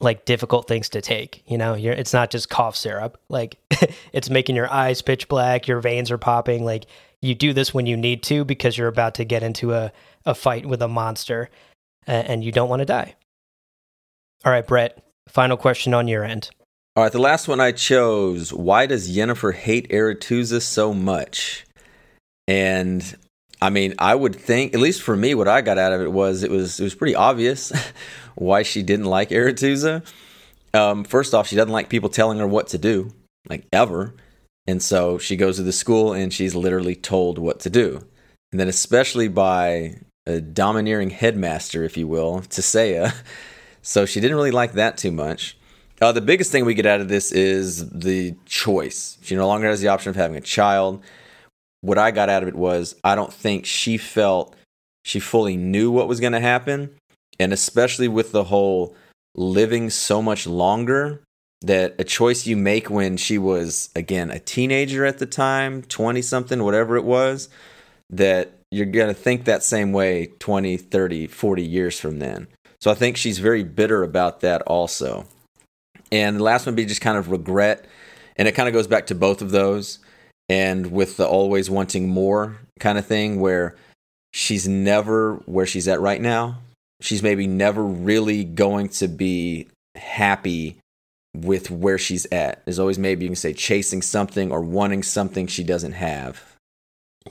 like 0.00 0.24
difficult 0.24 0.68
things 0.68 0.88
to 0.90 1.00
take. 1.00 1.42
You 1.46 1.58
know, 1.58 1.74
You're, 1.74 1.94
it's 1.94 2.12
not 2.12 2.30
just 2.30 2.48
cough 2.48 2.76
syrup. 2.76 3.18
Like 3.28 3.58
it's 4.12 4.30
making 4.30 4.56
your 4.56 4.72
eyes 4.72 5.02
pitch 5.02 5.28
black, 5.28 5.66
your 5.68 5.80
veins 5.80 6.10
are 6.10 6.18
popping. 6.18 6.64
Like 6.64 6.86
you 7.20 7.34
do 7.34 7.52
this 7.52 7.72
when 7.72 7.86
you 7.86 7.96
need 7.96 8.22
to 8.24 8.44
because 8.44 8.76
you're 8.76 8.88
about 8.88 9.14
to 9.16 9.24
get 9.24 9.42
into 9.42 9.72
a, 9.72 9.92
a 10.24 10.34
fight 10.34 10.66
with 10.66 10.82
a 10.82 10.88
monster 10.88 11.50
and, 12.06 12.26
and 12.28 12.44
you 12.44 12.52
don't 12.52 12.68
want 12.68 12.80
to 12.80 12.86
die. 12.86 13.14
All 14.44 14.52
right, 14.52 14.66
Brett, 14.66 15.04
final 15.28 15.56
question 15.56 15.94
on 15.94 16.08
your 16.08 16.24
end. 16.24 16.50
All 16.94 17.02
right, 17.02 17.12
the 17.12 17.18
last 17.18 17.48
one 17.48 17.58
I 17.58 17.72
chose. 17.72 18.52
Why 18.52 18.84
does 18.84 19.16
Yennefer 19.16 19.54
hate 19.54 19.88
Aretuza 19.88 20.60
so 20.60 20.92
much? 20.92 21.64
And 22.46 23.16
I 23.62 23.70
mean, 23.70 23.94
I 23.98 24.14
would 24.14 24.36
think, 24.36 24.74
at 24.74 24.80
least 24.80 25.00
for 25.00 25.16
me, 25.16 25.34
what 25.34 25.48
I 25.48 25.62
got 25.62 25.78
out 25.78 25.94
of 25.94 26.02
it 26.02 26.12
was 26.12 26.42
it 26.42 26.50
was 26.50 26.78
it 26.78 26.84
was 26.84 26.94
pretty 26.94 27.14
obvious 27.14 27.72
why 28.34 28.62
she 28.62 28.82
didn't 28.82 29.06
like 29.06 29.30
Aretuza. 29.30 30.06
Um, 30.74 31.04
first 31.04 31.32
off, 31.32 31.48
she 31.48 31.56
doesn't 31.56 31.72
like 31.72 31.88
people 31.88 32.10
telling 32.10 32.38
her 32.38 32.46
what 32.46 32.68
to 32.68 32.78
do, 32.78 33.10
like 33.48 33.64
ever. 33.72 34.12
And 34.66 34.82
so 34.82 35.16
she 35.16 35.36
goes 35.36 35.56
to 35.56 35.62
the 35.62 35.72
school 35.72 36.12
and 36.12 36.30
she's 36.30 36.54
literally 36.54 36.94
told 36.94 37.38
what 37.38 37.58
to 37.60 37.70
do. 37.70 38.02
And 38.50 38.60
then, 38.60 38.68
especially 38.68 39.28
by 39.28 39.96
a 40.26 40.42
domineering 40.42 41.08
headmaster, 41.08 41.84
if 41.84 41.96
you 41.96 42.06
will, 42.06 42.40
Tissaia. 42.40 43.14
So 43.84 44.06
she 44.06 44.20
didn't 44.20 44.36
really 44.36 44.52
like 44.52 44.74
that 44.74 44.96
too 44.96 45.10
much. 45.10 45.56
Uh, 46.02 46.10
the 46.10 46.20
biggest 46.20 46.50
thing 46.50 46.64
we 46.64 46.74
get 46.74 46.84
out 46.84 47.00
of 47.00 47.06
this 47.06 47.30
is 47.30 47.88
the 47.90 48.34
choice. 48.44 49.18
She 49.22 49.36
no 49.36 49.46
longer 49.46 49.68
has 49.68 49.80
the 49.80 49.86
option 49.86 50.10
of 50.10 50.16
having 50.16 50.36
a 50.36 50.40
child. 50.40 51.00
What 51.80 51.96
I 51.96 52.10
got 52.10 52.28
out 52.28 52.42
of 52.42 52.48
it 52.48 52.56
was 52.56 52.96
I 53.04 53.14
don't 53.14 53.32
think 53.32 53.66
she 53.66 53.98
felt 53.98 54.56
she 55.04 55.20
fully 55.20 55.56
knew 55.56 55.92
what 55.92 56.08
was 56.08 56.18
going 56.18 56.32
to 56.32 56.40
happen. 56.40 56.90
And 57.38 57.52
especially 57.52 58.08
with 58.08 58.32
the 58.32 58.42
whole 58.42 58.96
living 59.36 59.90
so 59.90 60.20
much 60.20 60.44
longer, 60.44 61.22
that 61.60 61.94
a 62.00 62.04
choice 62.04 62.48
you 62.48 62.56
make 62.56 62.90
when 62.90 63.16
she 63.16 63.38
was, 63.38 63.88
again, 63.94 64.32
a 64.32 64.40
teenager 64.40 65.06
at 65.06 65.18
the 65.18 65.26
time, 65.26 65.82
20 65.82 66.20
something, 66.20 66.64
whatever 66.64 66.96
it 66.96 67.04
was, 67.04 67.48
that 68.10 68.54
you're 68.72 68.86
going 68.86 69.06
to 69.06 69.14
think 69.14 69.44
that 69.44 69.62
same 69.62 69.92
way 69.92 70.32
20, 70.40 70.76
30, 70.78 71.28
40 71.28 71.62
years 71.62 72.00
from 72.00 72.18
then. 72.18 72.48
So 72.80 72.90
I 72.90 72.94
think 72.94 73.16
she's 73.16 73.38
very 73.38 73.62
bitter 73.62 74.02
about 74.02 74.40
that 74.40 74.62
also. 74.62 75.28
And 76.12 76.36
the 76.36 76.44
last 76.44 76.66
one 76.66 76.76
be 76.76 76.84
just 76.84 77.00
kind 77.00 77.18
of 77.18 77.30
regret. 77.30 77.86
And 78.36 78.46
it 78.46 78.52
kind 78.52 78.68
of 78.68 78.72
goes 78.72 78.86
back 78.86 79.06
to 79.08 79.16
both 79.16 79.42
of 79.42 79.50
those. 79.50 79.98
And 80.48 80.92
with 80.92 81.16
the 81.16 81.26
always 81.26 81.68
wanting 81.68 82.08
more 82.08 82.58
kind 82.78 82.98
of 82.98 83.06
thing, 83.06 83.40
where 83.40 83.74
she's 84.32 84.66
never 84.68 85.36
where 85.46 85.66
she's 85.66 85.88
at 85.88 86.00
right 86.00 86.20
now. 86.20 86.58
She's 87.00 87.22
maybe 87.22 87.46
never 87.46 87.84
really 87.84 88.44
going 88.44 88.88
to 88.90 89.08
be 89.08 89.68
happy 89.96 90.78
with 91.34 91.70
where 91.70 91.98
she's 91.98 92.26
at. 92.30 92.64
There's 92.64 92.78
always 92.78 92.98
maybe 92.98 93.24
you 93.24 93.30
can 93.30 93.36
say 93.36 93.52
chasing 93.52 94.02
something 94.02 94.52
or 94.52 94.60
wanting 94.60 95.02
something 95.02 95.46
she 95.46 95.64
doesn't 95.64 95.92
have. 95.92 96.42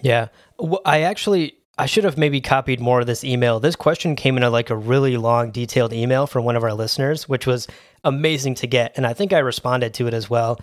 Yeah. 0.02 0.28
Well, 0.58 0.82
I 0.86 1.02
actually 1.02 1.56
I 1.78 1.86
should 1.86 2.04
have 2.04 2.18
maybe 2.18 2.42
copied 2.42 2.80
more 2.80 3.00
of 3.00 3.08
this 3.08 3.24
email. 3.24 3.60
This 3.60 3.76
question 3.76 4.16
came 4.16 4.38
in 4.38 4.44
a, 4.44 4.50
like 4.50 4.70
a 4.70 4.76
really 4.76 5.18
long, 5.18 5.52
detailed 5.52 5.94
email 5.94 6.28
from 6.28 6.44
one 6.44 6.56
of 6.56 6.64
our 6.64 6.74
listeners, 6.74 7.30
which 7.30 7.48
was 7.48 7.68
amazing 8.04 8.56
to 8.56 8.68
get. 8.68 8.94
And 8.96 9.06
I 9.06 9.14
think 9.14 9.34
I 9.34 9.40
responded 9.40 9.94
to 9.96 10.08
it 10.08 10.14
as 10.14 10.30
well. 10.30 10.60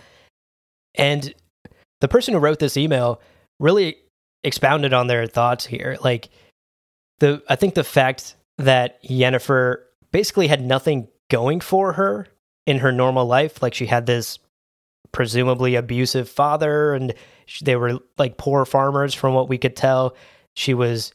And 0.95 1.35
the 2.01 2.09
person 2.09 2.35
who 2.35 2.41
wrote 2.41 2.59
this 2.59 2.77
email 2.77 3.21
really 3.61 3.97
expounded 4.45 4.93
on 4.93 5.07
their 5.07 5.27
thoughts 5.27 5.67
here. 5.67 5.97
Like 6.01 6.29
the 7.19 7.43
I 7.49 7.57
think 7.57 7.75
the 7.75 7.85
fact 7.85 8.37
that 8.59 9.03
Yennefer 9.03 9.79
basically 10.13 10.49
had 10.49 10.65
nothing 10.65 11.09
going 11.31 11.61
for 11.61 11.93
her 11.93 12.27
in 12.67 12.79
her 12.79 12.93
normal 12.93 13.27
life, 13.27 13.63
like 13.63 13.75
she 13.75 13.87
had 13.87 14.07
this 14.07 14.39
presumably 15.13 15.75
abusive 15.75 16.29
father 16.29 16.93
and 16.93 17.15
they 17.63 17.77
were 17.77 17.99
like 18.19 18.37
poor 18.37 18.65
farmers 18.65 19.15
from 19.15 19.35
what 19.35 19.49
we 19.49 19.59
could 19.59 19.77
tell. 19.77 20.15
She 20.55 20.75
was 20.75 21.13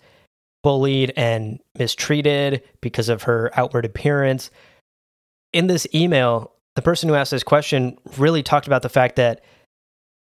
bullied 0.64 1.14
and 1.16 1.60
mistreated 1.78 2.64
because 2.82 3.10
of 3.10 3.24
her 3.24 3.52
outward 3.56 3.86
appearance 3.86 4.50
in 5.54 5.68
this 5.68 5.88
email, 5.94 6.52
the 6.76 6.82
person 6.82 7.08
who 7.08 7.16
asked 7.16 7.32
this 7.32 7.44
question 7.44 7.98
really 8.18 8.44
talked 8.44 8.68
about 8.68 8.82
the 8.82 8.90
fact 8.90 9.16
that 9.16 9.44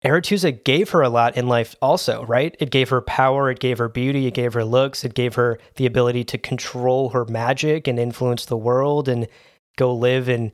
Aretuza 0.05 0.63
gave 0.63 0.91
her 0.91 1.01
a 1.01 1.09
lot 1.09 1.35
in 1.35 1.47
life 1.47 1.75
also, 1.81 2.23
right? 2.25 2.55
It 2.59 2.69
gave 2.69 2.89
her 2.89 3.01
power, 3.01 3.49
it 3.49 3.59
gave 3.59 3.79
her 3.79 3.89
beauty, 3.89 4.27
it 4.27 4.33
gave 4.33 4.53
her 4.53 4.63
looks, 4.63 5.03
it 5.03 5.13
gave 5.13 5.35
her 5.35 5.59
the 5.75 5.85
ability 5.85 6.23
to 6.25 6.37
control 6.37 7.09
her 7.09 7.25
magic 7.25 7.87
and 7.87 7.99
influence 7.99 8.45
the 8.45 8.57
world 8.57 9.09
and 9.09 9.27
go 9.75 9.93
live 9.93 10.29
in, 10.29 10.51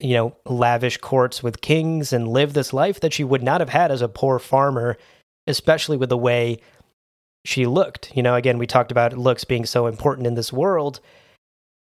you 0.00 0.14
know, 0.14 0.36
lavish 0.46 0.96
courts 0.98 1.42
with 1.42 1.60
kings 1.60 2.12
and 2.12 2.28
live 2.28 2.54
this 2.54 2.72
life 2.72 2.98
that 3.00 3.12
she 3.12 3.24
would 3.24 3.42
not 3.42 3.60
have 3.60 3.68
had 3.68 3.90
as 3.90 4.02
a 4.02 4.08
poor 4.08 4.38
farmer, 4.38 4.96
especially 5.46 5.98
with 5.98 6.08
the 6.08 6.16
way 6.16 6.58
she 7.44 7.66
looked. 7.66 8.16
You 8.16 8.22
know, 8.22 8.34
again, 8.34 8.58
we 8.58 8.66
talked 8.66 8.90
about 8.90 9.12
looks 9.12 9.44
being 9.44 9.66
so 9.66 9.86
important 9.86 10.26
in 10.26 10.34
this 10.34 10.52
world 10.52 11.00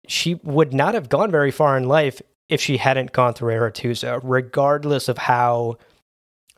she 0.08 0.36
would 0.44 0.74
not 0.74 0.94
have 0.94 1.10
gone 1.10 1.32
very 1.32 1.52
far 1.52 1.78
in 1.78 1.88
life 1.88 2.22
if 2.50 2.62
she 2.62 2.78
hadn't 2.78 3.12
gone 3.12 3.34
through 3.34 3.54
Aretuza, 3.54 4.20
regardless 4.24 5.10
of 5.10 5.18
how 5.18 5.78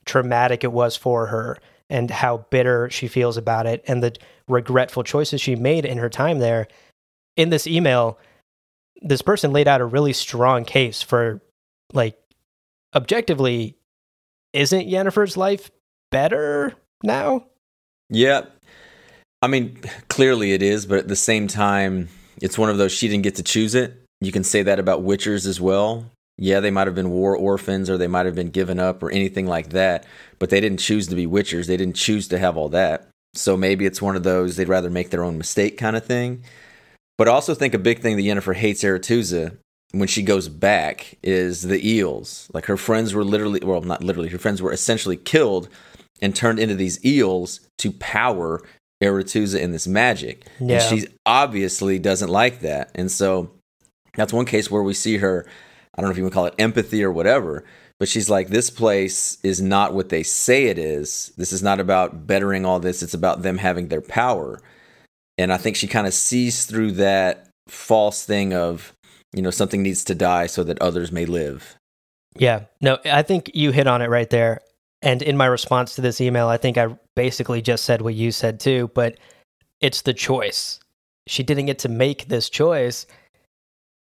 traumatic 0.05 0.63
it 0.63 0.71
was 0.71 0.95
for 0.95 1.27
her 1.27 1.57
and 1.89 2.11
how 2.11 2.45
bitter 2.49 2.89
she 2.89 3.07
feels 3.07 3.37
about 3.37 3.65
it 3.65 3.83
and 3.87 4.03
the 4.03 4.13
regretful 4.47 5.03
choices 5.03 5.39
she 5.39 5.55
made 5.55 5.85
in 5.85 5.97
her 5.97 6.09
time 6.09 6.39
there. 6.39 6.67
In 7.35 7.49
this 7.49 7.67
email, 7.67 8.17
this 9.01 9.21
person 9.21 9.53
laid 9.53 9.67
out 9.67 9.81
a 9.81 9.85
really 9.85 10.13
strong 10.13 10.65
case 10.65 11.01
for 11.01 11.41
like 11.93 12.17
objectively 12.95 13.77
isn't 14.53 14.87
Yennefer's 14.87 15.37
life 15.37 15.69
better 16.11 16.73
now? 17.03 17.45
Yeah. 18.09 18.45
I 19.41 19.47
mean, 19.47 19.79
clearly 20.07 20.53
it 20.53 20.63
is, 20.63 20.85
but 20.85 20.97
at 20.97 21.07
the 21.07 21.15
same 21.15 21.47
time, 21.47 22.09
it's 22.41 22.57
one 22.57 22.69
of 22.69 22.77
those 22.77 22.91
she 22.91 23.07
didn't 23.07 23.23
get 23.23 23.35
to 23.35 23.43
choose 23.43 23.75
it. 23.75 24.03
You 24.21 24.31
can 24.31 24.43
say 24.43 24.63
that 24.63 24.79
about 24.79 25.03
Witchers 25.03 25.45
as 25.45 25.61
well. 25.61 26.05
Yeah, 26.37 26.59
they 26.59 26.71
might 26.71 26.87
have 26.87 26.95
been 26.95 27.09
war 27.09 27.35
orphans 27.35 27.89
or 27.89 27.97
they 27.97 28.07
might 28.07 28.25
have 28.25 28.35
been 28.35 28.51
given 28.51 28.79
up 28.79 29.01
or 29.01 29.11
anything 29.11 29.47
like 29.47 29.69
that, 29.69 30.05
but 30.37 30.49
they 30.49 30.61
didn't 30.61 30.79
choose 30.79 31.07
to 31.07 31.15
be 31.15 31.25
Witchers. 31.25 31.65
They 31.65 31.77
didn't 31.77 31.95
choose 31.95 32.27
to 32.27 32.37
have 32.37 32.57
all 32.57 32.69
that. 32.69 33.09
So 33.33 33.57
maybe 33.57 33.85
it's 33.85 34.01
one 34.01 34.15
of 34.15 34.23
those 34.23 34.55
they'd 34.55 34.67
rather 34.67 34.89
make 34.89 35.09
their 35.09 35.23
own 35.23 35.37
mistake 35.37 35.77
kind 35.77 35.95
of 35.95 36.05
thing. 36.05 36.43
But 37.17 37.27
I 37.27 37.31
also 37.31 37.55
think 37.55 37.73
a 37.73 37.79
big 37.79 37.99
thing 37.99 38.15
that 38.17 38.23
Yennefer 38.23 38.55
hates 38.55 38.83
Aretuza 38.83 39.57
when 39.91 40.07
she 40.07 40.21
goes 40.21 40.47
back 40.49 41.17
is 41.23 41.63
the 41.63 41.87
eels. 41.87 42.49
Like 42.53 42.65
her 42.65 42.77
friends 42.77 43.13
were 43.13 43.25
literally, 43.25 43.61
well, 43.63 43.81
not 43.81 44.03
literally, 44.03 44.29
her 44.29 44.37
friends 44.37 44.61
were 44.61 44.71
essentially 44.71 45.17
killed 45.17 45.69
and 46.21 46.35
turned 46.35 46.59
into 46.59 46.75
these 46.75 47.03
eels 47.03 47.61
to 47.79 47.91
power 47.93 48.61
Aretuza 49.01 49.59
in 49.59 49.71
this 49.71 49.87
magic. 49.87 50.45
Yeah. 50.59 50.81
And 50.81 50.83
she 50.83 51.07
obviously 51.25 51.99
doesn't 51.99 52.29
like 52.29 52.61
that. 52.61 52.91
And 52.95 53.11
so 53.11 53.51
that's 54.15 54.33
one 54.33 54.45
case 54.45 54.71
where 54.71 54.83
we 54.83 54.93
see 54.93 55.17
her, 55.17 55.45
I 55.95 56.01
don't 56.01 56.09
know 56.09 56.11
if 56.11 56.17
you 56.17 56.23
would 56.23 56.33
call 56.33 56.45
it 56.45 56.55
empathy 56.57 57.03
or 57.03 57.11
whatever, 57.11 57.63
but 57.99 58.07
she's 58.09 58.29
like, 58.29 58.47
this 58.47 58.69
place 58.69 59.37
is 59.43 59.61
not 59.61 59.93
what 59.93 60.09
they 60.09 60.23
say 60.23 60.65
it 60.65 60.77
is. 60.77 61.31
This 61.37 61.51
is 61.51 61.63
not 61.63 61.79
about 61.79 62.27
bettering 62.27 62.65
all 62.65 62.79
this, 62.79 63.03
it's 63.03 63.13
about 63.13 63.41
them 63.41 63.57
having 63.57 63.87
their 63.87 64.01
power. 64.01 64.59
And 65.37 65.53
I 65.53 65.57
think 65.57 65.75
she 65.75 65.87
kind 65.87 66.07
of 66.07 66.13
sees 66.13 66.65
through 66.65 66.93
that 66.93 67.49
false 67.67 68.25
thing 68.25 68.53
of 68.53 68.93
you 69.33 69.41
know, 69.41 69.51
something 69.51 69.83
needs 69.83 70.03
to 70.05 70.15
die 70.15 70.47
so 70.47 70.63
that 70.63 70.81
others 70.81 71.11
may 71.11 71.25
live. 71.25 71.77
Yeah. 72.35 72.65
No, 72.81 72.97
I 73.05 73.23
think 73.23 73.51
you 73.53 73.71
hit 73.71 73.87
on 73.87 74.01
it 74.01 74.07
right 74.07 74.29
there. 74.29 74.61
And 75.01 75.21
in 75.21 75.37
my 75.37 75.45
response 75.45 75.95
to 75.95 76.01
this 76.01 76.21
email, 76.21 76.47
I 76.47 76.57
think 76.57 76.77
I 76.77 76.97
basically 77.15 77.61
just 77.61 77.85
said 77.85 78.01
what 78.01 78.15
you 78.15 78.31
said 78.31 78.59
too, 78.59 78.89
but 78.93 79.17
it's 79.79 80.01
the 80.01 80.13
choice. 80.13 80.79
She 81.27 81.43
didn't 81.43 81.67
get 81.67 81.79
to 81.79 81.89
make 81.89 82.27
this 82.27 82.49
choice 82.49 83.05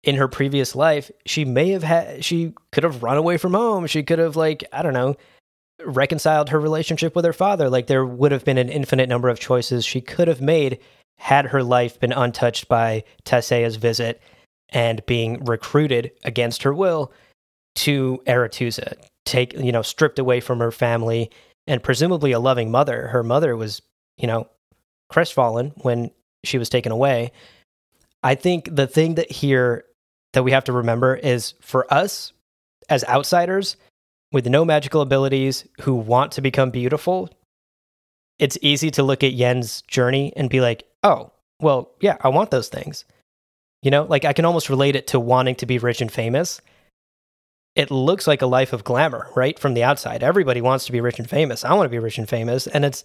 in 0.03 0.17
her 0.17 0.29
previous 0.29 0.75
life. 0.75 1.11
She 1.27 1.45
may 1.45 1.71
have 1.71 1.83
had, 1.83 2.25
she 2.25 2.55
could 2.73 2.85
have 2.85 3.03
run 3.03 3.17
away 3.17 3.37
from 3.37 3.55
home. 3.55 3.87
She 3.87 4.03
could 4.03 4.19
have, 4.19 4.37
like, 4.37 4.65
I 4.73 4.83
don't 4.83 4.95
know, 4.95 5.17
reconciled 5.85 6.49
her 6.49 6.61
relationship 6.61 7.15
with 7.15 7.25
her 7.25 7.33
father. 7.33 7.69
Like, 7.69 7.87
there 7.87 8.07
would 8.07 8.33
have 8.33 8.45
been 8.45 8.59
an 8.59 8.69
infinite 8.69 9.09
number 9.09 9.29
of 9.29 9.41
choices 9.41 9.85
she 9.85 10.01
could 10.01 10.29
have 10.29 10.41
made 10.41 10.79
had 11.19 11.47
her 11.47 11.63
life 11.63 11.99
been 11.99 12.13
untouched 12.13 12.69
by 12.69 13.03
Tissaia's 13.25 13.77
visit 13.77 14.23
and 14.71 15.05
being 15.07 15.45
recruited 15.45 16.13
against 16.25 16.63
her 16.63 16.73
will 16.73 17.13
to 17.75 18.23
Aretuza, 18.27 18.95
take 19.29 19.53
you 19.53 19.73
know 19.73 19.83
stripped 19.83 20.19
away 20.19 20.41
from 20.41 20.59
her 20.59 20.73
family 20.73 21.31
and 21.67 21.83
presumably 21.83 22.33
a 22.33 22.41
loving 22.41 22.71
mother. 22.71 23.09
Her 23.09 23.23
mother 23.23 23.57
was 23.57 23.83
you 24.17 24.27
know 24.27 24.49
crestfallen 25.09 25.73
when 25.83 26.11
she 26.45 26.59
was 26.59 26.69
taken 26.69 26.93
away. 26.93 27.33
I 28.23 28.35
think 28.35 28.75
the 28.75 28.87
thing 28.87 29.15
that 29.15 29.31
here 29.31 29.85
that 30.33 30.43
we 30.43 30.53
have 30.53 30.65
to 30.65 30.73
remember 30.73 31.15
is 31.15 31.55
for 31.61 31.93
us 31.93 32.33
as 32.89 33.05
outsiders 33.05 33.77
with 34.33 34.47
no 34.47 34.65
magical 34.65 35.01
abilities 35.01 35.67
who 35.81 35.95
want 35.95 36.33
to 36.33 36.41
become 36.41 36.71
beautiful, 36.71 37.31
it's 38.39 38.59
easy 38.61 38.91
to 38.93 39.03
look 39.03 39.23
at 39.23 39.33
Yen's 39.33 39.83
journey 39.83 40.33
and 40.37 40.51
be 40.51 40.61
like, 40.61 40.85
oh, 41.03 41.33
well, 41.61 41.91
yeah, 42.01 42.17
I 42.21 42.29
want 42.29 42.51
those 42.51 42.69
things. 42.69 43.05
You 43.83 43.91
know, 43.91 44.05
like 44.05 44.25
I 44.25 44.33
can 44.33 44.45
almost 44.45 44.71
relate 44.71 44.97
it 44.97 45.09
to 45.09 45.21
wanting 45.21 45.55
to 45.57 45.67
be 45.67 45.79
rich 45.79 46.01
and 46.01 46.11
famous. 46.13 46.61
It 47.75 47.91
looks 47.91 48.27
like 48.27 48.43
a 48.43 48.47
life 48.47 48.73
of 48.73 48.85
glamour, 48.85 49.29
right? 49.37 49.59
From 49.59 49.75
the 49.75 49.85
outside. 49.85 50.23
Everybody 50.23 50.61
wants 50.61 50.87
to 50.87 50.93
be 50.93 51.01
rich 51.01 51.19
and 51.19 51.31
famous. 51.31 51.65
I 51.65 51.75
want 51.75 51.87
to 51.87 51.91
be 51.91 51.99
rich 51.99 52.19
and 52.19 52.29
famous. 52.29 52.67
And 52.67 52.85
it's 52.85 53.05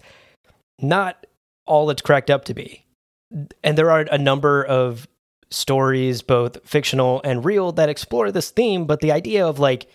not 0.79 1.25
all 1.65 1.89
it's 1.89 2.01
cracked 2.01 2.29
up 2.29 2.45
to 2.45 2.53
be. 2.53 2.85
And 3.63 3.77
there 3.77 3.91
are 3.91 4.01
a 4.11 4.17
number 4.17 4.63
of 4.63 5.07
stories, 5.51 6.21
both 6.21 6.57
fictional 6.67 7.21
and 7.23 7.45
real, 7.45 7.71
that 7.73 7.89
explore 7.89 8.31
this 8.31 8.49
theme. 8.49 8.85
But 8.85 8.99
the 8.99 9.11
idea 9.11 9.45
of 9.45 9.59
like 9.59 9.87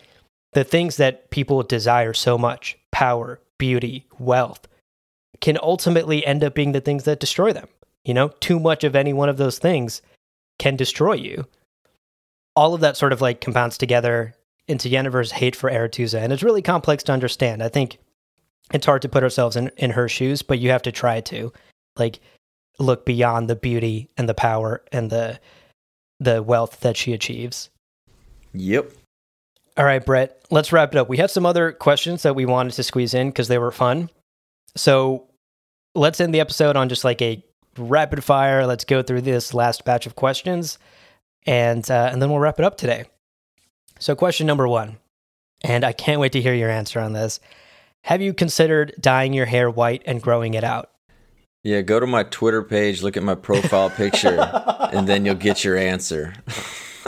the 0.53 0.64
things 0.64 0.97
that 0.97 1.31
people 1.31 1.62
desire 1.62 2.12
so 2.12 2.39
much 2.39 2.79
power, 2.93 3.41
beauty, 3.59 4.07
wealth 4.19 4.66
can 5.41 5.59
ultimately 5.62 6.25
end 6.27 6.43
up 6.43 6.55
being 6.55 6.73
the 6.73 6.81
things 6.81 7.05
that 7.05 7.21
destroy 7.21 7.53
them. 7.53 7.69
You 8.05 8.14
know, 8.14 8.29
too 8.41 8.59
much 8.59 8.85
of 8.85 8.97
any 8.97 9.12
one 9.12 9.29
of 9.29 9.37
those 9.37 9.59
things 9.59 10.03
can 10.59 10.77
destroy 10.77 11.14
you. 11.14 11.47
All 12.57 12.75
of 12.75 12.81
that 12.81 12.97
sort 12.97 13.12
of 13.12 13.21
like 13.21 13.41
compounds 13.41 13.79
together 13.79 14.35
into 14.69 14.89
Yennefer's 14.89 15.33
hate 15.33 15.57
for 15.57 15.71
Aretuza, 15.71 16.21
and 16.21 16.33
it's 16.33 16.43
really 16.43 16.62
complex 16.62 17.03
to 17.05 17.12
understand. 17.12 17.62
I 17.62 17.69
think 17.69 17.99
it's 18.73 18.87
hard 18.87 19.03
to 19.03 19.09
put 19.09 19.23
ourselves 19.23 19.57
in, 19.57 19.71
in 19.77 19.91
her 19.91 20.09
shoes, 20.09 20.43
but 20.43 20.59
you 20.59 20.71
have 20.71 20.83
to 20.83 20.93
try 20.93 21.21
to 21.23 21.53
like 21.97 22.21
look 22.79 23.05
beyond 23.05 23.49
the 23.49 23.57
beauty 23.57 24.09
and 24.16 24.29
the 24.29 24.35
power 24.35 24.85
and 24.93 25.11
the 25.11 25.41
the 26.21 26.43
wealth 26.43 26.81
that 26.81 26.97
she 26.97 27.12
achieves. 27.12 27.71
Yep. 28.53 28.91
All 29.77 29.85
right, 29.85 30.05
Brett, 30.05 30.45
let's 30.51 30.73
wrap 30.73 30.93
it 30.93 30.99
up. 30.99 31.09
We 31.09 31.19
have 31.19 31.31
some 31.31 31.47
other 31.47 31.71
questions 31.71 32.25
that 32.25 32.35
we 32.35 32.45
wanted 32.45 32.73
to 32.75 32.83
squeeze 32.83 33.14
in 33.14 33.29
because 33.29 33.47
they 33.47 33.59
were 33.59 33.71
fun. 33.71 34.11
So 34.75 35.29
let's 35.95 36.21
end 36.21 36.35
the 36.35 36.41
episode 36.41 36.77
on 36.77 36.89
just 36.89 37.05
like 37.05 37.23
a 37.23 37.43
rapid 37.77 38.25
fire. 38.25 38.66
Let's 38.66 38.85
go 38.85 39.03
through 39.03 39.21
this 39.21 39.55
last 39.55 39.85
batch 39.85 40.07
of 40.07 40.16
questions, 40.16 40.79
and 41.47 41.89
uh, 41.91 42.11
and 42.12 42.21
then 42.21 42.31
we'll 42.31 42.41
wrap 42.41 42.59
it 42.59 42.64
up 42.64 42.77
today. 42.77 43.05
So, 43.99 44.14
question 44.14 44.46
number 44.46 44.68
one, 44.68 44.99
and 45.62 45.84
I 45.84 45.92
can't 45.92 46.20
wait 46.20 46.32
to 46.32 46.40
hear 46.40 46.55
your 46.55 46.70
answer 46.70 47.01
on 47.01 47.12
this. 47.12 47.40
Have 48.05 48.22
you 48.22 48.32
considered 48.32 48.94
dyeing 49.01 49.32
your 49.32 49.46
hair 49.46 49.68
white 49.68 50.03
and 50.07 50.22
growing 50.22 50.55
it 50.55 50.64
out? 50.64 50.90
Yeah, 51.64 51.80
go 51.80 51.99
to 51.99 52.07
my 52.07 52.22
Twitter 52.22 52.62
page, 52.62 53.03
look 53.03 53.16
at 53.16 53.22
my 53.22 53.34
profile 53.34 53.90
picture, 53.90 54.38
and 54.92 55.09
then 55.09 55.24
you'll 55.26 55.34
get 55.34 55.64
your 55.64 55.76
answer. 55.76 56.32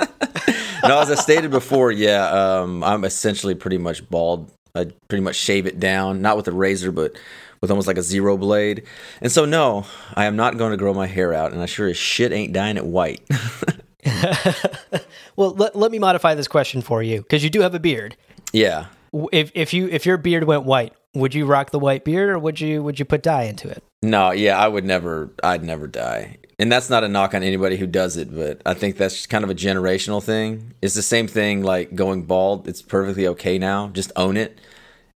no, 0.85 1.01
as 1.01 1.11
I 1.11 1.15
stated 1.15 1.51
before, 1.51 1.93
yeah, 1.93 2.29
um, 2.29 2.83
I'm 2.83 3.05
essentially 3.05 3.55
pretty 3.55 3.79
much 3.79 4.09
bald. 4.11 4.51
I 4.75 4.87
pretty 5.09 5.23
much 5.23 5.37
shave 5.37 5.67
it 5.67 5.79
down, 5.79 6.21
not 6.21 6.37
with 6.37 6.49
a 6.49 6.53
razor, 6.53 6.93
but 6.93 7.17
with 7.61 7.71
almost 7.71 7.87
like 7.87 7.99
a 7.99 8.03
zero 8.03 8.37
blade. 8.37 8.85
And 9.21 9.31
so, 9.31 9.45
no, 9.45 9.87
I 10.15 10.25
am 10.25 10.37
not 10.37 10.59
going 10.59 10.73
to 10.73 10.77
grow 10.77 10.95
my 10.95 11.07
hair 11.07 11.33
out, 11.33 11.53
and 11.53 11.63
I 11.63 11.67
sure 11.67 11.89
as 11.89 11.97
shit 11.97 12.33
ain't 12.33 12.53
dyeing 12.53 12.77
it 12.77 12.85
white. 12.85 13.23
well, 15.37 15.55
let, 15.55 15.77
let 15.77 15.91
me 15.91 15.99
modify 15.99 16.35
this 16.35 16.49
question 16.49 16.83
for 16.83 17.03
you 17.03 17.23
because 17.23 17.45
you 17.45 17.51
do 17.51 17.61
have 17.61 17.75
a 17.75 17.81
beard. 17.81 18.17
Yeah. 18.53 18.87
If 19.33 19.51
if 19.55 19.73
you 19.73 19.89
if 19.89 20.07
your 20.07 20.17
beard 20.17 20.45
went 20.45 20.65
white, 20.65 20.93
would 21.15 21.35
you 21.35 21.47
rock 21.47 21.71
the 21.71 21.79
white 21.79 22.05
beard 22.05 22.31
or 22.31 22.39
would 22.39 22.61
you 22.61 22.83
would 22.83 22.99
you 22.99 23.05
put 23.05 23.23
dye 23.23 23.45
into 23.45 23.69
it? 23.69 23.83
No, 24.03 24.31
yeah, 24.31 24.59
I 24.59 24.69
would 24.69 24.85
never. 24.85 25.31
I'd 25.43 25.65
never 25.65 25.87
dye. 25.87 26.39
And 26.59 26.71
that's 26.71 26.91
not 26.91 27.05
a 27.05 27.09
knock 27.09 27.35
on 27.35 27.43
anybody 27.43 27.77
who 27.77 27.87
does 27.87 28.17
it, 28.17 28.35
but 28.35 28.61
I 28.67 28.75
think 28.75 28.97
that's 28.97 29.27
kind 29.27 29.45
of 29.45 29.51
a 29.51 29.55
generational 29.55 30.23
thing. 30.23 30.75
It's 30.83 30.95
the 30.95 31.03
same 31.03 31.27
thing 31.27 31.63
like 31.63 31.95
going 31.95 32.25
bald. 32.25 32.69
It's 32.69 32.83
perfectly 32.83 33.27
okay 33.29 33.59
now. 33.59 33.89
Just 33.89 34.13
own 34.15 34.37
it. 34.37 34.61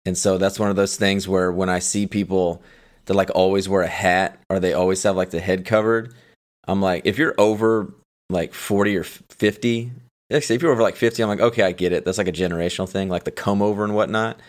And 0.07 0.17
so 0.17 0.39
that's 0.39 0.59
one 0.59 0.71
of 0.71 0.77
those 0.77 0.97
things 0.97 1.29
where 1.29 1.53
when 1.53 1.69
I 1.69 1.79
see 1.79 2.07
people 2.07 2.63
that 3.07 3.15
like 3.15 3.31
always 3.35 3.69
wear 3.69 3.83
a 3.83 3.89
hat 3.89 4.41
or 4.49 4.59
they 4.59 4.73
always 4.73 5.03
have 5.03 5.17
like 5.17 5.31
the 5.31 5.41
head 5.41 5.65
covered, 5.65 6.15
I'm 6.67 6.81
like, 6.81 7.03
if 7.05 7.19
you're 7.19 7.35
over 7.39 7.95
like 8.31 8.55
40 8.55 8.97
or 8.97 9.05
50, 9.05 9.93
if 10.31 10.51
you're 10.63 10.73
over 10.73 10.83
like 10.83 10.97
50, 10.97 11.23
I'm 11.23 11.29
like, 11.29 11.41
okay, 11.41 11.63
I 11.63 11.73
get 11.73 11.93
it. 11.93 12.05
That's 12.05 12.19
like 12.19 12.29
a 12.29 12.33
generational 12.33 12.89
thing, 12.89 13.09
like 13.09 13.25
the 13.25 13.31
come 13.31 13.63
over 13.63 13.85
and 13.85 13.95
whatnot. 13.95 14.41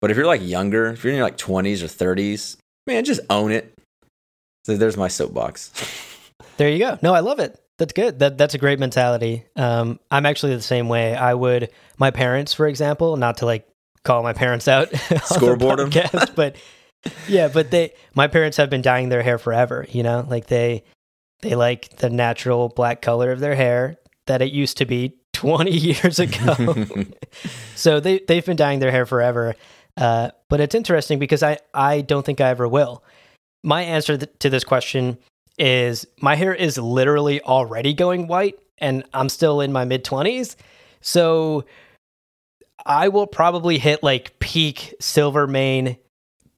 But 0.00 0.10
if 0.10 0.16
you're 0.16 0.26
like 0.26 0.42
younger, 0.42 0.86
if 0.86 1.04
you're 1.04 1.12
in 1.12 1.18
your 1.18 1.26
like 1.26 1.38
20s 1.38 1.82
or 1.82 1.86
30s, 1.86 2.56
man, 2.86 3.04
just 3.04 3.20
own 3.30 3.52
it. 3.52 3.72
So 4.64 4.76
there's 4.76 4.96
my 4.96 5.08
soapbox. 5.08 5.72
There 6.56 6.68
you 6.68 6.78
go. 6.78 6.96
No, 7.02 7.12
I 7.12 7.18
love 7.18 7.40
it. 7.40 7.60
That's 7.78 7.92
good. 7.92 8.20
That 8.20 8.38
that's 8.38 8.54
a 8.54 8.58
great 8.58 8.78
mentality. 8.78 9.44
Um, 9.56 9.98
I'm 10.08 10.24
actually 10.24 10.54
the 10.54 10.62
same 10.62 10.88
way. 10.88 11.16
I 11.16 11.34
would 11.34 11.70
my 11.98 12.12
parents, 12.12 12.54
for 12.54 12.68
example, 12.68 13.16
not 13.16 13.38
to 13.38 13.46
like 13.46 13.68
call 14.04 14.22
my 14.22 14.32
parents 14.32 14.68
out 14.68 14.94
scoreboard 15.24 15.78
them 15.78 16.28
but 16.36 16.56
yeah 17.26 17.48
but 17.48 17.70
they 17.70 17.92
my 18.14 18.28
parents 18.28 18.56
have 18.56 18.70
been 18.70 18.82
dyeing 18.82 19.08
their 19.08 19.22
hair 19.22 19.38
forever 19.38 19.86
you 19.90 20.02
know 20.02 20.24
like 20.28 20.46
they 20.46 20.84
they 21.40 21.54
like 21.54 21.96
the 21.96 22.10
natural 22.10 22.68
black 22.68 23.02
color 23.02 23.32
of 23.32 23.40
their 23.40 23.54
hair 23.54 23.96
that 24.26 24.42
it 24.42 24.52
used 24.52 24.78
to 24.78 24.86
be 24.86 25.14
20 25.34 25.70
years 25.70 26.18
ago. 26.18 26.74
So 27.74 27.98
they 28.00 28.20
they've 28.20 28.46
been 28.46 28.56
dyeing 28.56 28.78
their 28.78 28.92
hair 28.92 29.04
forever. 29.04 29.56
Uh, 29.96 30.30
but 30.48 30.60
it's 30.60 30.74
interesting 30.74 31.18
because 31.18 31.42
i 31.42 31.58
i 31.74 32.00
don't 32.00 32.24
think 32.24 32.40
i 32.40 32.48
ever 32.48 32.66
will. 32.68 33.02
My 33.62 33.82
answer 33.82 34.16
th- 34.16 34.30
to 34.38 34.48
this 34.48 34.64
question 34.64 35.18
is 35.58 36.06
my 36.20 36.36
hair 36.36 36.54
is 36.54 36.78
literally 36.78 37.42
already 37.42 37.94
going 37.94 38.26
white 38.26 38.58
and 38.78 39.04
i'm 39.14 39.28
still 39.28 39.60
in 39.60 39.72
my 39.72 39.84
mid 39.84 40.04
20s 40.04 40.56
so 41.00 41.64
I 42.86 43.08
will 43.08 43.26
probably 43.26 43.78
hit 43.78 44.02
like 44.02 44.38
peak 44.40 44.94
silver 45.00 45.46
mane 45.46 45.96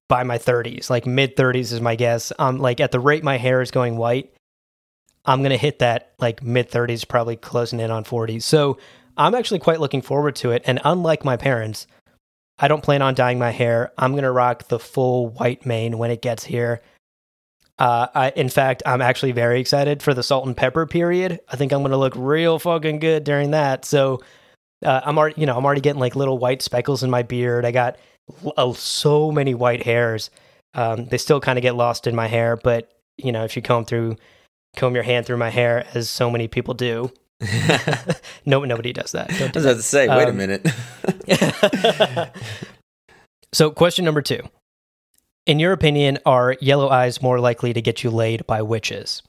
by 0.08 0.22
my 0.22 0.38
30s, 0.38 0.88
like 0.88 1.06
mid 1.06 1.36
30s 1.36 1.72
is 1.72 1.80
my 1.80 1.96
guess. 1.96 2.32
Um, 2.38 2.58
like 2.58 2.80
at 2.80 2.92
the 2.92 3.00
rate 3.00 3.24
my 3.24 3.38
hair 3.38 3.60
is 3.60 3.70
going 3.70 3.96
white, 3.96 4.32
I'm 5.26 5.42
gonna 5.42 5.56
hit 5.56 5.80
that 5.80 6.12
like 6.18 6.42
mid 6.42 6.70
30s, 6.70 7.06
probably 7.06 7.36
closing 7.36 7.80
in 7.80 7.90
on 7.90 8.04
40s. 8.04 8.42
So 8.42 8.78
I'm 9.16 9.34
actually 9.34 9.60
quite 9.60 9.80
looking 9.80 10.02
forward 10.02 10.36
to 10.36 10.52
it. 10.52 10.62
And 10.66 10.80
unlike 10.84 11.24
my 11.24 11.36
parents, 11.36 11.86
I 12.58 12.68
don't 12.68 12.82
plan 12.82 13.02
on 13.02 13.14
dyeing 13.14 13.38
my 13.38 13.50
hair. 13.50 13.92
I'm 13.98 14.14
gonna 14.14 14.32
rock 14.32 14.68
the 14.68 14.78
full 14.78 15.28
white 15.28 15.66
mane 15.66 15.98
when 15.98 16.10
it 16.10 16.22
gets 16.22 16.44
here. 16.44 16.80
Uh, 17.78 18.06
I, 18.14 18.30
in 18.30 18.48
fact, 18.48 18.82
I'm 18.86 19.02
actually 19.02 19.32
very 19.32 19.60
excited 19.60 20.02
for 20.02 20.14
the 20.14 20.22
salt 20.22 20.46
and 20.46 20.56
pepper 20.56 20.86
period. 20.86 21.40
I 21.48 21.56
think 21.56 21.72
I'm 21.72 21.82
gonna 21.82 21.98
look 21.98 22.14
real 22.16 22.58
fucking 22.58 23.00
good 23.00 23.24
during 23.24 23.50
that. 23.50 23.84
So 23.84 24.22
uh, 24.84 25.00
I'm 25.04 25.18
already, 25.18 25.40
you 25.40 25.46
know, 25.46 25.56
I'm 25.56 25.64
already 25.64 25.80
getting 25.80 26.00
like 26.00 26.16
little 26.16 26.38
white 26.38 26.62
speckles 26.62 27.02
in 27.02 27.10
my 27.10 27.22
beard. 27.22 27.64
I 27.64 27.72
got 27.72 27.98
uh, 28.56 28.72
so 28.72 29.30
many 29.30 29.54
white 29.54 29.82
hairs. 29.82 30.30
Um, 30.74 31.06
they 31.06 31.18
still 31.18 31.40
kind 31.40 31.58
of 31.58 31.62
get 31.62 31.74
lost 31.74 32.06
in 32.06 32.14
my 32.14 32.26
hair, 32.26 32.56
but 32.56 32.90
you 33.16 33.32
know, 33.32 33.44
if 33.44 33.56
you 33.56 33.62
comb 33.62 33.84
through, 33.84 34.16
comb 34.76 34.94
your 34.94 35.04
hand 35.04 35.26
through 35.26 35.38
my 35.38 35.50
hair, 35.50 35.86
as 35.94 36.08
so 36.08 36.30
many 36.30 36.46
people 36.46 36.74
do, 36.74 37.10
no, 38.46 38.64
nobody 38.64 38.92
does 38.92 39.12
that. 39.12 39.28
Do 39.28 39.44
I 39.44 39.50
was 39.54 39.64
about 39.64 39.76
to 39.76 39.82
say, 39.82 40.08
wait 40.08 40.28
um, 40.28 40.30
a 40.30 40.32
minute. 40.32 40.66
so, 43.52 43.70
question 43.70 44.04
number 44.04 44.22
two: 44.22 44.40
In 45.44 45.58
your 45.58 45.72
opinion, 45.72 46.18
are 46.24 46.56
yellow 46.60 46.88
eyes 46.88 47.20
more 47.20 47.38
likely 47.38 47.72
to 47.74 47.82
get 47.82 48.02
you 48.02 48.10
laid 48.10 48.46
by 48.46 48.62
witches? 48.62 49.22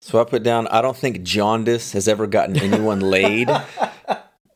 So 0.00 0.18
I 0.20 0.24
put 0.24 0.42
down. 0.42 0.68
I 0.68 0.80
don't 0.80 0.96
think 0.96 1.22
jaundice 1.22 1.92
has 1.92 2.08
ever 2.08 2.26
gotten 2.26 2.56
anyone 2.56 3.00
laid. 3.00 3.50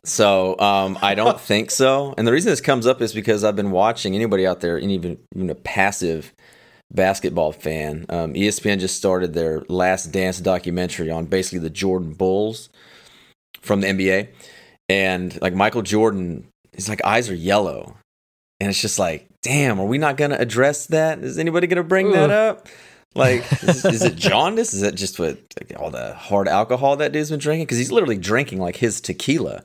So 0.07 0.59
um, 0.61 0.99
I 1.01 1.15
don't 1.15 1.41
think 1.41 1.71
so. 1.71 2.15
And 2.19 2.27
the 2.27 2.33
reason 2.33 2.51
this 2.51 2.61
comes 2.61 2.87
up 2.87 3.01
is 3.01 3.15
because 3.15 3.43
I've 3.43 3.57
been 3.57 3.71
watching 3.71 4.15
anybody 4.15 4.47
out 4.47 4.61
there, 4.61 4.77
even 4.79 5.19
even 5.35 5.49
a 5.49 5.55
passive 5.55 6.35
basketball 6.93 7.53
fan. 7.53 8.07
Um, 8.09 8.35
ESPN 8.35 8.81
just 8.81 8.97
started 8.97 9.35
their 9.35 9.63
Last 9.69 10.07
Dance 10.13 10.41
documentary 10.41 11.11
on 11.11 11.27
basically 11.27 11.61
the 11.61 11.71
Jordan 11.71 12.13
Bulls 12.13 12.69
from 13.61 13.81
the 13.81 13.89
NBA, 13.89 14.29
and 14.89 15.41
like 15.41 15.55
Michael 15.55 15.83
Jordan, 15.83 16.47
his 16.73 16.89
like 16.89 17.05
eyes 17.05 17.31
are 17.31 17.35
yellow, 17.35 17.97
and 18.61 18.71
it's 18.71 18.81
just 18.81 18.99
like, 18.99 19.27
damn, 19.43 19.81
are 19.81 19.87
we 19.87 19.99
not 19.99 20.17
gonna 20.17 20.37
address 20.37 20.87
that? 20.87 21.19
Is 21.21 21.39
anybody 21.39 21.67
gonna 21.67 21.83
bring 21.83 22.13
that 22.13 22.31
up? 22.31 22.69
Like, 23.15 23.45
is, 23.63 23.85
is, 23.85 24.03
it 24.03 24.17
jaundice? 24.17 24.75
Is 24.75 24.83
it 24.83 24.97
just 24.97 25.19
what 25.19 25.39
like, 25.61 25.79
all 25.79 25.91
the 25.91 26.15
hard 26.15 26.49
alcohol 26.49 26.97
that 26.97 27.13
dude's 27.13 27.31
been 27.31 27.39
drinking? 27.39 27.67
Because 27.67 27.79
he's 27.79 27.93
literally 27.93 28.19
drinking 28.19 28.59
like 28.59 28.77
his 28.77 29.01
tequila 29.01 29.63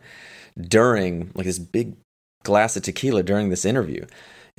during 0.60 1.32
like 1.34 1.46
this 1.46 1.60
big 1.60 1.96
glass 2.44 2.78
of 2.78 2.84
tequila 2.84 3.24
during 3.24 3.50
this 3.50 3.66
interview. 3.66 4.06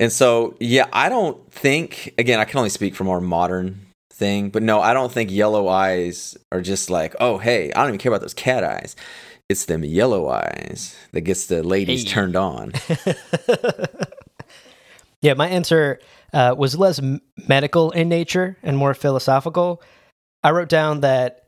And 0.01 0.11
so, 0.11 0.55
yeah, 0.59 0.87
I 0.91 1.09
don't 1.09 1.51
think, 1.51 2.15
again, 2.17 2.39
I 2.39 2.45
can 2.45 2.57
only 2.57 2.71
speak 2.71 2.95
from 2.95 3.07
our 3.07 3.21
modern 3.21 3.85
thing, 4.11 4.49
but 4.49 4.63
no, 4.63 4.81
I 4.81 4.95
don't 4.95 5.11
think 5.11 5.29
yellow 5.29 5.67
eyes 5.67 6.35
are 6.51 6.59
just 6.59 6.89
like, 6.89 7.15
oh, 7.19 7.37
hey, 7.37 7.71
I 7.71 7.81
don't 7.81 7.89
even 7.89 7.99
care 7.99 8.11
about 8.11 8.21
those 8.21 8.33
cat 8.33 8.63
eyes. 8.63 8.95
It's 9.47 9.65
them 9.65 9.83
yellow 9.83 10.27
eyes 10.27 10.95
that 11.11 11.21
gets 11.21 11.45
the 11.45 11.61
ladies 11.61 12.01
hey. 12.01 12.09
turned 12.09 12.35
on. 12.35 12.71
yeah, 15.21 15.35
my 15.35 15.47
answer 15.47 15.99
uh, 16.33 16.55
was 16.57 16.75
less 16.75 16.99
medical 17.47 17.91
in 17.91 18.09
nature 18.09 18.57
and 18.63 18.75
more 18.75 18.95
philosophical. 18.95 19.83
I 20.43 20.49
wrote 20.49 20.69
down 20.69 21.01
that 21.01 21.47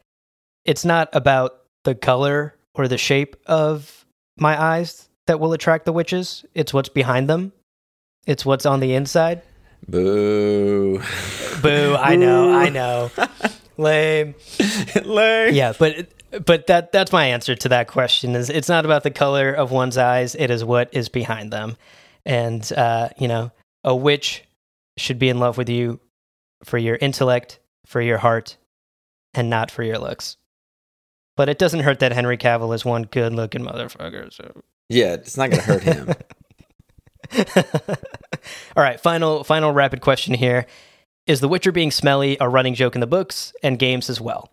it's 0.64 0.86
not 0.86 1.10
about 1.14 1.62
the 1.86 1.96
color 1.96 2.56
or 2.76 2.88
the 2.88 3.00
shape 3.00 3.36
of 3.48 4.06
my 4.38 4.62
eyes 4.62 5.10
that 5.26 5.40
will 5.40 5.54
attract 5.54 5.86
the 5.86 5.94
witches. 5.94 6.46
It's 6.54 6.72
what's 6.72 6.90
behind 6.90 7.28
them. 7.28 7.52
It's 8.26 8.46
what's 8.46 8.66
on 8.66 8.80
the 8.80 8.94
inside. 8.94 9.42
Boo. 9.88 11.02
Boo. 11.62 11.96
I 12.00 12.16
know. 12.18 12.54
I 12.54 12.70
know. 12.70 13.12
Lame. 13.78 14.36
Lame. 15.04 15.54
Yeah, 15.54 15.74
but 15.78 16.08
but 16.46 16.68
that 16.68 16.92
that's 16.92 17.12
my 17.12 17.26
answer 17.26 17.56
to 17.56 17.70
that 17.70 17.88
question. 17.88 18.36
Is 18.36 18.50
it's 18.50 18.70
not 18.70 18.86
about 18.86 19.04
the 19.04 19.12
color 19.12 19.52
of 19.52 19.72
one's 19.72 19.98
eyes. 19.98 20.36
It 20.36 20.50
is 20.52 20.64
what 20.64 20.90
is 20.94 21.10
behind 21.10 21.52
them. 21.52 21.78
And 22.26 22.72
uh, 22.74 23.10
you 23.18 23.28
know, 23.28 23.52
a 23.84 23.96
witch 23.96 24.44
should 24.98 25.20
be 25.20 25.30
in 25.30 25.40
love 25.40 25.58
with 25.58 25.70
you 25.70 26.00
for 26.64 26.78
your 26.78 26.96
intellect, 26.96 27.60
for 27.86 28.02
your 28.02 28.20
heart, 28.20 28.58
and 29.34 29.50
not 29.50 29.70
for 29.70 29.84
your 29.84 29.98
looks. 29.98 30.38
But 31.36 31.50
it 31.50 31.58
doesn't 31.58 31.82
hurt 31.82 32.00
that 32.00 32.14
Henry 32.14 32.38
Cavill 32.38 32.74
is 32.76 32.86
one 32.86 33.04
good 33.04 33.34
looking 33.34 33.66
motherfucker. 33.66 34.32
So 34.32 34.62
yeah, 34.88 35.14
it's 35.14 35.36
not 35.36 35.50
going 35.50 35.64
to 35.64 35.68
hurt 35.68 35.84
him. 35.84 36.14
All 38.76 38.84
right, 38.84 39.00
final 39.00 39.44
final 39.44 39.72
rapid 39.72 40.02
question 40.02 40.34
here. 40.34 40.66
Is 41.28 41.40
The 41.40 41.48
Witcher 41.48 41.72
being 41.72 41.92
smelly 41.92 42.38
a 42.40 42.50
running 42.50 42.74
joke 42.74 42.96
in 42.96 43.02
the 43.02 43.08
books 43.08 43.54
and 43.64 43.80
games 43.80 44.10
as 44.10 44.20
well? 44.20 44.50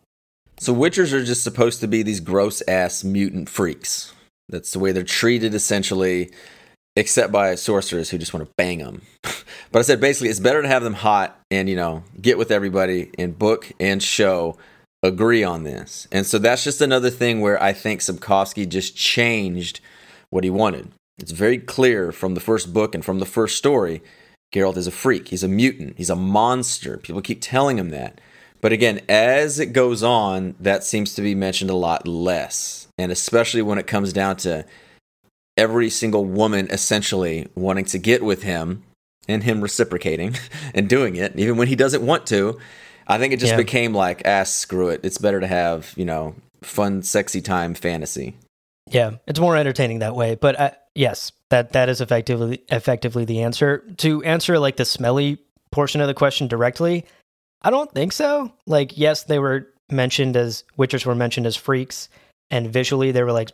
So 0.59 0.75
Witchers 0.75 1.13
are 1.13 1.25
just 1.25 1.43
supposed 1.43 1.81
to 1.81 1.89
be 1.89 2.03
these 2.03 2.21
gross 2.21 2.63
ass 2.69 3.03
mutant 3.03 3.49
freaks. 3.49 4.13
That's 4.49 4.73
the 4.73 4.79
way 4.79 4.93
they're 4.93 5.03
treated 5.03 5.55
essentially 5.55 6.31
except 6.97 7.33
by 7.33 7.55
sorcerers 7.55 8.11
who 8.11 8.19
just 8.19 8.35
want 8.35 8.47
to 8.47 8.53
bang 8.59 8.79
them. 8.79 9.03
but 9.23 9.79
I 9.79 9.83
said 9.83 10.01
basically 10.01 10.29
it's 10.29 10.41
better 10.41 10.61
to 10.61 10.69
have 10.69 10.83
them 10.83 10.95
hot 10.95 11.41
and 11.51 11.69
you 11.69 11.77
know 11.77 12.05
get 12.21 12.37
with 12.37 12.51
everybody 12.51 13.11
in 13.17 13.33
book 13.33 13.73
and 13.81 14.03
show 14.03 14.59
agree 15.03 15.43
on 15.43 15.65
this. 15.65 16.07
And 16.13 16.27
so 16.27 16.39
that's 16.39 16.63
just 16.63 16.81
another 16.81 17.11
thing 17.11 17.41
where 17.41 17.61
I 17.63 17.73
think 17.73 18.01
Sapkowski 18.01 18.69
just 18.69 18.95
changed 18.95 19.81
what 20.29 20.45
he 20.45 20.51
wanted. 20.51 20.91
It's 21.23 21.33
very 21.33 21.59
clear 21.59 22.13
from 22.13 22.35
the 22.35 22.41
first 22.41 22.73
book 22.73 22.95
and 22.95 23.05
from 23.05 23.19
the 23.19 23.27
first 23.27 23.57
story. 23.57 24.03
Geralt 24.53 24.77
is 24.77 24.87
a 24.87 24.93
freak. 24.93 25.29
He's 25.29 25.45
a 25.45 25.49
mutant. 25.49 25.97
He's 25.97 26.11
a 26.11 26.17
monster. 26.17 26.97
People 26.97 27.23
keep 27.23 27.41
telling 27.41 27.79
him 27.79 27.91
that. 27.91 28.21
But 28.61 28.73
again, 28.73 29.01
as 29.09 29.59
it 29.59 29.73
goes 29.73 30.03
on, 30.03 30.55
that 30.61 30.85
seems 30.85 31.15
to 31.15 31.23
be 31.23 31.35
mentioned 31.35 31.71
a 31.71 31.75
lot 31.75 32.07
less. 32.07 32.89
And 32.99 33.11
especially 33.11 33.63
when 33.63 33.79
it 33.79 33.87
comes 33.87 34.13
down 34.13 34.37
to 34.39 34.67
every 35.57 35.91
single 35.91 36.25
woman 36.25 36.69
essentially 36.71 37.49
wanting 37.55 37.85
to 37.87 37.99
get 37.99 38.23
with 38.23 38.43
him 38.43 38.83
and 39.29 39.43
him 39.43 39.61
reciprocating 39.61 40.37
and 40.75 40.89
doing 40.89 41.17
it, 41.17 41.39
even 41.39 41.57
when 41.57 41.69
he 41.69 41.77
doesn't 41.77 42.05
want 42.05 42.27
to. 42.27 42.59
I 43.07 43.19
think 43.19 43.33
it 43.33 43.41
just 43.41 43.53
yeah. 43.53 43.57
became 43.57 43.95
like, 43.95 44.23
ah, 44.25 44.45
screw 44.45 44.89
it. 44.89 45.01
It's 45.03 45.19
better 45.19 45.41
to 45.41 45.47
have, 45.47 45.93
you 45.97 46.05
know, 46.05 46.35
fun, 46.63 47.03
sexy 47.03 47.41
time 47.41 47.75
fantasy. 47.75 48.37
Yeah, 48.91 49.13
it's 49.27 49.41
more 49.41 49.57
entertaining 49.57 50.01
that 50.01 50.17
way. 50.17 50.35
But 50.35 50.59
uh, 50.59 50.71
yes, 50.95 51.33
that 51.49 51.73
that 51.73 51.89
is 51.89 52.01
effectively 52.01 52.63
effectively 52.69 53.25
the 53.25 53.43
answer. 53.43 53.85
To 53.99 54.23
answer 54.25 54.59
like 54.59 54.77
the 54.77 54.85
smelly 54.85 55.39
portion 55.71 56.01
of 56.01 56.09
the 56.09 56.15
question 56.15 56.49
directly, 56.49 57.07
I 57.63 57.71
don't 57.71 57.93
think 57.93 58.13
so. 58.13 58.53
Like, 58.67 58.99
yes, 58.99 59.25
they 59.25 59.39
were 59.39 59.69
mentioned 59.91 60.37
as 60.37 60.65
witchers 60.79 61.07
were 61.07 61.15
mentioned 61.15 61.47
as 61.47 61.57
freaks, 61.57 62.09
and 62.51 62.73
visually 62.73 63.13
they 63.13 63.23
were 63.23 63.33
like 63.33 63.53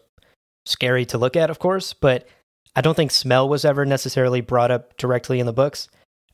scary 0.64 1.04
to 1.06 1.18
look 1.18 1.36
at, 1.36 1.50
of 1.50 1.58
course, 1.58 1.92
but 1.92 2.26
I 2.74 2.80
don't 2.80 2.94
think 2.94 3.10
smell 3.10 3.48
was 3.48 3.64
ever 3.64 3.84
necessarily 3.86 4.40
brought 4.40 4.70
up 4.70 4.96
directly 4.96 5.40
in 5.40 5.46
the 5.46 5.52
books. 5.52 5.88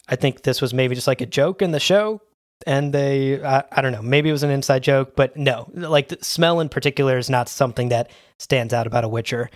I 0.08 0.16
think 0.16 0.42
this 0.42 0.60
was 0.60 0.74
maybe 0.74 0.94
just 0.94 1.06
like 1.06 1.20
a 1.20 1.26
joke 1.26 1.62
in 1.62 1.70
the 1.70 1.80
show, 1.80 2.20
and 2.66 2.92
they, 2.92 3.42
I, 3.42 3.64
I 3.72 3.82
don't 3.82 3.92
know, 3.92 4.02
maybe 4.02 4.28
it 4.28 4.32
was 4.32 4.42
an 4.42 4.50
inside 4.50 4.82
joke, 4.82 5.16
but 5.16 5.36
no, 5.36 5.70
like 5.74 6.08
the 6.08 6.18
smell 6.22 6.60
in 6.60 6.68
particular 6.68 7.18
is 7.18 7.30
not 7.30 7.48
something 7.48 7.88
that 7.90 8.10
stands 8.38 8.72
out 8.72 8.86
about 8.86 9.04
a 9.04 9.08
Witcher. 9.08 9.50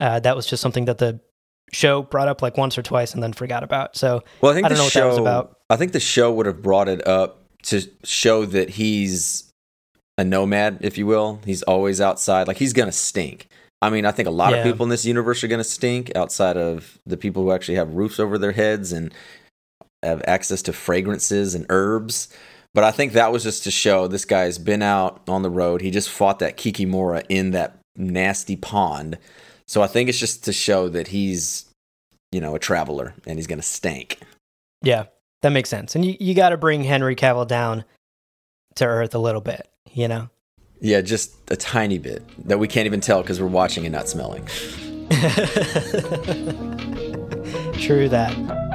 Uh, 0.00 0.20
that 0.20 0.36
was 0.36 0.46
just 0.46 0.62
something 0.62 0.86
that 0.86 0.98
the 0.98 1.20
show 1.72 2.02
brought 2.02 2.28
up 2.28 2.42
like 2.42 2.56
once 2.56 2.76
or 2.76 2.82
twice 2.82 3.14
and 3.14 3.22
then 3.22 3.32
forgot 3.32 3.62
about. 3.62 3.96
So 3.96 4.22
well, 4.40 4.52
I, 4.52 4.54
think 4.54 4.66
I 4.66 4.68
don't 4.70 4.78
know 4.78 4.88
show, 4.88 5.00
what 5.00 5.04
that 5.04 5.08
was 5.08 5.18
about. 5.18 5.58
I 5.68 5.76
think 5.76 5.92
the 5.92 6.00
show 6.00 6.32
would 6.32 6.46
have 6.46 6.62
brought 6.62 6.88
it 6.88 7.06
up 7.06 7.44
to 7.64 7.82
show 8.04 8.44
that 8.46 8.70
he's 8.70 9.52
a 10.16 10.24
nomad, 10.24 10.78
if 10.80 10.98
you 10.98 11.06
will. 11.06 11.40
He's 11.44 11.62
always 11.62 12.00
outside. 12.00 12.48
Like 12.48 12.56
he's 12.56 12.72
gonna 12.72 12.92
stink. 12.92 13.48
I 13.82 13.90
mean, 13.90 14.04
I 14.04 14.12
think 14.12 14.28
a 14.28 14.32
lot 14.32 14.52
yeah. 14.52 14.58
of 14.58 14.64
people 14.64 14.84
in 14.84 14.90
this 14.90 15.06
universe 15.06 15.42
are 15.42 15.48
going 15.48 15.58
to 15.58 15.64
stink 15.64 16.14
outside 16.14 16.56
of 16.56 16.98
the 17.06 17.16
people 17.16 17.42
who 17.42 17.52
actually 17.52 17.76
have 17.76 17.94
roofs 17.94 18.20
over 18.20 18.36
their 18.36 18.52
heads 18.52 18.92
and 18.92 19.14
have 20.02 20.22
access 20.26 20.62
to 20.62 20.72
fragrances 20.72 21.54
and 21.54 21.66
herbs. 21.68 22.28
But 22.72 22.84
I 22.84 22.92
think 22.92 23.12
that 23.12 23.32
was 23.32 23.42
just 23.42 23.64
to 23.64 23.70
show 23.70 24.06
this 24.06 24.24
guy's 24.24 24.58
been 24.58 24.82
out 24.82 25.22
on 25.28 25.42
the 25.42 25.50
road. 25.50 25.80
He 25.80 25.90
just 25.90 26.08
fought 26.08 26.38
that 26.38 26.56
Kikimora 26.56 27.24
in 27.28 27.50
that 27.50 27.78
nasty 27.96 28.56
pond. 28.56 29.18
So 29.66 29.82
I 29.82 29.86
think 29.86 30.08
it's 30.08 30.18
just 30.18 30.44
to 30.44 30.52
show 30.52 30.88
that 30.88 31.08
he's, 31.08 31.66
you 32.32 32.40
know, 32.40 32.54
a 32.54 32.58
traveler 32.58 33.14
and 33.26 33.38
he's 33.38 33.46
going 33.46 33.58
to 33.58 33.66
stink. 33.66 34.20
Yeah, 34.82 35.06
that 35.42 35.50
makes 35.50 35.68
sense. 35.68 35.94
And 35.94 36.04
you, 36.04 36.16
you 36.20 36.34
got 36.34 36.50
to 36.50 36.56
bring 36.56 36.84
Henry 36.84 37.16
Cavill 37.16 37.46
down 37.46 37.84
to 38.76 38.86
earth 38.86 39.14
a 39.14 39.18
little 39.18 39.40
bit, 39.40 39.68
you 39.92 40.08
know? 40.08 40.30
Yeah, 40.80 41.02
just 41.02 41.34
a 41.50 41.56
tiny 41.56 41.98
bit 41.98 42.22
that 42.48 42.58
we 42.58 42.66
can't 42.66 42.86
even 42.86 43.00
tell 43.00 43.20
because 43.20 43.40
we're 43.40 43.48
watching 43.48 43.84
and 43.84 43.92
not 43.92 44.08
smelling. 44.08 44.46
True 47.74 48.08
that. 48.08 48.69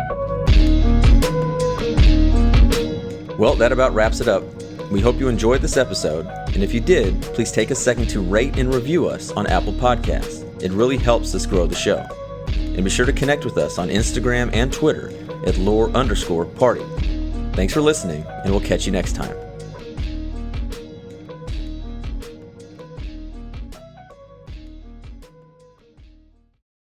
Well, 3.37 3.55
that 3.55 3.71
about 3.71 3.93
wraps 3.93 4.21
it 4.21 4.27
up. 4.27 4.43
We 4.91 5.01
hope 5.01 5.19
you 5.19 5.27
enjoyed 5.27 5.61
this 5.61 5.77
episode, 5.77 6.27
and 6.27 6.63
if 6.63 6.73
you 6.73 6.79
did, 6.79 7.21
please 7.21 7.51
take 7.51 7.71
a 7.71 7.75
second 7.75 8.07
to 8.09 8.21
rate 8.21 8.57
and 8.57 8.73
review 8.73 9.07
us 9.07 9.31
on 9.31 9.47
Apple 9.47 9.73
Podcasts. 9.73 10.43
It 10.61 10.71
really 10.71 10.97
helps 10.97 11.35
us 11.35 11.45
grow 11.45 11.65
the 11.67 11.75
show. 11.75 12.05
And 12.47 12.83
be 12.83 12.89
sure 12.89 13.05
to 13.05 13.13
connect 13.13 13.45
with 13.45 13.57
us 13.57 13.77
on 13.77 13.89
Instagram 13.89 14.53
and 14.53 14.71
Twitter 14.71 15.11
at 15.45 15.57
lore 15.57 15.89
underscore 15.91 16.45
party. 16.45 16.85
Thanks 17.53 17.73
for 17.73 17.81
listening, 17.81 18.25
and 18.43 18.51
we'll 18.51 18.61
catch 18.61 18.85
you 18.85 18.91
next 18.91 19.15
time. 19.15 19.44